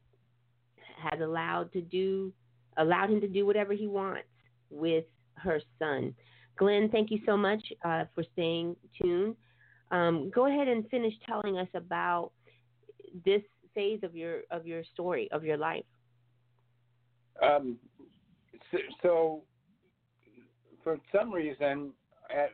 has 0.98 1.22
allowed 1.22 1.72
to 1.74 1.82
do, 1.82 2.34
allowed 2.78 3.12
him 3.12 3.22
to 3.22 3.28
do 3.28 3.46
whatever 3.46 3.74
he 3.74 3.86
wants 3.86 4.28
with 4.72 5.06
her 5.36 5.62
son. 5.78 6.16
Glen, 6.58 6.90
thank 6.92 7.12
you 7.12 7.20
so 7.26 7.38
much 7.38 7.62
uh, 7.84 8.06
for 8.16 8.24
staying 8.34 8.76
tuned. 9.00 9.36
Um, 9.92 10.32
go 10.34 10.48
ahead 10.48 10.68
and 10.68 10.90
finish 10.90 11.14
telling 11.28 11.60
us 11.60 11.68
about 11.76 12.32
this 13.24 13.42
phase 13.76 14.00
of 14.02 14.16
your 14.16 14.42
of 14.50 14.66
your 14.66 14.84
story 14.94 15.30
of 15.32 15.44
your 15.44 15.58
life. 15.58 15.84
Um, 17.44 17.78
so, 18.72 18.78
so, 19.04 19.42
for 20.84 20.98
some 21.14 21.32
reason, 21.32 21.92
at, 22.30 22.52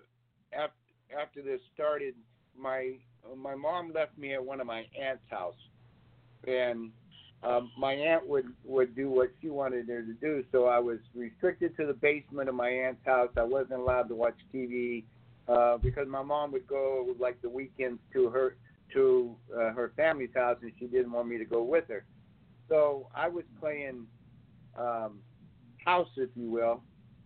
at, 0.57 0.71
after 1.17 1.41
this 1.41 1.59
started, 1.73 2.15
my 2.57 2.93
my 3.37 3.55
mom 3.55 3.91
left 3.93 4.17
me 4.17 4.33
at 4.33 4.43
one 4.43 4.59
of 4.59 4.67
my 4.67 4.85
aunt's 4.99 5.23
house, 5.29 5.55
and 6.47 6.91
um, 7.43 7.71
my 7.77 7.93
aunt 7.93 8.27
would 8.27 8.45
would 8.63 8.95
do 8.95 9.09
what 9.09 9.31
she 9.41 9.49
wanted 9.49 9.87
her 9.87 10.01
to 10.01 10.13
do. 10.13 10.43
So 10.51 10.65
I 10.65 10.79
was 10.79 10.99
restricted 11.15 11.75
to 11.77 11.85
the 11.85 11.93
basement 11.93 12.49
of 12.49 12.55
my 12.55 12.69
aunt's 12.69 13.05
house. 13.05 13.29
I 13.37 13.43
wasn't 13.43 13.79
allowed 13.79 14.09
to 14.09 14.15
watch 14.15 14.37
TV 14.53 15.03
uh, 15.47 15.77
because 15.77 16.07
my 16.07 16.21
mom 16.21 16.51
would 16.51 16.67
go 16.67 17.15
like 17.19 17.41
the 17.41 17.49
weekends 17.49 17.99
to 18.13 18.29
her 18.29 18.55
to 18.93 19.35
uh, 19.55 19.71
her 19.71 19.91
family's 19.95 20.33
house, 20.35 20.57
and 20.61 20.71
she 20.79 20.85
didn't 20.85 21.11
want 21.11 21.27
me 21.27 21.37
to 21.37 21.45
go 21.45 21.63
with 21.63 21.87
her. 21.87 22.03
So 22.69 23.07
I 23.15 23.27
was 23.27 23.43
playing 23.59 24.05
um, 24.77 25.19
house, 25.83 26.09
if 26.17 26.29
you 26.35 26.49
will. 26.49 26.81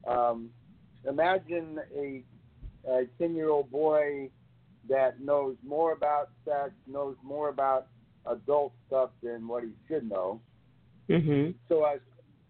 Um, 0.08 0.50
imagine 1.08 1.80
a 1.96 2.24
a 2.88 3.06
ten 3.18 3.36
year 3.36 3.50
old 3.50 3.72
boy 3.72 4.30
that 4.88 5.20
knows 5.20 5.56
more 5.66 5.94
about 5.94 6.30
sex, 6.44 6.72
knows 6.88 7.16
more 7.24 7.50
about 7.50 7.88
adult 8.28 8.74
stuff 8.88 9.10
than 9.24 9.48
what 9.48 9.64
he 9.64 9.72
should 9.88 10.08
know. 10.10 10.40
Mm-hmm. 11.10 11.52
So 11.70 11.84
I 11.84 11.94
was, 11.94 12.02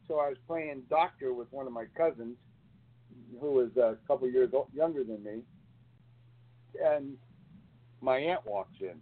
so 0.07 0.19
I 0.19 0.29
was 0.29 0.37
playing 0.47 0.83
doctor 0.89 1.33
with 1.33 1.51
one 1.51 1.67
of 1.67 1.73
my 1.73 1.85
cousins, 1.97 2.35
who 3.39 3.51
was 3.53 3.69
a 3.77 3.97
couple 4.07 4.29
years 4.29 4.49
old, 4.53 4.67
younger 4.73 5.03
than 5.03 5.23
me, 5.23 5.41
and 6.83 7.17
my 8.01 8.17
aunt 8.17 8.45
walks 8.45 8.75
in, 8.81 8.95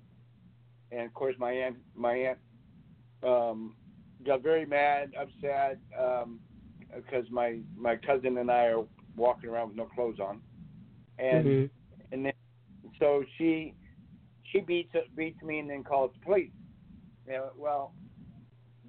and 0.92 1.06
of 1.08 1.14
course 1.14 1.36
my 1.38 1.52
aunt 1.52 1.78
my 1.96 2.14
aunt 2.14 2.38
um, 3.24 3.76
got 4.26 4.42
very 4.42 4.66
mad, 4.66 5.14
upset 5.20 5.80
um, 6.00 6.40
because 6.96 7.26
my 7.30 7.60
my 7.78 7.96
cousin 7.96 8.38
and 8.38 8.50
I 8.50 8.66
are 8.66 8.84
walking 9.16 9.50
around 9.50 9.70
with 9.70 9.78
no 9.78 9.86
clothes 9.86 10.20
on, 10.20 10.42
and 11.20 11.46
Mm-hmm. 11.46 11.66
and 12.12 12.26
then 12.26 12.34
so 13.00 13.24
she 13.38 13.74
she 14.52 14.60
beats 14.60 14.94
beats 15.16 15.42
me 15.42 15.60
and 15.60 15.70
then 15.70 15.84
calls 15.84 16.12
the 16.14 16.26
police. 16.26 16.52
Yeah, 17.28 17.48
well, 17.58 17.94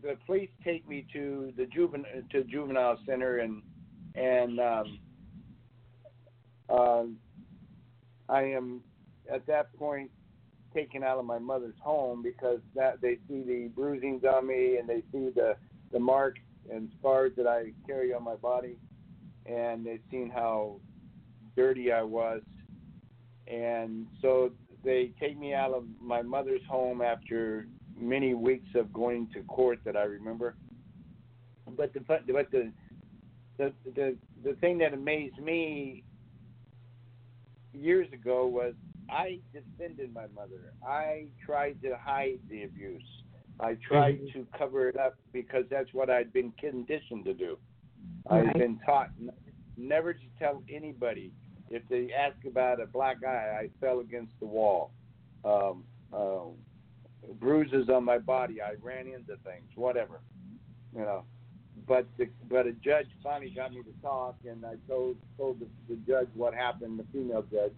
the 0.02 0.16
police 0.26 0.50
take 0.62 0.86
me 0.88 1.06
to 1.12 1.52
the 1.56 1.66
juvenile 1.66 2.10
to 2.32 2.44
juvenile 2.44 2.98
center 3.06 3.38
and 3.38 3.62
and 4.14 4.60
um, 4.60 4.98
uh, 6.68 7.04
I 8.28 8.42
am 8.42 8.80
at 9.32 9.46
that 9.46 9.74
point 9.74 10.10
taken 10.74 11.04
out 11.04 11.18
of 11.18 11.24
my 11.24 11.38
mother's 11.38 11.76
home 11.80 12.22
because 12.22 12.58
that 12.74 13.00
they 13.00 13.18
see 13.28 13.42
the 13.42 13.70
bruisings 13.74 14.24
on 14.24 14.46
me 14.46 14.76
and 14.78 14.88
they 14.88 15.02
see 15.12 15.30
the 15.34 15.56
the 15.92 15.98
marks 15.98 16.40
and 16.70 16.90
scars 16.98 17.32
that 17.36 17.46
I 17.46 17.72
carry 17.86 18.12
on 18.12 18.24
my 18.24 18.36
body, 18.36 18.76
and 19.46 19.86
they've 19.86 20.00
seen 20.10 20.30
how 20.34 20.80
dirty 21.56 21.92
I 21.92 22.02
was, 22.02 22.42
and 23.46 24.06
so 24.20 24.52
they 24.84 25.12
take 25.20 25.38
me 25.38 25.54
out 25.54 25.72
of 25.72 25.84
my 26.00 26.22
mother's 26.22 26.62
home 26.68 27.00
after 27.00 27.66
many 27.98 28.34
weeks 28.34 28.68
of 28.74 28.92
going 28.92 29.28
to 29.34 29.42
court 29.44 29.78
that 29.84 29.96
I 29.96 30.02
remember. 30.04 30.56
But 31.76 31.92
the 31.94 32.00
but 32.00 32.26
the 32.26 32.72
the 33.58 33.72
the 33.94 34.16
the 34.44 34.54
thing 34.54 34.78
that 34.78 34.92
amazed 34.92 35.38
me 35.38 36.04
years 37.72 38.06
ago 38.12 38.46
was 38.46 38.74
I 39.10 39.40
defended 39.52 40.12
my 40.14 40.26
mother. 40.34 40.72
I 40.86 41.26
tried 41.44 41.80
to 41.82 41.96
hide 42.02 42.38
the 42.48 42.64
abuse. 42.64 43.02
I 43.60 43.74
tried 43.74 44.20
Mhm. 44.20 44.32
to 44.32 44.46
cover 44.58 44.88
it 44.88 44.96
up 44.96 45.16
because 45.32 45.68
that's 45.68 45.92
what 45.94 46.10
I'd 46.10 46.32
been 46.32 46.52
conditioned 46.52 47.24
to 47.26 47.34
do. 47.34 47.58
Right. 48.28 48.48
I've 48.48 48.54
been 48.54 48.78
taught 48.80 49.10
n- 49.20 49.30
never 49.76 50.12
to 50.12 50.28
tell 50.38 50.62
anybody 50.68 51.32
if 51.74 51.82
they 51.88 52.12
ask 52.12 52.36
about 52.46 52.80
a 52.80 52.86
black 52.86 53.24
eye. 53.24 53.62
I 53.62 53.70
fell 53.80 53.98
against 53.98 54.32
the 54.38 54.46
wall. 54.46 54.92
Um, 55.44 55.82
uh, 56.12 56.44
bruises 57.40 57.88
on 57.88 58.04
my 58.04 58.18
body. 58.18 58.62
I 58.62 58.74
ran 58.80 59.06
into 59.06 59.36
things. 59.44 59.68
Whatever, 59.74 60.20
you 60.94 61.02
know. 61.02 61.24
But 61.86 62.06
the, 62.16 62.28
but 62.48 62.66
a 62.66 62.72
judge 62.72 63.08
finally 63.22 63.50
got 63.50 63.72
me 63.72 63.82
to 63.82 64.02
talk, 64.02 64.36
and 64.48 64.64
I 64.64 64.74
told 64.88 65.16
told 65.36 65.58
the, 65.60 65.66
the 65.88 65.96
judge 66.06 66.28
what 66.34 66.54
happened, 66.54 66.98
the 66.98 67.04
female 67.12 67.44
judge, 67.50 67.72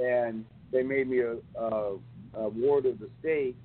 and 0.00 0.44
they 0.70 0.82
made 0.82 1.08
me 1.08 1.20
a, 1.20 1.36
a, 1.60 1.96
a 2.34 2.48
ward 2.48 2.86
of 2.86 3.00
the 3.00 3.10
state, 3.20 3.56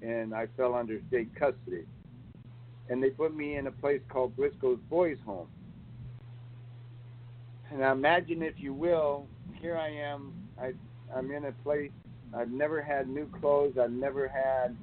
and 0.00 0.34
I 0.34 0.48
fell 0.56 0.74
under 0.74 0.98
state 1.08 1.28
custody, 1.34 1.84
and 2.88 3.02
they 3.02 3.10
put 3.10 3.36
me 3.36 3.56
in 3.56 3.66
a 3.66 3.70
place 3.70 4.00
called 4.08 4.34
Briscoe's 4.34 4.80
Boys 4.88 5.18
Home. 5.26 5.48
And 7.72 7.80
now 7.80 7.92
imagine, 7.92 8.42
if 8.42 8.56
you 8.58 8.74
will, 8.74 9.26
here 9.58 9.78
I 9.78 9.88
am. 9.88 10.34
I 10.60 10.72
I'm 11.14 11.30
in 11.30 11.46
a 11.46 11.52
place. 11.52 11.90
I've 12.36 12.50
never 12.50 12.82
had 12.82 13.08
new 13.08 13.26
clothes. 13.40 13.78
I've 13.80 13.90
never 13.90 14.28
had 14.28 14.76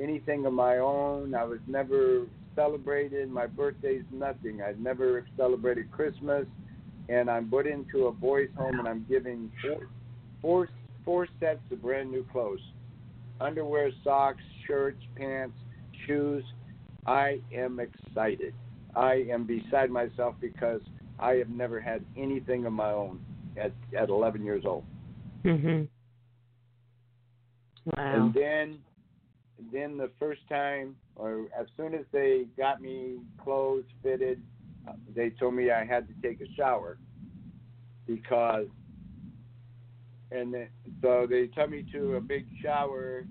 anything 0.00 0.46
of 0.46 0.54
my 0.54 0.78
own. 0.78 1.34
I 1.34 1.44
was 1.44 1.58
never 1.66 2.24
celebrated. 2.56 3.30
My 3.30 3.46
birthday's 3.46 4.04
nothing. 4.10 4.62
I've 4.62 4.78
never 4.78 5.26
celebrated 5.36 5.90
Christmas. 5.90 6.46
And 7.10 7.30
I'm 7.30 7.50
put 7.50 7.66
into 7.66 8.06
a 8.06 8.12
boys' 8.12 8.48
home, 8.56 8.78
and 8.78 8.88
I'm 8.88 9.04
given 9.06 9.52
four, 9.60 9.88
four, 10.40 10.68
four 11.04 11.28
sets 11.40 11.60
of 11.70 11.82
brand 11.82 12.10
new 12.10 12.24
clothes: 12.32 12.60
underwear, 13.38 13.90
socks, 14.02 14.42
shirts, 14.66 15.02
pants, 15.14 15.56
shoes. 16.06 16.44
I 17.04 17.40
am 17.54 17.80
excited. 17.80 18.54
I 18.96 19.26
am 19.30 19.46
beside 19.46 19.90
myself 19.90 20.36
because 20.40 20.80
I 21.20 21.34
have 21.34 21.50
never 21.50 21.80
had 21.80 22.04
anything 22.16 22.64
of 22.64 22.72
my 22.72 22.90
own 22.90 23.20
at 23.56 23.72
at 23.96 24.08
11 24.08 24.44
years 24.44 24.64
old. 24.64 24.84
Mhm. 25.44 25.88
Wow. 27.84 27.92
And 27.96 28.34
then, 28.34 28.78
then 29.72 29.96
the 29.96 30.10
first 30.18 30.46
time, 30.48 30.96
or 31.16 31.46
as 31.56 31.66
soon 31.76 31.94
as 31.94 32.04
they 32.12 32.44
got 32.56 32.80
me 32.80 33.20
clothes 33.38 33.84
fitted, 34.02 34.42
uh, 34.86 34.92
they 35.14 35.30
told 35.30 35.54
me 35.54 35.70
I 35.70 35.84
had 35.84 36.06
to 36.08 36.14
take 36.22 36.40
a 36.40 36.50
shower 36.54 36.98
because, 38.06 38.68
and 40.30 40.52
then, 40.52 40.68
so 41.02 41.26
they 41.26 41.46
took 41.48 41.70
me 41.70 41.84
to 41.92 42.16
a 42.16 42.20
big 42.20 42.46
shower, 42.62 43.24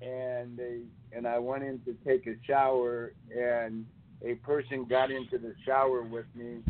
and 0.00 0.56
they 0.56 0.82
and 1.12 1.26
I 1.26 1.38
went 1.38 1.64
in 1.64 1.80
to 1.80 1.94
take 2.04 2.26
a 2.26 2.34
shower, 2.46 3.12
and 3.34 3.86
a 4.22 4.34
person 4.36 4.84
got 4.84 5.10
into 5.10 5.38
the 5.38 5.54
shower 5.64 6.02
with 6.02 6.26
me 6.34 6.62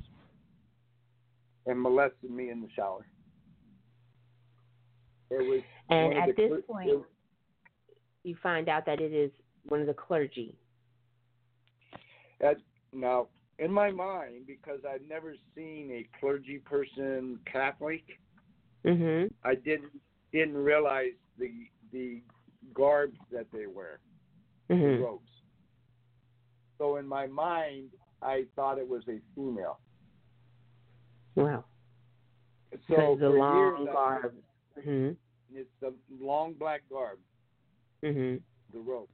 and 1.69 1.81
molested 1.81 2.31
me 2.31 2.51
in 2.51 2.61
the 2.61 2.69
shower. 2.75 3.07
It 5.31 5.47
was 5.47 5.61
and 5.91 6.15
at 6.15 6.35
this 6.37 6.51
point, 6.67 7.03
you 8.25 8.37
find 8.43 8.69
out 8.69 8.87
that 8.87 9.01
it 9.01 9.13
is 9.13 9.31
one 9.69 9.81
of 9.81 9.87
the 9.87 9.95
clergy. 9.95 10.57
That, 12.41 12.57
now, 12.93 13.29
in 13.59 13.71
my 13.71 13.91
mind, 13.91 14.47
because 14.47 14.81
I've 14.89 15.07
never 15.09 15.35
seen 15.55 15.91
a 15.93 16.19
clergy 16.19 16.59
person 16.59 17.39
Catholic, 17.45 18.05
Mhm. 18.85 19.33
I 19.45 19.55
didn't 19.55 19.93
didn't 20.33 20.57
realize 20.57 21.15
the 21.37 21.69
the 21.93 22.23
garbs 22.73 23.19
that 23.31 23.51
they 23.51 23.67
wear, 23.67 24.01
the 24.69 24.75
Mhm. 24.75 25.01
robes. 25.03 25.43
So 26.79 26.97
in 26.97 27.07
my 27.07 27.27
mind, 27.27 27.91
I 28.23 28.45
thought 28.55 28.79
it 28.79 28.89
was 28.89 29.07
a 29.09 29.21
female. 29.35 29.81
Wow. 31.39 31.65
So 32.89 33.17
the 33.19 33.29
long 33.31 33.57
years, 33.57 33.89
I- 33.89 33.93
garb. 33.93 34.35
Mhm. 34.79 35.17
it's 35.53 35.71
the 35.81 35.95
long 36.21 36.55
black 36.55 36.83
garb, 36.91 37.19
Mm-hmm. 38.03 38.37
the 38.73 38.79
robe, 38.81 39.09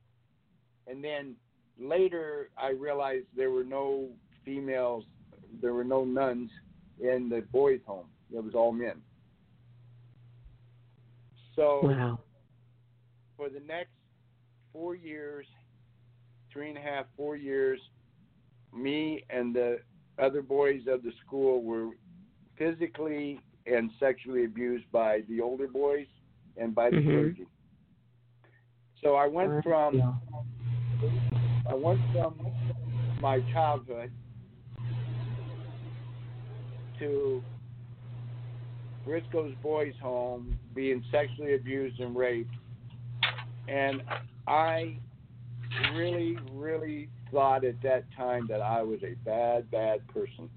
and 0.86 1.02
then 1.02 1.36
later 1.78 2.50
I 2.56 2.70
realized 2.70 3.26
there 3.36 3.50
were 3.50 3.64
no 3.64 4.08
females, 4.44 5.04
there 5.60 5.72
were 5.74 5.84
no 5.84 6.04
nuns 6.04 6.50
in 7.00 7.28
the 7.28 7.42
boys' 7.52 7.80
home. 7.86 8.08
It 8.32 8.42
was 8.42 8.54
all 8.54 8.72
men. 8.72 9.02
So 11.56 11.80
Wow. 11.86 12.18
for 13.36 13.48
the 13.48 13.60
next 13.60 13.92
four 14.72 14.94
years, 14.94 15.46
three 16.50 16.68
and 16.68 16.78
a 16.78 16.80
half, 16.80 17.06
four 17.16 17.36
years, 17.36 17.80
me 18.72 19.24
and 19.30 19.54
the 19.54 19.80
other 20.18 20.42
boys 20.42 20.86
of 20.88 21.02
the 21.02 21.12
school 21.24 21.62
were 21.62 21.90
physically 22.56 23.40
and 23.66 23.90
sexually 23.98 24.44
abused 24.44 24.90
by 24.92 25.22
the 25.28 25.40
older 25.40 25.66
boys 25.66 26.06
and 26.56 26.74
by 26.74 26.90
the 26.90 26.96
Mhm. 26.96 27.04
clergy. 27.10 27.46
So 29.02 29.16
I 29.16 29.26
went 29.26 29.62
from 29.62 29.96
Yeah. 29.96 30.14
I 31.66 31.74
went 31.74 32.00
from 32.12 32.34
my 33.20 33.40
childhood 33.52 34.10
to 36.98 37.42
Briscoe's 39.04 39.54
boys' 39.62 39.96
home 39.98 40.58
being 40.74 41.02
sexually 41.10 41.54
abused 41.54 42.00
and 42.00 42.14
raped. 42.14 42.54
And 43.68 44.02
I 44.46 44.98
really, 45.94 46.36
really 46.52 47.08
thought 47.30 47.64
at 47.64 47.80
that 47.82 48.04
time 48.12 48.46
that 48.48 48.60
I 48.60 48.82
was 48.82 49.02
a 49.02 49.14
bad, 49.24 49.70
bad 49.70 50.06
person. 50.08 50.50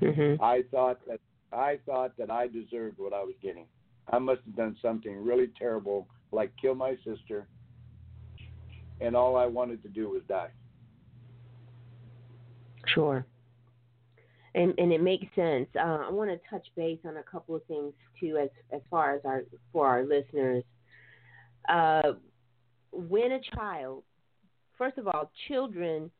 Mhm. 0.00 0.40
I 0.40 0.62
thought 0.70 1.04
that 1.06 1.20
I 1.56 1.78
thought 1.86 2.16
that 2.18 2.30
I 2.30 2.48
deserved 2.48 2.98
what 2.98 3.12
I 3.12 3.22
was 3.22 3.34
getting. 3.42 3.66
I 4.12 4.18
must 4.18 4.42
have 4.44 4.56
done 4.56 4.76
something 4.80 5.24
really 5.24 5.48
terrible, 5.58 6.06
like 6.30 6.52
kill 6.60 6.74
my 6.74 6.96
sister, 7.04 7.46
and 9.00 9.16
all 9.16 9.36
I 9.36 9.46
wanted 9.46 9.82
to 9.82 9.88
do 9.88 10.10
was 10.10 10.22
die. 10.28 10.50
Sure. 12.86 13.26
And 14.54 14.74
and 14.78 14.92
it 14.92 15.02
makes 15.02 15.26
sense. 15.34 15.68
Uh, 15.74 16.04
I 16.06 16.10
want 16.10 16.30
to 16.30 16.38
touch 16.48 16.66
base 16.76 17.00
on 17.04 17.16
a 17.16 17.22
couple 17.22 17.54
of 17.56 17.64
things 17.64 17.92
too, 18.20 18.38
as 18.38 18.48
as 18.72 18.80
far 18.90 19.14
as 19.14 19.22
our 19.24 19.42
for 19.72 19.86
our 19.86 20.04
listeners. 20.04 20.62
Uh, 21.68 22.12
when 22.92 23.32
a 23.32 23.40
child, 23.54 24.04
first 24.78 24.98
of 24.98 25.08
all, 25.08 25.30
children 25.48 26.10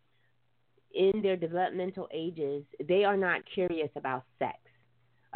in 0.94 1.22
their 1.22 1.36
developmental 1.36 2.08
ages, 2.12 2.64
they 2.88 3.04
are 3.04 3.16
not 3.16 3.42
curious 3.54 3.90
about 3.96 4.24
sex. 4.38 4.58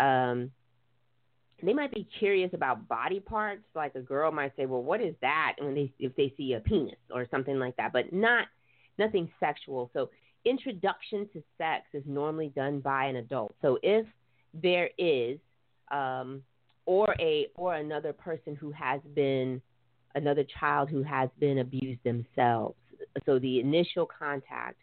Um, 0.00 0.50
they 1.62 1.74
might 1.74 1.92
be 1.92 2.08
curious 2.18 2.50
about 2.54 2.88
body 2.88 3.20
parts. 3.20 3.62
Like 3.74 3.94
a 3.94 4.00
girl 4.00 4.32
might 4.32 4.56
say, 4.56 4.66
"Well, 4.66 4.82
what 4.82 5.00
is 5.00 5.14
that?" 5.20 5.56
When 5.58 5.74
they 5.74 5.92
if 5.98 6.14
they 6.16 6.32
see 6.36 6.54
a 6.54 6.60
penis 6.60 6.96
or 7.12 7.26
something 7.30 7.58
like 7.58 7.76
that, 7.76 7.92
but 7.92 8.12
not 8.12 8.46
nothing 8.98 9.30
sexual. 9.38 9.90
So 9.92 10.10
introduction 10.44 11.28
to 11.32 11.42
sex 11.58 11.84
is 11.92 12.02
normally 12.06 12.48
done 12.56 12.80
by 12.80 13.06
an 13.06 13.16
adult. 13.16 13.54
So 13.60 13.78
if 13.82 14.06
there 14.54 14.90
is 14.98 15.38
um, 15.90 16.42
or 16.86 17.14
a 17.20 17.48
or 17.56 17.74
another 17.74 18.12
person 18.12 18.56
who 18.56 18.70
has 18.72 19.00
been 19.14 19.60
another 20.14 20.44
child 20.58 20.88
who 20.88 21.02
has 21.02 21.28
been 21.38 21.58
abused 21.58 22.02
themselves. 22.04 22.76
So 23.26 23.38
the 23.38 23.60
initial 23.60 24.06
contact, 24.06 24.76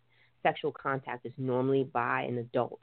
sexual 0.43 0.71
contact, 0.71 1.25
is 1.25 1.33
normally 1.37 1.83
by 1.83 2.21
an 2.23 2.37
adult. 2.37 2.79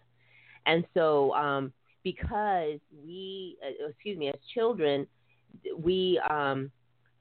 And 0.66 0.85
so 0.94 1.32
um, 1.35 1.73
because 2.05 2.78
we, 3.05 3.56
uh, 3.64 3.89
excuse 3.89 4.16
me, 4.16 4.28
as 4.28 4.35
children, 4.52 5.06
we 5.78 6.20
um, 6.31 6.70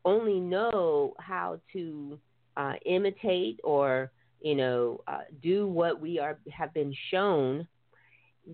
only 0.05 0.39
know 0.39 1.13
how 1.19 1.59
to 1.71 2.19
uh, 2.57 2.73
imitate 2.85 3.59
or 3.63 4.11
you 4.41 4.53
know 4.53 5.01
uh, 5.07 5.21
do 5.41 5.67
what 5.67 5.99
we 5.99 6.19
are 6.19 6.37
have 6.51 6.73
been 6.73 6.93
shown. 7.09 7.67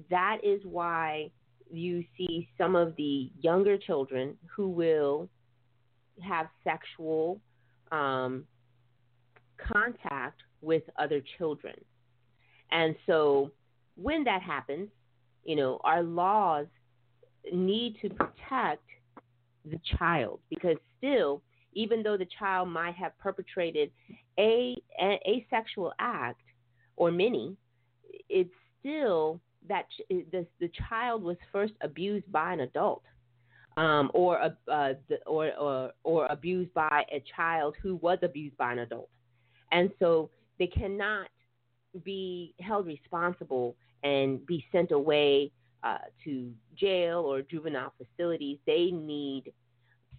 That 0.09 0.37
is 0.43 0.61
why 0.63 1.31
you 1.71 2.03
see 2.17 2.47
some 2.57 2.75
of 2.75 2.95
the 2.95 3.31
younger 3.41 3.77
children 3.77 4.37
who 4.55 4.69
will 4.69 5.27
have 6.21 6.47
sexual 6.63 7.39
um, 7.91 8.45
contact 9.57 10.41
with 10.61 10.83
other 10.97 11.21
children. 11.37 11.75
And 12.71 12.95
so 13.07 13.51
when 13.95 14.23
that 14.25 14.41
happens, 14.41 14.89
you 15.43 15.55
know, 15.55 15.79
our 15.83 16.03
laws 16.03 16.67
need 17.53 17.97
to 18.01 18.09
protect 18.09 18.83
the 19.65 19.79
child 19.97 20.39
because 20.49 20.77
still, 20.97 21.41
even 21.73 22.03
though 22.03 22.17
the 22.17 22.27
child 22.37 22.69
might 22.69 22.95
have 22.95 23.17
perpetrated 23.19 23.91
a, 24.37 24.75
a, 25.01 25.19
a 25.25 25.45
sexual 25.49 25.93
act 25.99 26.41
or 26.95 27.11
many, 27.11 27.55
it's 28.29 28.49
still 28.79 29.39
that 29.67 29.85
the, 30.09 30.45
the 30.59 30.69
child 30.89 31.23
was 31.23 31.37
first 31.51 31.73
abused 31.81 32.29
by 32.31 32.53
an 32.53 32.61
adult. 32.61 33.03
um, 33.77 34.11
or, 34.13 34.39
uh, 34.41 34.93
or, 35.25 35.53
or, 35.57 35.91
or 36.03 36.25
abused 36.27 36.73
by 36.73 37.03
a 37.13 37.23
child 37.35 37.75
who 37.81 37.95
was 37.97 38.17
abused 38.23 38.57
by 38.57 38.73
an 38.73 38.79
adult. 38.79 39.09
And 39.71 39.89
so 39.99 40.29
they 40.57 40.67
cannot 40.67 41.27
be 42.03 42.53
held 42.59 42.87
responsible 42.87 43.75
and 44.03 44.45
be 44.45 44.65
sent 44.71 44.91
away 44.91 45.51
uh, 45.83 45.97
to 46.23 46.51
jail 46.75 47.19
or 47.19 47.41
juvenile 47.41 47.93
facilities. 47.97 48.57
They 48.65 48.91
need 48.91 49.53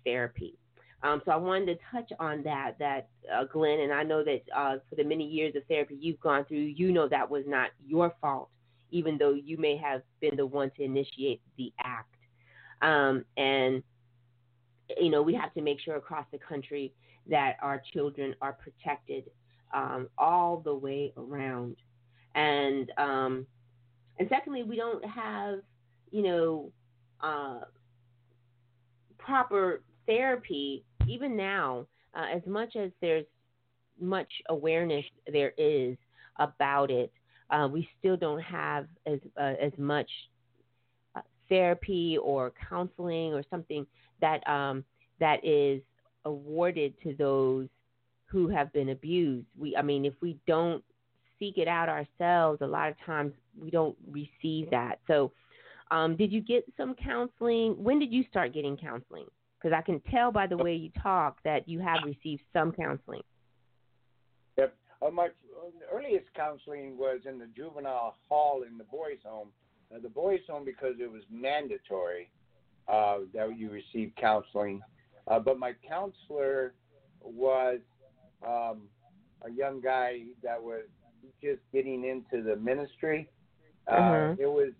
therapy. 0.04 0.56
Um, 1.02 1.22
so 1.24 1.32
I 1.32 1.36
wanted 1.36 1.66
to 1.66 1.76
touch 1.90 2.10
on 2.18 2.42
that, 2.42 2.72
that 2.78 3.08
uh, 3.34 3.44
Glen, 3.44 3.80
and 3.80 3.92
I 3.92 4.02
know 4.02 4.22
that 4.22 4.42
uh, 4.54 4.76
for 4.88 4.96
the 4.96 5.04
many 5.04 5.26
years 5.26 5.54
of 5.56 5.62
therapy 5.66 5.96
you've 5.98 6.20
gone 6.20 6.44
through, 6.44 6.58
you 6.58 6.92
know 6.92 7.08
that 7.08 7.30
was 7.30 7.44
not 7.46 7.70
your 7.86 8.14
fault, 8.20 8.50
even 8.90 9.16
though 9.16 9.32
you 9.32 9.56
may 9.56 9.76
have 9.78 10.02
been 10.20 10.36
the 10.36 10.44
one 10.44 10.70
to 10.76 10.82
initiate 10.82 11.40
the 11.56 11.72
act. 11.82 12.14
Um, 12.82 13.24
and 13.36 13.82
you 14.98 15.10
know 15.10 15.22
we 15.22 15.34
have 15.34 15.54
to 15.54 15.62
make 15.62 15.80
sure 15.80 15.96
across 15.96 16.26
the 16.32 16.38
country 16.38 16.92
that 17.28 17.56
our 17.62 17.82
children 17.92 18.34
are 18.42 18.52
protected 18.52 19.24
um, 19.72 20.08
all 20.18 20.58
the 20.58 20.74
way 20.74 21.12
around. 21.16 21.76
And 22.34 22.92
um, 22.98 23.46
and 24.20 24.28
secondly, 24.28 24.62
we 24.62 24.76
don't 24.76 25.04
have 25.04 25.60
you 26.12 26.22
know 26.22 26.72
uh, 27.20 27.60
proper 29.18 29.82
therapy 30.06 30.84
even 31.08 31.36
now. 31.36 31.86
Uh, 32.14 32.26
as 32.34 32.42
much 32.46 32.76
as 32.76 32.90
there's 33.00 33.24
much 33.98 34.30
awareness 34.48 35.04
there 35.32 35.52
is 35.56 35.96
about 36.38 36.90
it, 36.90 37.10
uh, 37.50 37.68
we 37.70 37.88
still 37.98 38.16
don't 38.16 38.42
have 38.42 38.86
as 39.06 39.18
uh, 39.40 39.54
as 39.60 39.72
much 39.78 40.10
uh, 41.16 41.20
therapy 41.48 42.18
or 42.22 42.52
counseling 42.68 43.32
or 43.32 43.42
something 43.48 43.86
that 44.20 44.46
um, 44.46 44.84
that 45.18 45.42
is 45.42 45.80
awarded 46.26 46.92
to 47.02 47.14
those 47.14 47.68
who 48.26 48.48
have 48.48 48.70
been 48.74 48.90
abused. 48.90 49.46
We, 49.58 49.74
I 49.76 49.82
mean, 49.82 50.04
if 50.04 50.14
we 50.20 50.36
don't 50.46 50.84
seek 51.40 51.58
it 51.58 51.66
out 51.66 51.88
ourselves, 51.88 52.60
a 52.60 52.66
lot 52.66 52.88
of 52.88 52.94
times 53.04 53.32
we 53.60 53.70
don't 53.70 53.96
receive 54.08 54.70
that. 54.70 55.00
So, 55.08 55.32
um, 55.90 56.16
did 56.16 56.30
you 56.30 56.40
get 56.40 56.64
some 56.76 56.94
counseling? 56.94 57.74
When 57.82 57.98
did 57.98 58.12
you 58.12 58.24
start 58.30 58.54
getting 58.54 58.76
counseling? 58.76 59.26
Because 59.60 59.76
I 59.76 59.82
can 59.82 60.00
tell 60.10 60.30
by 60.30 60.46
the 60.46 60.56
way 60.56 60.74
you 60.74 60.90
talk 61.02 61.38
that 61.44 61.68
you 61.68 61.80
have 61.80 61.98
received 62.04 62.42
some 62.52 62.70
counseling. 62.70 63.22
Yep. 64.56 64.74
Uh, 65.02 65.10
my 65.10 65.28
earliest 65.92 66.26
counseling 66.36 66.96
was 66.96 67.20
in 67.28 67.38
the 67.38 67.48
juvenile 67.56 68.14
hall 68.28 68.62
in 68.62 68.78
the 68.78 68.84
boys' 68.84 69.18
home. 69.24 69.48
Uh, 69.92 69.98
the 70.00 70.08
boys' 70.08 70.40
home 70.48 70.64
because 70.64 70.94
it 71.00 71.10
was 71.10 71.22
mandatory 71.30 72.30
uh, 72.86 73.18
that 73.34 73.58
you 73.58 73.70
receive 73.70 74.12
counseling. 74.20 74.80
Uh, 75.26 75.38
but 75.38 75.58
my 75.58 75.72
counselor 75.86 76.74
was 77.22 77.80
um, 78.46 78.82
a 79.42 79.50
young 79.50 79.80
guy 79.80 80.20
that 80.42 80.62
was 80.62 80.84
just 81.42 81.60
getting 81.72 82.04
into 82.04 82.42
the 82.42 82.56
ministry. 82.56 83.28
Uh, 83.86 83.94
Mhm. 84.00 84.38
It 84.38 84.46
was 84.46 84.72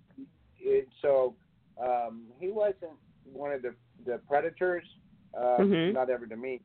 it, 0.59 0.89
so 1.01 1.35
um, 1.79 2.27
he 2.39 2.51
wasn't 2.51 2.93
one 3.25 3.53
of 3.53 3.63
the 3.63 3.75
the 4.05 4.19
predators, 4.29 4.85
uh, 5.35 5.59
Mhm. 5.59 5.93
not 5.93 6.11
ever 6.11 6.27
to 6.27 6.37
me. 6.37 6.61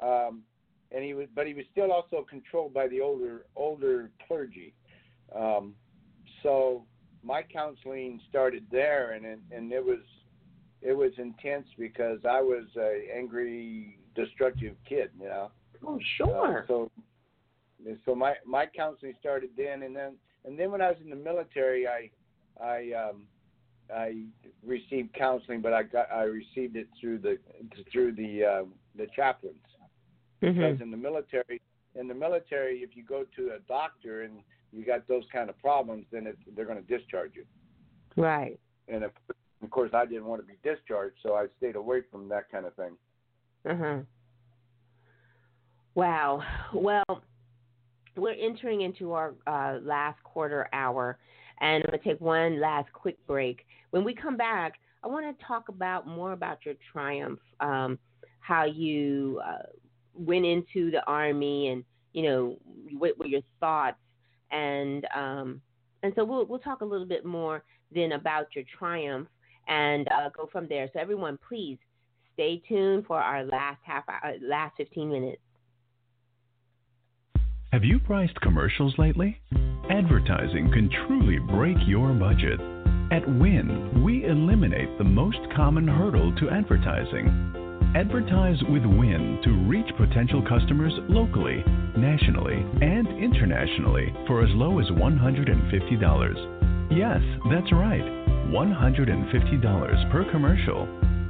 Um, 0.00 0.44
and 0.90 1.04
he 1.04 1.14
was, 1.14 1.28
but 1.34 1.46
he 1.46 1.54
was 1.54 1.66
still 1.72 1.92
also 1.92 2.22
controlled 2.22 2.72
by 2.72 2.88
the 2.88 3.00
older 3.00 3.46
older 3.56 4.10
clergy. 4.26 4.74
Um, 5.34 5.76
so 6.42 6.86
my 7.22 7.42
counseling 7.42 8.20
started 8.28 8.66
there, 8.70 9.12
and 9.12 9.26
it, 9.26 9.38
and 9.50 9.72
it 9.72 9.84
was 9.84 10.00
it 10.80 10.92
was 10.92 11.12
intense 11.18 11.66
because 11.78 12.24
I 12.24 12.40
was 12.40 12.64
a 12.76 13.08
angry, 13.14 13.98
destructive 14.14 14.76
kid, 14.88 15.10
you 15.20 15.26
know. 15.28 15.50
Oh, 15.86 15.96
Uh, 15.96 16.00
sure. 16.16 16.66
So, 17.84 17.96
so 18.04 18.14
my 18.14 18.34
my 18.46 18.66
counseling 18.66 19.14
started 19.20 19.50
then, 19.56 19.82
and 19.82 19.94
then 19.94 20.14
and 20.44 20.58
then 20.58 20.70
when 20.70 20.80
I 20.80 20.88
was 20.88 20.96
in 21.02 21.10
the 21.10 21.16
military, 21.16 21.86
I 21.86 22.10
I 22.62 22.92
um, 22.92 23.22
I 23.94 24.24
received 24.64 25.14
counseling, 25.14 25.60
but 25.60 25.72
I 25.72 25.82
got 25.82 26.10
I 26.12 26.24
received 26.24 26.76
it 26.76 26.88
through 27.00 27.18
the 27.18 27.38
through 27.92 28.12
the 28.12 28.44
uh, 28.44 28.64
the 28.96 29.06
chaplains 29.14 29.56
Mhm. 30.42 30.54
because 30.54 30.80
in 30.80 30.90
the 30.90 30.96
military 30.96 31.60
in 31.94 32.06
the 32.06 32.14
military, 32.14 32.78
if 32.78 32.96
you 32.96 33.02
go 33.02 33.24
to 33.36 33.52
a 33.54 33.58
doctor 33.66 34.22
and 34.22 34.40
you 34.72 34.84
got 34.84 35.08
those 35.08 35.24
kind 35.32 35.48
of 35.50 35.58
problems, 35.58 36.04
then 36.12 36.26
it, 36.26 36.38
they're 36.54 36.66
going 36.66 36.82
to 36.84 36.98
discharge 36.98 37.32
you. 37.34 37.44
Right. 38.16 38.60
And 38.86 39.02
of, 39.02 39.10
of 39.62 39.70
course, 39.70 39.90
I 39.94 40.06
didn't 40.06 40.26
want 40.26 40.40
to 40.42 40.46
be 40.46 40.58
discharged, 40.62 41.16
so 41.22 41.34
I 41.34 41.46
stayed 41.56 41.76
away 41.76 42.02
from 42.10 42.28
that 42.28 42.50
kind 42.50 42.66
of 42.66 42.74
thing. 42.74 42.96
Uh 43.68 43.76
huh. 43.76 43.98
Wow. 45.94 46.42
Well, 46.72 47.22
we're 48.18 48.34
entering 48.34 48.82
into 48.82 49.12
our 49.12 49.34
uh, 49.46 49.78
last 49.82 50.22
quarter 50.24 50.68
hour, 50.72 51.18
and 51.60 51.82
I'm 51.84 51.90
going 51.90 51.98
to 51.98 52.04
take 52.04 52.20
one 52.20 52.60
last 52.60 52.92
quick 52.92 53.16
break. 53.26 53.66
When 53.90 54.04
we 54.04 54.14
come 54.14 54.36
back, 54.36 54.74
I 55.02 55.08
want 55.08 55.38
to 55.38 55.44
talk 55.44 55.68
about 55.68 56.06
more 56.06 56.32
about 56.32 56.58
your 56.64 56.74
triumph, 56.92 57.40
um, 57.60 57.98
how 58.40 58.64
you 58.64 59.40
uh, 59.44 59.66
went 60.14 60.44
into 60.44 60.90
the 60.90 61.02
army, 61.06 61.68
and 61.68 61.84
you 62.12 62.22
know 62.22 62.56
what 62.98 63.18
were 63.18 63.26
your 63.26 63.42
thoughts, 63.60 63.98
and 64.50 65.06
um, 65.14 65.60
and 66.02 66.12
so 66.16 66.24
we'll 66.24 66.46
we'll 66.46 66.58
talk 66.58 66.80
a 66.80 66.84
little 66.84 67.06
bit 67.06 67.24
more 67.24 67.62
then 67.90 68.12
about 68.12 68.48
your 68.54 68.64
triumph 68.78 69.28
and 69.66 70.08
uh, 70.08 70.30
go 70.30 70.48
from 70.50 70.66
there. 70.68 70.88
So 70.92 71.00
everyone, 71.00 71.38
please 71.46 71.78
stay 72.34 72.62
tuned 72.68 73.06
for 73.06 73.18
our 73.18 73.44
last 73.44 73.78
half 73.82 74.04
hour, 74.08 74.34
last 74.40 74.76
15 74.76 75.10
minutes. 75.10 75.42
Have 77.70 77.84
you 77.84 77.98
priced 77.98 78.40
commercials 78.40 78.94
lately? 78.96 79.38
Advertising 79.90 80.72
can 80.72 80.88
truly 81.06 81.38
break 81.38 81.76
your 81.86 82.14
budget. 82.14 82.58
At 83.12 83.28
Win, 83.28 84.02
we 84.02 84.24
eliminate 84.24 84.96
the 84.96 85.04
most 85.04 85.36
common 85.54 85.86
hurdle 85.86 86.34
to 86.36 86.48
advertising. 86.48 87.28
Advertise 87.94 88.56
with 88.70 88.86
Win 88.86 89.38
to 89.44 89.50
reach 89.68 89.94
potential 89.98 90.42
customers 90.48 90.94
locally, 91.10 91.62
nationally, 91.94 92.64
and 92.80 93.06
internationally 93.22 94.14
for 94.26 94.42
as 94.42 94.50
low 94.54 94.78
as 94.78 94.86
$150. 94.86 96.90
Yes, 96.90 97.20
that's 97.50 97.70
right, 97.72 98.00
$150 98.48 100.10
per 100.10 100.24
commercial. 100.32 100.88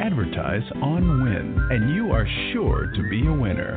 Advertise 0.00 0.64
on 0.82 1.22
Win, 1.22 1.56
and 1.70 1.94
you 1.94 2.10
are 2.10 2.26
sure 2.52 2.90
to 2.96 3.08
be 3.10 3.26
a 3.26 3.32
winner. 3.32 3.76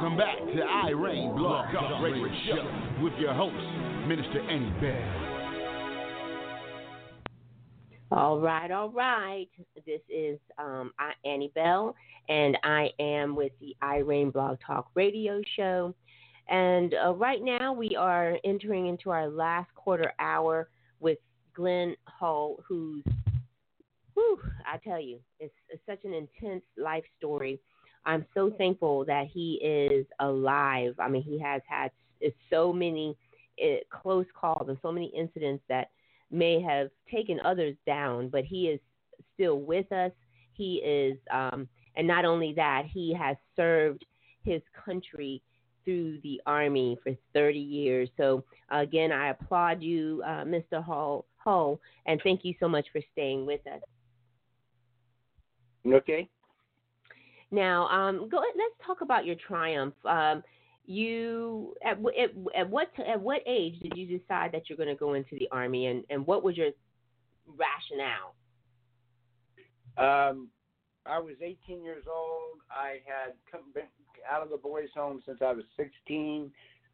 Welcome 0.00 0.16
back 0.16 0.38
to 0.38 0.62
I 0.62 0.88
Reign 0.92 1.36
Blog 1.36 1.74
Talk 1.74 2.02
Radio 2.02 2.26
Show 2.46 3.02
with 3.02 3.12
your 3.18 3.34
host, 3.34 3.54
Minister 4.08 4.40
Annie 4.40 4.72
Bell. 4.80 5.28
All 8.10 8.40
right, 8.40 8.70
all 8.70 8.88
right. 8.88 9.50
This 9.84 10.00
is 10.08 10.38
um, 10.56 10.92
Annie 11.26 11.52
Bell, 11.54 11.94
and 12.30 12.56
I 12.64 12.88
am 12.98 13.36
with 13.36 13.52
the 13.60 13.76
iReign 13.82 14.32
Blog 14.32 14.56
Talk 14.66 14.90
Radio 14.94 15.42
Show. 15.54 15.94
And 16.48 16.94
uh, 16.94 17.12
right 17.12 17.42
now, 17.42 17.74
we 17.74 17.94
are 17.94 18.38
entering 18.42 18.86
into 18.86 19.10
our 19.10 19.28
last 19.28 19.68
quarter 19.74 20.14
hour 20.18 20.70
with 21.00 21.18
Glen 21.54 21.94
Hull, 22.04 22.56
who's, 22.66 23.04
whew, 24.14 24.40
I 24.66 24.78
tell 24.78 24.98
you, 24.98 25.20
it's, 25.38 25.52
it's 25.68 25.82
such 25.84 26.04
an 26.04 26.14
intense 26.14 26.64
life 26.78 27.04
story. 27.18 27.60
I'm 28.04 28.24
so 28.34 28.50
thankful 28.56 29.04
that 29.06 29.26
he 29.26 29.54
is 29.62 30.06
alive. 30.20 30.94
I 30.98 31.08
mean, 31.08 31.22
he 31.22 31.38
has 31.40 31.62
had 31.66 31.90
so 32.48 32.72
many 32.72 33.16
uh, 33.62 33.76
close 33.90 34.26
calls 34.38 34.68
and 34.68 34.78
so 34.82 34.90
many 34.90 35.06
incidents 35.16 35.62
that 35.68 35.90
may 36.30 36.60
have 36.60 36.90
taken 37.12 37.40
others 37.44 37.76
down, 37.86 38.28
but 38.28 38.44
he 38.44 38.68
is 38.68 38.80
still 39.34 39.60
with 39.60 39.90
us. 39.92 40.12
He 40.54 40.76
is, 40.76 41.18
um, 41.30 41.68
and 41.96 42.06
not 42.06 42.24
only 42.24 42.52
that, 42.54 42.84
he 42.92 43.14
has 43.14 43.36
served 43.56 44.04
his 44.44 44.62
country 44.84 45.42
through 45.84 46.20
the 46.22 46.40
Army 46.46 46.98
for 47.02 47.12
30 47.34 47.58
years. 47.58 48.08
So, 48.16 48.44
again, 48.70 49.12
I 49.12 49.30
applaud 49.30 49.82
you, 49.82 50.22
uh, 50.24 50.44
Mr. 50.44 50.82
Hull, 50.82 51.26
Hull, 51.36 51.80
and 52.06 52.20
thank 52.22 52.44
you 52.44 52.54
so 52.60 52.68
much 52.68 52.86
for 52.92 53.00
staying 53.12 53.46
with 53.46 53.60
us. 53.66 53.80
Okay. 55.86 56.28
Now, 57.50 57.88
um, 57.88 58.28
go. 58.28 58.38
Let's 58.38 58.86
talk 58.86 59.00
about 59.00 59.26
your 59.26 59.36
triumph. 59.36 59.94
Um, 60.04 60.42
you 60.86 61.74
at, 61.84 61.98
at 61.98 62.30
at 62.56 62.70
what 62.70 62.88
at 63.06 63.20
what 63.20 63.42
age 63.46 63.78
did 63.80 63.96
you 63.96 64.18
decide 64.18 64.52
that 64.52 64.68
you're 64.68 64.76
going 64.76 64.88
to 64.88 64.94
go 64.94 65.14
into 65.14 65.36
the 65.38 65.48
army, 65.50 65.86
and 65.86 66.04
and 66.10 66.26
what 66.26 66.42
was 66.42 66.56
your 66.56 66.70
rationale? 67.46 68.34
Um, 69.98 70.48
I 71.06 71.18
was 71.18 71.34
18 71.42 71.82
years 71.82 72.04
old. 72.08 72.60
I 72.70 72.98
had 73.04 73.34
come, 73.50 73.62
been 73.74 73.84
out 74.30 74.42
of 74.42 74.50
the 74.50 74.56
boys' 74.56 74.88
home 74.94 75.22
since 75.26 75.38
I 75.42 75.52
was 75.52 75.64
16. 75.76 76.50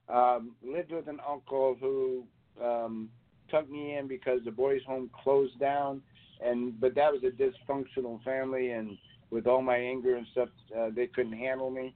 Um, 0.08 0.52
lived 0.62 0.92
with 0.92 1.08
an 1.08 1.18
uncle 1.28 1.76
who 1.78 2.24
um, 2.62 3.10
took 3.50 3.68
me 3.70 3.96
in 3.96 4.08
because 4.08 4.40
the 4.44 4.50
boys' 4.50 4.80
home 4.86 5.10
closed 5.22 5.58
down, 5.58 6.00
and 6.44 6.80
but 6.80 6.94
that 6.94 7.12
was 7.12 7.22
a 7.24 7.30
dysfunctional 7.30 8.22
family, 8.24 8.70
and 8.70 8.96
with 9.30 9.46
all 9.46 9.62
my 9.62 9.76
anger 9.76 10.16
and 10.16 10.26
stuff, 10.32 10.48
uh, 10.76 10.88
they 10.94 11.06
couldn't 11.06 11.32
handle 11.36 11.70
me. 11.70 11.94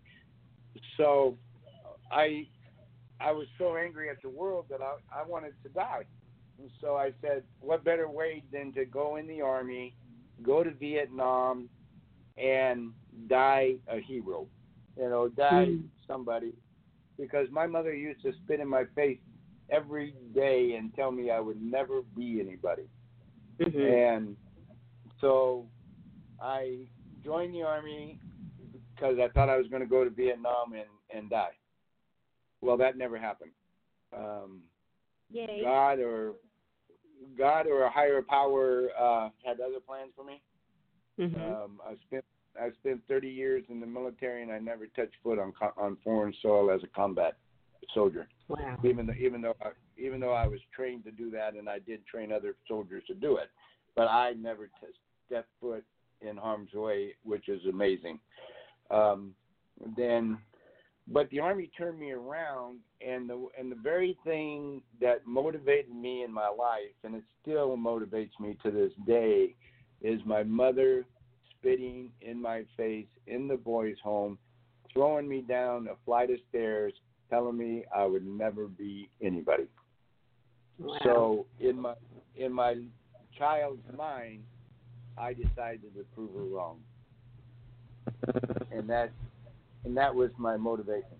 So 0.96 1.36
I 2.10 2.46
I 3.20 3.32
was 3.32 3.46
so 3.58 3.76
angry 3.76 4.08
at 4.08 4.20
the 4.22 4.30
world 4.30 4.66
that 4.70 4.80
I, 4.80 5.20
I 5.20 5.26
wanted 5.26 5.52
to 5.62 5.68
die. 5.70 6.04
And 6.58 6.70
so 6.80 6.96
I 6.96 7.12
said, 7.20 7.42
what 7.60 7.84
better 7.84 8.08
way 8.08 8.42
than 8.52 8.72
to 8.74 8.84
go 8.84 9.16
in 9.16 9.26
the 9.26 9.40
army, 9.40 9.94
go 10.42 10.62
to 10.62 10.70
Vietnam, 10.70 11.68
and 12.38 12.92
die 13.28 13.74
a 13.88 14.00
hero, 14.00 14.46
you 14.96 15.08
know, 15.08 15.28
die 15.28 15.66
Mm. 15.66 15.88
somebody. 16.06 16.52
Because 17.18 17.48
my 17.50 17.66
mother 17.66 17.94
used 17.94 18.22
to 18.22 18.32
spit 18.44 18.60
in 18.60 18.68
my 18.68 18.84
face 18.94 19.18
every 19.68 20.14
day 20.34 20.76
and 20.76 20.94
tell 20.94 21.10
me 21.10 21.30
I 21.30 21.40
would 21.40 21.60
never 21.60 22.00
be 22.16 22.40
anybody. 22.40 22.88
Mm-hmm. 23.60 23.80
And 23.80 24.36
so 25.20 25.66
I 26.40 26.88
joined 27.24 27.54
the 27.54 27.62
army 27.62 28.18
because 28.94 29.16
I 29.18 29.28
thought 29.28 29.48
I 29.48 29.56
was 29.56 29.66
going 29.68 29.82
to 29.82 29.88
go 29.88 30.04
to 30.04 30.10
Vietnam 30.10 30.72
and, 30.72 30.84
and 31.14 31.30
die. 31.30 31.52
Well, 32.60 32.76
that 32.76 32.96
never 32.98 33.18
happened. 33.18 33.52
Um, 34.16 34.60
Yay. 35.30 35.62
God 35.64 35.98
or 36.00 36.32
God 37.38 37.66
or 37.66 37.84
a 37.84 37.90
higher 37.90 38.22
power 38.22 38.88
uh, 38.98 39.28
had 39.44 39.60
other 39.60 39.80
plans 39.86 40.10
for 40.16 40.24
me. 40.24 40.42
Mm-hmm. 41.18 41.40
Um, 41.40 41.80
I 41.86 41.94
spent 42.06 42.24
I 42.60 42.70
spent 42.80 43.00
30 43.08 43.28
years 43.28 43.64
in 43.68 43.80
the 43.80 43.86
military 43.86 44.42
and 44.42 44.50
I 44.50 44.58
never 44.58 44.86
touched 44.88 45.14
foot 45.22 45.38
on 45.38 45.52
on 45.76 45.96
foreign 46.02 46.34
soil 46.42 46.70
as 46.70 46.82
a 46.82 46.88
combat 46.88 47.36
soldier. 47.94 48.28
wow. 48.48 48.78
Even 48.84 49.06
though 49.06 49.14
even 49.14 49.40
though 49.40 49.54
I, 49.62 49.70
even 49.98 50.20
though 50.20 50.32
I 50.32 50.46
was 50.46 50.60
trained 50.74 51.04
to 51.04 51.10
do 51.10 51.30
that 51.30 51.54
and 51.54 51.68
I 51.68 51.78
did 51.78 52.04
train 52.06 52.32
other 52.32 52.54
soldiers 52.66 53.04
to 53.06 53.14
do 53.14 53.36
it, 53.36 53.50
but 53.94 54.08
I 54.08 54.32
never 54.32 54.66
t- 54.66 54.86
stepped 55.26 55.50
foot 55.60 55.84
in 56.28 56.36
harm's 56.36 56.72
way, 56.72 57.14
which 57.24 57.48
is 57.48 57.60
amazing. 57.68 58.18
Um, 58.90 59.34
then, 59.96 60.38
but 61.08 61.28
the 61.30 61.40
army 61.40 61.70
turned 61.76 61.98
me 61.98 62.12
around, 62.12 62.78
and 63.06 63.28
the 63.28 63.48
and 63.58 63.70
the 63.70 63.76
very 63.76 64.16
thing 64.24 64.82
that 65.00 65.26
motivated 65.26 65.94
me 65.94 66.22
in 66.24 66.32
my 66.32 66.48
life, 66.48 66.94
and 67.04 67.14
it 67.14 67.24
still 67.42 67.76
motivates 67.76 68.38
me 68.38 68.56
to 68.62 68.70
this 68.70 68.92
day, 69.06 69.54
is 70.02 70.20
my 70.24 70.42
mother 70.42 71.04
spitting 71.58 72.10
in 72.20 72.40
my 72.40 72.64
face 72.76 73.08
in 73.26 73.48
the 73.48 73.56
boys' 73.56 73.96
home, 74.02 74.38
throwing 74.92 75.28
me 75.28 75.40
down 75.40 75.88
a 75.88 75.94
flight 76.04 76.30
of 76.30 76.38
stairs, 76.48 76.92
telling 77.28 77.56
me 77.56 77.84
I 77.94 78.04
would 78.04 78.26
never 78.26 78.66
be 78.66 79.08
anybody. 79.22 79.64
Wow. 80.78 80.98
So 81.02 81.46
in 81.60 81.80
my 81.80 81.94
in 82.36 82.52
my 82.52 82.76
child's 83.36 83.82
mind, 83.96 84.42
I 85.18 85.32
decided 85.34 85.94
to 85.94 86.04
prove 86.14 86.34
her 86.34 86.44
wrong, 86.44 86.78
and 88.72 88.88
that 88.88 89.10
and 89.84 89.96
that 89.96 90.14
was 90.14 90.30
my 90.38 90.56
motivation. 90.56 91.16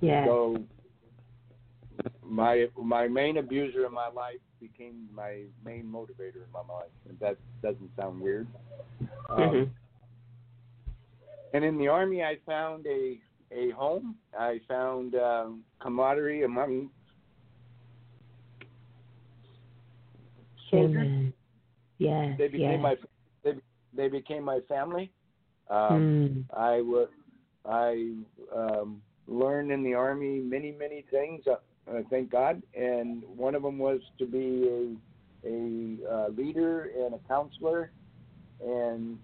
yeah. 0.00 0.24
So 0.24 0.62
my 2.24 2.66
my 2.76 3.08
main 3.08 3.38
abuser 3.38 3.84
in 3.86 3.92
my 3.92 4.08
life 4.08 4.38
became 4.60 5.08
my 5.14 5.42
main 5.64 5.84
motivator 5.84 6.36
in 6.36 6.52
my 6.52 6.60
life, 6.60 6.90
and 7.08 7.18
that 7.20 7.36
doesn't 7.62 7.90
sound 7.96 8.20
weird. 8.20 8.46
Um, 9.28 9.38
Mhm. 9.38 9.70
And 11.52 11.64
in 11.64 11.78
the 11.78 11.88
army, 11.88 12.22
I 12.22 12.36
found 12.46 12.86
a 12.86 13.20
a 13.52 13.70
home. 13.70 14.16
I 14.38 14.60
found 14.68 15.16
um, 15.16 15.64
camaraderie 15.80 16.44
among 16.44 16.90
soldiers. 20.70 21.19
Yes. 22.00 22.34
They 22.38 22.48
became 22.48 22.80
yes. 22.80 22.82
my 22.82 22.96
they, 23.44 23.52
they 23.94 24.08
became 24.08 24.42
my 24.42 24.60
family. 24.68 25.12
Um, 25.68 26.00
Mm. 26.00 26.44
I 26.56 26.80
was 26.80 27.08
I 27.64 28.14
um, 28.54 29.02
learned 29.28 29.70
in 29.70 29.84
the 29.84 29.94
army 29.94 30.40
many 30.40 30.72
many 30.72 31.04
things. 31.10 31.42
Uh, 31.46 31.56
uh, 31.90 32.02
thank 32.08 32.30
God, 32.30 32.62
and 32.74 33.22
one 33.36 33.54
of 33.54 33.62
them 33.62 33.78
was 33.78 34.00
to 34.18 34.26
be 34.26 34.96
a 35.44 35.48
a 35.48 36.14
uh, 36.14 36.28
leader 36.30 36.90
and 36.96 37.14
a 37.14 37.20
counselor, 37.28 37.92
and 38.64 39.18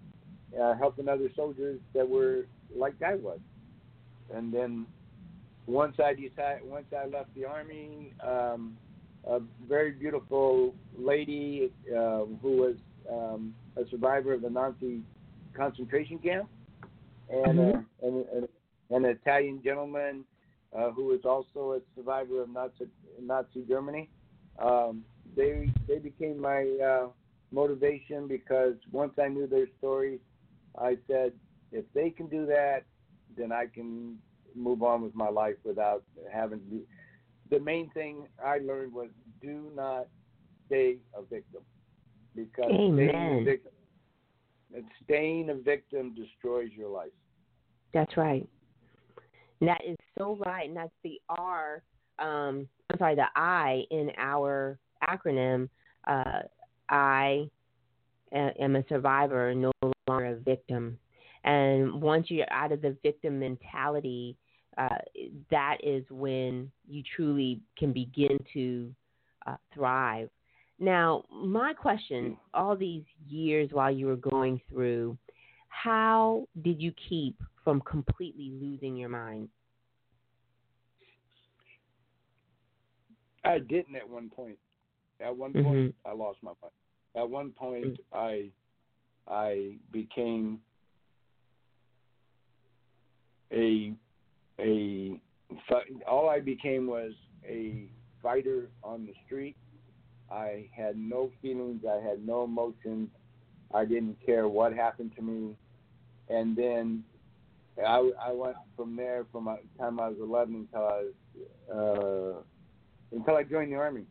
uh, 0.59 0.75
helping 0.75 1.09
other 1.09 1.29
soldiers 1.35 1.79
that 1.93 2.07
were 2.07 2.45
like 2.75 3.01
I 3.05 3.15
was. 3.15 3.39
And 4.33 4.53
then 4.53 4.85
once 5.65 5.97
I 5.99 6.13
decided, 6.13 6.63
once 6.63 6.87
I 6.95 7.07
left 7.07 7.33
the 7.35 7.45
army, 7.45 8.13
um, 8.25 8.77
a 9.29 9.39
very 9.67 9.91
beautiful 9.91 10.73
lady 10.97 11.71
uh, 11.89 12.25
who 12.41 12.57
was 12.57 12.75
um, 13.11 13.53
a 13.75 13.87
survivor 13.89 14.33
of 14.33 14.41
the 14.41 14.49
Nazi 14.49 15.01
concentration 15.53 16.19
camp, 16.19 16.49
and, 17.29 17.59
uh, 17.59 17.79
and, 18.03 18.25
and 18.33 18.47
an 18.89 19.05
Italian 19.05 19.61
gentleman 19.63 20.23
uh, 20.77 20.91
who 20.91 21.05
was 21.05 21.21
also 21.25 21.73
a 21.73 21.79
survivor 21.95 22.41
of 22.41 22.49
Nazi 22.49 22.87
Nazi 23.21 23.63
Germany. 23.67 24.09
Um, 24.59 25.03
they 25.35 25.69
they 25.87 25.99
became 25.99 26.39
my 26.39 26.65
uh, 26.83 27.07
motivation 27.51 28.27
because 28.27 28.75
once 28.91 29.13
I 29.21 29.27
knew 29.27 29.47
their 29.47 29.67
stories, 29.79 30.19
I 30.77 30.97
said 31.07 31.33
if 31.71 31.85
they 31.93 32.09
can 32.09 32.27
do 32.27 32.45
that, 32.47 32.83
then 33.37 33.51
I 33.51 33.67
can 33.67 34.17
move 34.55 34.83
on 34.83 35.01
with 35.01 35.15
my 35.15 35.29
life 35.29 35.55
without 35.63 36.03
having 36.31 36.59
to 36.59 36.65
be. 36.65 36.81
The 37.49 37.59
main 37.59 37.89
thing 37.91 38.27
I 38.43 38.57
learned 38.59 38.93
was 38.93 39.09
do 39.41 39.71
not 39.75 40.07
stay 40.67 40.97
a 41.15 41.21
victim 41.21 41.61
because 42.35 42.65
staying 42.65 42.91
a 42.91 42.91
Amen. 42.91 43.45
victim, 43.45 43.71
staying 45.03 45.49
a 45.49 45.55
victim 45.55 46.13
destroys 46.13 46.69
your 46.75 46.89
life. 46.89 47.11
That's 47.93 48.17
right. 48.17 48.47
That 49.61 49.81
is 49.87 49.95
so 50.17 50.37
right, 50.45 50.67
and 50.67 50.77
that's 50.77 50.91
the 51.03 51.19
R. 51.29 51.81
Um, 52.19 52.67
I'm 52.89 52.99
sorry, 52.99 53.15
the 53.15 53.27
I 53.35 53.83
in 53.89 54.11
our 54.17 54.77
acronym. 55.07 55.69
Uh, 56.07 56.41
I 56.89 57.49
am 58.31 58.75
a 58.75 58.83
survivor, 58.87 59.53
no 59.55 59.71
longer 60.07 60.25
a 60.25 60.35
victim. 60.35 60.97
And 61.43 62.01
once 62.01 62.29
you're 62.29 62.51
out 62.51 62.71
of 62.71 62.81
the 62.81 62.95
victim 63.03 63.39
mentality, 63.39 64.37
uh, 64.77 64.97
that 65.49 65.77
is 65.83 66.03
when 66.09 66.71
you 66.87 67.03
truly 67.15 67.59
can 67.77 67.91
begin 67.91 68.37
to 68.53 68.93
uh, 69.45 69.55
thrive. 69.73 70.29
Now, 70.79 71.23
my 71.31 71.73
question: 71.73 72.37
all 72.53 72.75
these 72.75 73.03
years 73.27 73.69
while 73.71 73.91
you 73.91 74.05
were 74.05 74.15
going 74.15 74.61
through, 74.69 75.17
how 75.69 76.47
did 76.61 76.81
you 76.81 76.91
keep 77.09 77.41
from 77.63 77.81
completely 77.81 78.51
losing 78.61 78.95
your 78.95 79.09
mind? 79.09 79.49
I 83.43 83.59
didn't 83.59 83.95
at 83.95 84.07
one 84.07 84.29
point. 84.29 84.57
At 85.19 85.35
one 85.35 85.53
Mhm. 85.53 85.63
point, 85.63 85.95
I 86.05 86.11
lost 86.11 86.43
my 86.43 86.51
mind. 86.61 86.73
At 87.15 87.29
one 87.29 87.51
point, 87.51 87.99
I 88.13 88.51
I 89.27 89.77
became 89.91 90.61
a 93.51 93.93
a 94.59 95.19
all 96.07 96.29
I 96.29 96.39
became 96.39 96.87
was 96.87 97.13
a 97.45 97.85
fighter 98.21 98.69
on 98.83 99.05
the 99.05 99.13
street. 99.25 99.55
I 100.29 100.67
had 100.75 100.97
no 100.97 101.31
feelings. 101.41 101.83
I 101.89 102.01
had 102.05 102.25
no 102.25 102.43
emotions. 102.43 103.09
I 103.73 103.85
didn't 103.85 104.17
care 104.25 104.47
what 104.47 104.73
happened 104.73 105.11
to 105.15 105.21
me. 105.21 105.55
And 106.29 106.55
then 106.55 107.03
I, 107.85 108.11
I 108.21 108.31
went 108.33 108.55
from 108.75 108.95
there 108.95 109.25
from 109.31 109.45
the 109.45 109.59
time 109.79 109.99
I 109.99 110.09
was 110.09 110.17
11 110.21 110.67
until 110.71 110.87
I 110.87 111.03
was 111.03 111.13
uh, 111.73 112.41
until 113.15 113.35
I 113.35 113.43
joined 113.43 113.71
the 113.71 113.77
army, 113.77 114.05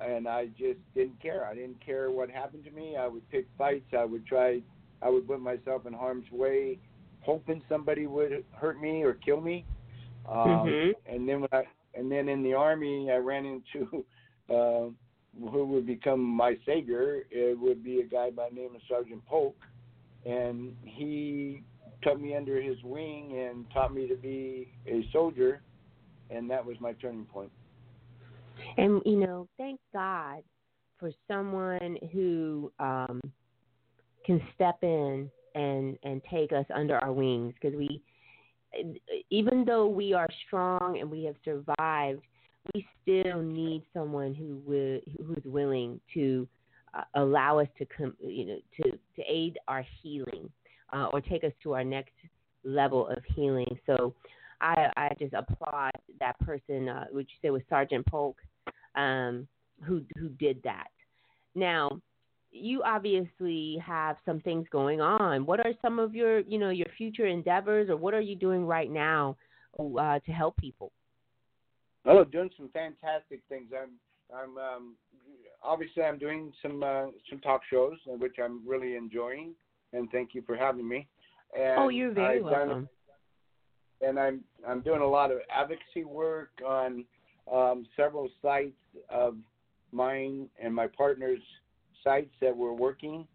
and 0.00 0.26
I 0.28 0.46
just 0.58 0.78
didn't 0.94 1.20
care. 1.20 1.44
I 1.44 1.54
didn't 1.54 1.84
care 1.84 2.10
what 2.10 2.30
happened 2.30 2.64
to 2.64 2.70
me. 2.70 2.96
I 2.96 3.06
would 3.06 3.28
pick 3.30 3.46
fights. 3.58 3.92
I 3.96 4.04
would 4.04 4.26
try. 4.26 4.60
I 5.02 5.10
would 5.10 5.26
put 5.26 5.40
myself 5.40 5.84
in 5.86 5.92
harm's 5.92 6.30
way, 6.30 6.78
hoping 7.26 7.62
somebody 7.68 8.06
would 8.06 8.44
hurt 8.52 8.80
me 8.80 9.02
or 9.02 9.14
kill 9.14 9.40
me. 9.40 9.66
Um, 10.28 10.38
Mhm. 10.38 10.94
And 11.06 11.28
then 11.28 11.40
when 11.40 11.50
I 11.52 11.64
and 11.94 12.10
then 12.12 12.28
in 12.28 12.42
the 12.42 12.54
army, 12.54 13.10
I 13.10 13.16
ran 13.16 13.46
into 13.46 14.04
uh, 14.50 14.90
who 15.50 15.64
would 15.66 15.86
become 15.86 16.20
my 16.20 16.58
savior. 16.64 17.26
It 17.30 17.58
would 17.58 17.82
be 17.82 18.00
a 18.00 18.04
guy 18.04 18.30
by 18.30 18.48
the 18.48 18.54
name 18.54 18.74
of 18.74 18.82
Sergeant 18.88 19.24
Polk, 19.26 19.56
and 20.24 20.76
he 20.82 21.62
took 22.02 22.20
me 22.20 22.36
under 22.36 22.60
his 22.60 22.76
wing 22.82 23.38
and 23.38 23.68
taught 23.70 23.92
me 23.92 24.06
to 24.08 24.16
be 24.16 24.72
a 24.86 25.06
soldier, 25.12 25.62
and 26.30 26.50
that 26.50 26.64
was 26.64 26.78
my 26.80 26.92
turning 26.94 27.24
point. 27.26 27.50
And 28.76 29.02
you 29.04 29.16
know, 29.16 29.48
thank 29.56 29.80
God 29.92 30.42
for 30.98 31.10
someone 31.28 31.98
who 32.12 32.72
um, 32.78 33.20
can 34.24 34.40
step 34.54 34.78
in 34.82 35.30
and 35.56 35.98
and 36.04 36.22
take 36.30 36.52
us 36.52 36.66
under 36.74 36.98
our 36.98 37.12
wings 37.12 37.54
because 37.60 37.76
we, 37.76 38.00
even 39.30 39.64
though 39.64 39.88
we 39.88 40.12
are 40.12 40.28
strong 40.46 40.98
and 41.00 41.10
we 41.10 41.24
have 41.24 41.34
survived, 41.44 42.22
we 42.74 42.86
still 43.02 43.42
need 43.42 43.82
someone 43.92 44.34
who 44.34 44.60
will 44.64 45.00
who's 45.26 45.44
willing 45.44 46.00
to 46.14 46.46
uh, 46.94 47.02
allow 47.14 47.58
us 47.58 47.68
to 47.78 47.86
come, 47.86 48.14
you 48.20 48.46
know, 48.46 48.58
to 48.76 48.90
to 48.92 49.22
aid 49.26 49.58
our 49.66 49.84
healing 50.02 50.48
uh, 50.92 51.08
or 51.12 51.20
take 51.20 51.42
us 51.42 51.52
to 51.62 51.74
our 51.74 51.84
next 51.84 52.14
level 52.64 53.08
of 53.08 53.18
healing. 53.34 53.78
So. 53.86 54.14
I, 54.58 54.88
I 54.96 55.10
just 55.18 55.34
applaud 55.34 55.90
that 56.18 56.38
person, 56.40 56.88
uh, 56.88 57.04
which 57.10 57.28
you 57.28 57.36
said 57.42 57.52
was 57.52 57.60
Sergeant 57.68 58.06
Polk, 58.06 58.38
um, 58.94 59.46
who 59.84 60.00
who 60.18 60.30
did 60.30 60.62
that. 60.62 60.88
Now, 61.54 62.00
you 62.50 62.82
obviously 62.82 63.78
have 63.84 64.16
some 64.24 64.40
things 64.40 64.66
going 64.70 65.00
on. 65.00 65.44
What 65.46 65.60
are 65.60 65.72
some 65.82 65.98
of 65.98 66.14
your 66.14 66.40
you 66.40 66.58
know 66.58 66.70
your 66.70 66.86
future 66.96 67.26
endeavors, 67.26 67.90
or 67.90 67.96
what 67.96 68.14
are 68.14 68.20
you 68.20 68.36
doing 68.36 68.66
right 68.66 68.90
now 68.90 69.36
uh, 69.78 70.18
to 70.20 70.32
help 70.32 70.56
people? 70.56 70.92
Oh, 72.04 72.24
doing 72.24 72.50
some 72.56 72.68
fantastic 72.72 73.40
things. 73.48 73.70
I'm 73.78 73.90
I'm 74.34 74.58
um, 74.58 74.96
obviously 75.62 76.02
I'm 76.02 76.18
doing 76.18 76.52
some 76.62 76.82
uh, 76.82 77.06
some 77.28 77.40
talk 77.40 77.62
shows, 77.68 77.96
uh, 78.08 78.16
which 78.16 78.36
I'm 78.42 78.66
really 78.66 78.96
enjoying, 78.96 79.54
and 79.92 80.10
thank 80.10 80.34
you 80.34 80.42
for 80.46 80.56
having 80.56 80.88
me. 80.88 81.06
And 81.56 81.78
oh, 81.78 81.88
you're 81.88 82.12
very 82.12 82.38
I've 82.38 82.50
done- 82.50 82.68
welcome. 82.68 82.88
and 84.00 84.18
I'm 84.18 84.40
I'm 84.66 84.80
doing 84.80 85.00
a 85.00 85.06
lot 85.08 85.30
of 85.30 85.38
advocacy 85.50 86.04
work 86.04 86.50
on 86.66 87.04
um, 87.52 87.86
several 87.96 88.28
sites 88.42 88.74
of 89.08 89.36
mine 89.92 90.48
and 90.62 90.74
my 90.74 90.86
partner's 90.88 91.40
sites 92.06 92.32
that 92.40 92.56
we're 92.56 92.72
working. 92.72 93.26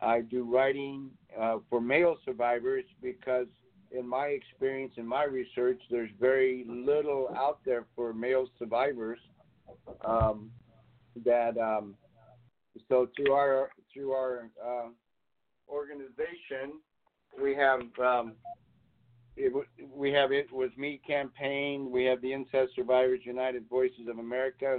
I 0.00 0.20
do 0.20 0.44
writing 0.44 1.10
uh, 1.38 1.58
for 1.68 1.80
male 1.80 2.16
survivors 2.24 2.84
because, 3.02 3.48
in 3.90 4.06
my 4.06 4.26
experience 4.26 4.92
and 4.96 5.08
my 5.08 5.24
research, 5.24 5.80
there's 5.90 6.10
very 6.20 6.64
little 6.68 7.28
out 7.36 7.58
there 7.66 7.86
for 7.96 8.14
male 8.14 8.46
survivors. 8.58 9.18
Um, 10.04 10.50
that 11.24 11.58
um, 11.58 11.96
so 12.88 13.08
through 13.16 13.32
our 13.32 13.70
through 13.92 14.12
our 14.12 14.50
uh, 14.64 14.88
organization, 15.68 16.78
we 17.42 17.56
have 17.56 17.80
um, 18.00 18.34
it, 19.36 19.52
we 19.92 20.12
have 20.12 20.30
it 20.30 20.52
was 20.52 20.70
me 20.76 21.00
campaign. 21.04 21.90
We 21.90 22.04
have 22.04 22.20
the 22.22 22.32
Incest 22.32 22.76
Survivors 22.76 23.20
United 23.24 23.68
Voices 23.68 24.06
of 24.08 24.18
America, 24.18 24.78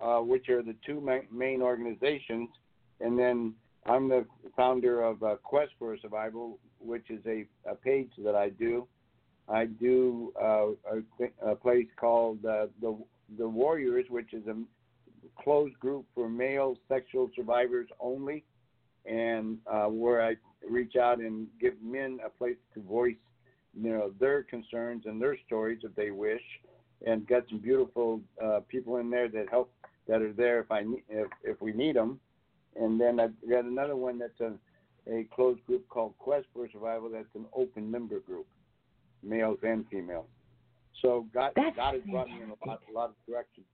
uh, 0.00 0.18
which 0.18 0.48
are 0.48 0.62
the 0.62 0.76
two 0.84 1.00
ma- 1.00 1.26
main 1.30 1.62
organizations, 1.62 2.48
and 3.00 3.18
then 3.18 3.54
I'm 3.86 4.08
the 4.08 4.26
founder 4.56 5.02
of 5.02 5.22
uh, 5.22 5.36
Quest 5.42 5.72
for 5.78 5.96
Survival, 5.98 6.58
which 6.78 7.10
is 7.10 7.20
a, 7.26 7.46
a 7.68 7.74
page 7.74 8.10
that 8.24 8.34
I 8.34 8.50
do. 8.50 8.86
I 9.48 9.66
do 9.66 10.32
uh, 10.40 10.68
a, 10.90 11.50
a 11.50 11.56
place 11.56 11.88
called 11.96 12.44
uh, 12.44 12.66
the 12.80 12.96
the 13.38 13.48
Warriors, 13.48 14.06
which 14.08 14.34
is 14.34 14.46
a 14.46 14.56
closed 15.42 15.78
group 15.80 16.04
for 16.14 16.28
male 16.28 16.76
sexual 16.88 17.30
survivors 17.34 17.88
only, 17.98 18.44
and 19.06 19.58
uh, 19.66 19.86
where 19.86 20.22
I 20.22 20.36
reach 20.68 20.96
out 20.96 21.18
and 21.18 21.46
give 21.60 21.74
men 21.82 22.18
a 22.24 22.28
place 22.28 22.56
to 22.74 22.82
voice 22.82 23.16
you 23.74 23.90
know 23.90 24.12
their 24.20 24.42
concerns 24.42 25.04
and 25.06 25.20
their 25.20 25.36
stories 25.46 25.80
if 25.82 25.94
they 25.94 26.10
wish, 26.10 26.42
and 27.06 27.26
got 27.26 27.44
some 27.48 27.58
beautiful 27.58 28.20
uh, 28.42 28.60
people 28.68 28.96
in 28.98 29.10
there 29.10 29.28
that 29.28 29.46
help 29.50 29.72
that 30.08 30.22
are 30.22 30.32
there 30.32 30.60
if 30.60 30.70
I 30.70 30.84
if 31.08 31.28
if 31.42 31.60
we 31.60 31.72
need 31.72 31.96
them, 31.96 32.20
and 32.76 33.00
then 33.00 33.20
I've 33.20 33.34
got 33.48 33.64
another 33.64 33.96
one 33.96 34.18
that's 34.18 34.40
a 34.40 34.52
a 35.10 35.26
closed 35.34 35.64
group 35.66 35.88
called 35.88 36.14
Quest 36.18 36.46
for 36.52 36.68
Survival. 36.70 37.10
That's 37.10 37.34
an 37.34 37.46
open 37.54 37.90
member 37.90 38.20
group, 38.20 38.46
males 39.22 39.58
and 39.62 39.84
females. 39.88 40.26
So 41.00 41.26
God 41.34 41.52
That's 41.56 41.76
God 41.76 41.94
has 41.94 42.02
brought 42.10 42.28
me 42.28 42.42
in 42.42 42.50
a 42.50 42.68
lot 42.68 42.80
a 42.88 42.92
lot 42.92 43.10
of 43.10 43.14
directions. 43.26 43.66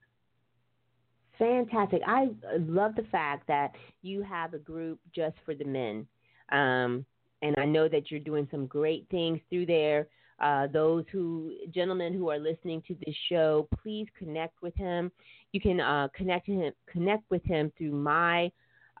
Fantastic. 1.37 2.01
I 2.05 2.29
love 2.57 2.95
the 2.95 3.05
fact 3.11 3.47
that 3.47 3.71
you 4.01 4.21
have 4.23 4.53
a 4.53 4.57
group 4.57 4.99
just 5.15 5.37
for 5.45 5.55
the 5.55 5.63
men. 5.63 6.05
Um, 6.51 7.05
and 7.41 7.55
I 7.57 7.63
know 7.63 7.87
that 7.87 8.11
you're 8.11 8.19
doing 8.19 8.47
some 8.51 8.65
great 8.65 9.07
things 9.09 9.39
through 9.49 9.65
there. 9.67 10.07
Uh, 10.41 10.67
those 10.67 11.03
who, 11.11 11.53
gentlemen 11.73 12.13
who 12.13 12.29
are 12.29 12.39
listening 12.39 12.81
to 12.87 12.95
this 13.05 13.15
show, 13.27 13.67
please 13.81 14.07
connect 14.17 14.61
with 14.61 14.75
him. 14.75 15.11
You 15.51 15.59
can 15.59 15.79
uh, 15.81 16.07
connect 16.15 16.47
him, 16.47 16.71
connect 16.89 17.29
with 17.29 17.43
him 17.43 17.71
through 17.77 17.91
my 17.91 18.51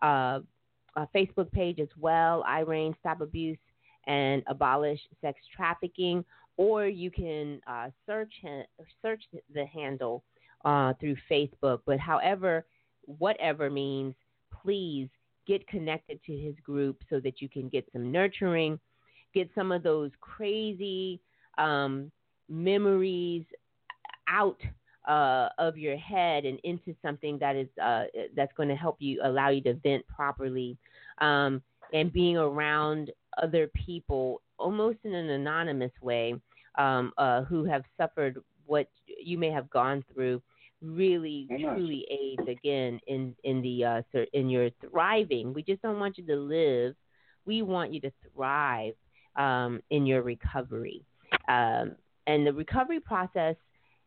uh, 0.01 0.39
uh, 0.95 1.05
Facebook 1.15 1.51
page 1.51 1.79
as 1.79 1.87
well. 1.97 2.43
iReign 2.47 2.93
Stop 2.99 3.21
Abuse 3.21 3.57
and 4.07 4.43
Abolish 4.47 4.99
Sex 5.21 5.39
Trafficking, 5.55 6.25
or 6.57 6.87
you 6.87 7.09
can 7.09 7.61
uh, 7.67 7.89
search 8.05 8.33
search 9.01 9.23
the 9.53 9.65
handle 9.65 10.23
through 10.99 11.15
Facebook. 11.31 11.79
But 11.85 11.99
however, 11.99 12.65
whatever 13.05 13.69
means, 13.69 14.13
please 14.61 15.07
get 15.47 15.65
connected 15.67 16.19
to 16.25 16.37
his 16.37 16.55
group 16.63 17.01
so 17.09 17.19
that 17.21 17.41
you 17.41 17.49
can 17.49 17.69
get 17.69 17.85
some 17.91 18.11
nurturing, 18.11 18.79
get 19.33 19.49
some 19.55 19.71
of 19.71 19.83
those 19.83 20.11
crazy 20.21 21.19
um, 21.59 22.11
memories 22.49 23.45
out 24.27 24.59
uh, 25.07 25.49
of 25.57 25.77
your 25.77 25.97
head 25.97 26.45
and 26.45 26.59
into 26.63 26.95
something 27.01 27.39
that 27.39 27.55
is 27.55 27.67
uh, 27.81 28.05
that's 28.35 28.53
going 28.55 28.69
to 28.69 28.75
help 28.75 28.97
you 28.99 29.19
allow 29.23 29.49
you 29.49 29.61
to 29.61 29.73
vent 29.75 30.05
properly, 30.07 30.77
um, 31.19 31.61
and 31.93 32.13
being 32.13 32.37
around 32.37 33.11
other 33.41 33.67
people 33.85 34.41
almost 34.57 34.99
in 35.03 35.13
an 35.13 35.29
anonymous 35.29 35.91
way 36.01 36.35
um, 36.77 37.11
uh, 37.17 37.43
who 37.43 37.65
have 37.65 37.83
suffered 37.97 38.37
what 38.65 38.87
you 39.23 39.37
may 39.37 39.49
have 39.51 39.69
gone 39.69 40.03
through 40.13 40.41
really 40.81 41.51
truly 41.71 42.05
aids 42.09 42.43
again 42.47 42.99
in 43.07 43.35
in 43.43 43.61
the 43.61 43.83
uh 43.85 44.01
in 44.33 44.49
your 44.49 44.69
thriving. 44.81 45.53
We 45.53 45.63
just 45.63 45.81
don't 45.81 45.99
want 45.99 46.17
you 46.17 46.25
to 46.27 46.35
live. 46.35 46.95
We 47.45 47.61
want 47.63 47.93
you 47.93 48.01
to 48.01 48.11
thrive 48.33 48.93
um 49.35 49.81
in 49.89 50.05
your 50.05 50.21
recovery 50.23 51.05
um 51.49 51.95
and 52.27 52.45
the 52.47 52.53
recovery 52.53 52.99
process 52.99 53.55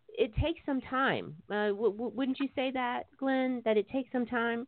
it 0.09 0.31
takes 0.37 0.61
some 0.65 0.81
time 0.81 1.35
uh 1.51 1.69
w- 1.69 1.93
w- 1.93 2.13
wouldn't 2.15 2.39
you 2.41 2.49
say 2.55 2.71
that 2.71 3.03
glen 3.19 3.61
that 3.65 3.77
it 3.77 3.89
takes 3.91 4.11
some 4.13 4.27
time 4.27 4.67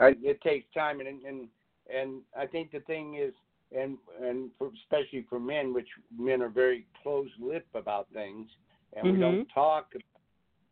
Uh, 0.00 0.12
it 0.22 0.40
takes 0.42 0.66
time, 0.72 1.00
and 1.00 1.08
and 1.24 1.48
and 1.92 2.22
I 2.36 2.46
think 2.46 2.70
the 2.70 2.80
thing 2.80 3.16
is, 3.16 3.34
and 3.76 3.98
and 4.22 4.50
for, 4.56 4.70
especially 4.84 5.26
for 5.28 5.40
men, 5.40 5.74
which 5.74 5.88
men 6.16 6.40
are 6.40 6.48
very 6.48 6.86
close-lipped 7.02 7.74
about 7.74 8.06
things, 8.12 8.46
and 8.94 9.10
we 9.12 9.18
don't 9.18 9.46
talk, 9.52 9.86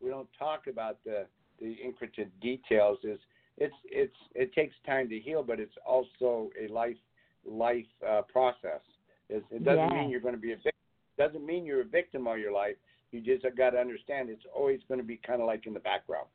we 0.01 0.09
don't 0.09 0.29
talk 0.39 0.67
about 0.67 0.97
the 1.03 1.25
the 1.59 1.71
intricate 1.73 2.31
details. 2.39 2.99
Is 3.03 3.19
it's 3.57 3.75
it's 3.85 4.15
it 4.33 4.53
takes 4.53 4.75
time 4.85 5.09
to 5.09 5.19
heal, 5.19 5.43
but 5.43 5.59
it's 5.59 5.77
also 5.85 6.49
a 6.63 6.71
life 6.71 7.01
life 7.45 7.91
uh, 8.07 8.21
process. 8.31 8.81
It's, 9.29 9.45
it 9.51 9.65
doesn't 9.65 9.83
Yes. 9.83 9.93
mean 9.93 10.09
you're 10.09 10.21
going 10.21 10.35
to 10.35 10.39
be 10.39 10.53
a 10.53 10.55
victim. 10.55 10.76
Doesn't 11.17 11.45
mean 11.45 11.65
you're 11.65 11.81
a 11.81 11.85
victim 11.85 12.27
all 12.27 12.37
your 12.37 12.51
life. 12.51 12.75
You 13.11 13.21
just 13.21 13.45
got 13.57 13.71
to 13.71 13.77
understand 13.77 14.29
it's 14.29 14.43
always 14.55 14.79
going 14.87 14.99
to 14.99 15.05
be 15.05 15.19
kind 15.25 15.41
of 15.41 15.47
like 15.47 15.65
in 15.65 15.73
the 15.73 15.79
background 15.79 16.27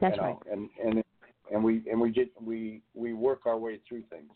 that's 0.00 0.16
you 0.16 0.22
know, 0.22 0.28
right 0.28 0.52
and 0.52 0.68
and 0.84 1.04
and 1.52 1.64
we 1.64 1.82
and 1.90 2.00
we 2.00 2.10
just 2.10 2.30
we 2.40 2.82
we 2.94 3.12
work 3.12 3.46
our 3.46 3.58
way 3.58 3.80
through 3.88 4.02
things. 4.10 4.30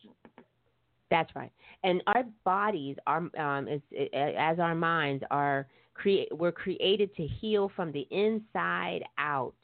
That's 1.11 1.31
right. 1.37 1.53
And 1.85 2.03
our 2.07 2.25
bodies 2.43 2.97
are 3.07 3.19
um, 3.39 3.69
as, 3.69 3.81
as 4.15 4.59
our 4.59 4.75
minds 4.75 5.23
are 5.31 5.67
create 5.95 6.29
we're 6.37 6.53
created 6.53 7.15
to 7.17 7.27
heal 7.27 7.71
from 7.77 7.93
the 7.93 8.07
inside 8.11 9.01
out. 9.19 9.55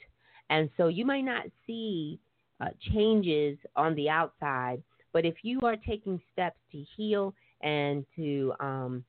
And 0.50 0.70
so 0.76 0.88
you 0.88 1.04
might 1.04 1.22
not 1.22 1.44
see 1.66 2.18
uh, 2.60 2.68
changes 2.92 3.58
on 3.76 3.94
the 3.94 4.08
outside, 4.08 4.82
but 5.12 5.24
if 5.24 5.36
you 5.42 5.60
are 5.62 5.76
taking 5.76 6.20
steps 6.32 6.58
to 6.72 6.84
heal 6.96 7.34
and 7.62 8.04
to 8.16 8.52
um, 8.60 9.04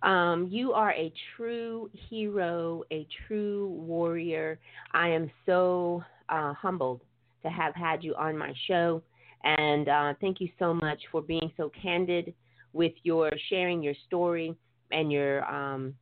Um, 0.04 0.48
you 0.50 0.74
are 0.74 0.92
a 0.94 1.12
true 1.36 1.90
hero, 2.10 2.84
a 2.92 3.06
true 3.28 3.68
warrior. 3.68 4.60
I 4.94 5.10
am 5.10 5.30
so 5.46 6.04
uh, 6.30 6.54
humbled 6.54 7.02
to 7.44 7.50
have 7.50 7.76
had 7.76 8.04
you 8.04 8.16
on 8.16 8.38
my 8.38 8.54
show. 8.68 9.02
And 9.44 9.88
uh, 9.88 10.14
thank 10.22 10.42
you 10.42 10.50
so 10.58 10.74
much 10.74 11.00
for 11.12 11.22
being 11.22 11.52
so 11.58 11.72
candid 11.82 12.34
with 12.74 12.94
your 13.04 13.32
sharing 13.50 13.82
your 13.82 13.96
story 14.08 14.56
and 14.92 15.12
your 15.12 15.44
um, 15.46 15.94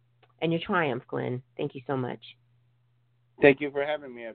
and 0.41 0.51
your 0.51 0.61
triumph, 0.65 1.03
Glen. 1.07 1.41
Thank 1.55 1.75
you 1.75 1.81
so 1.87 1.97
much. 1.97 2.19
Thank 3.41 3.61
you 3.61 3.71
for 3.71 3.83
having 3.85 4.13
me. 4.13 4.25
I 4.25 4.31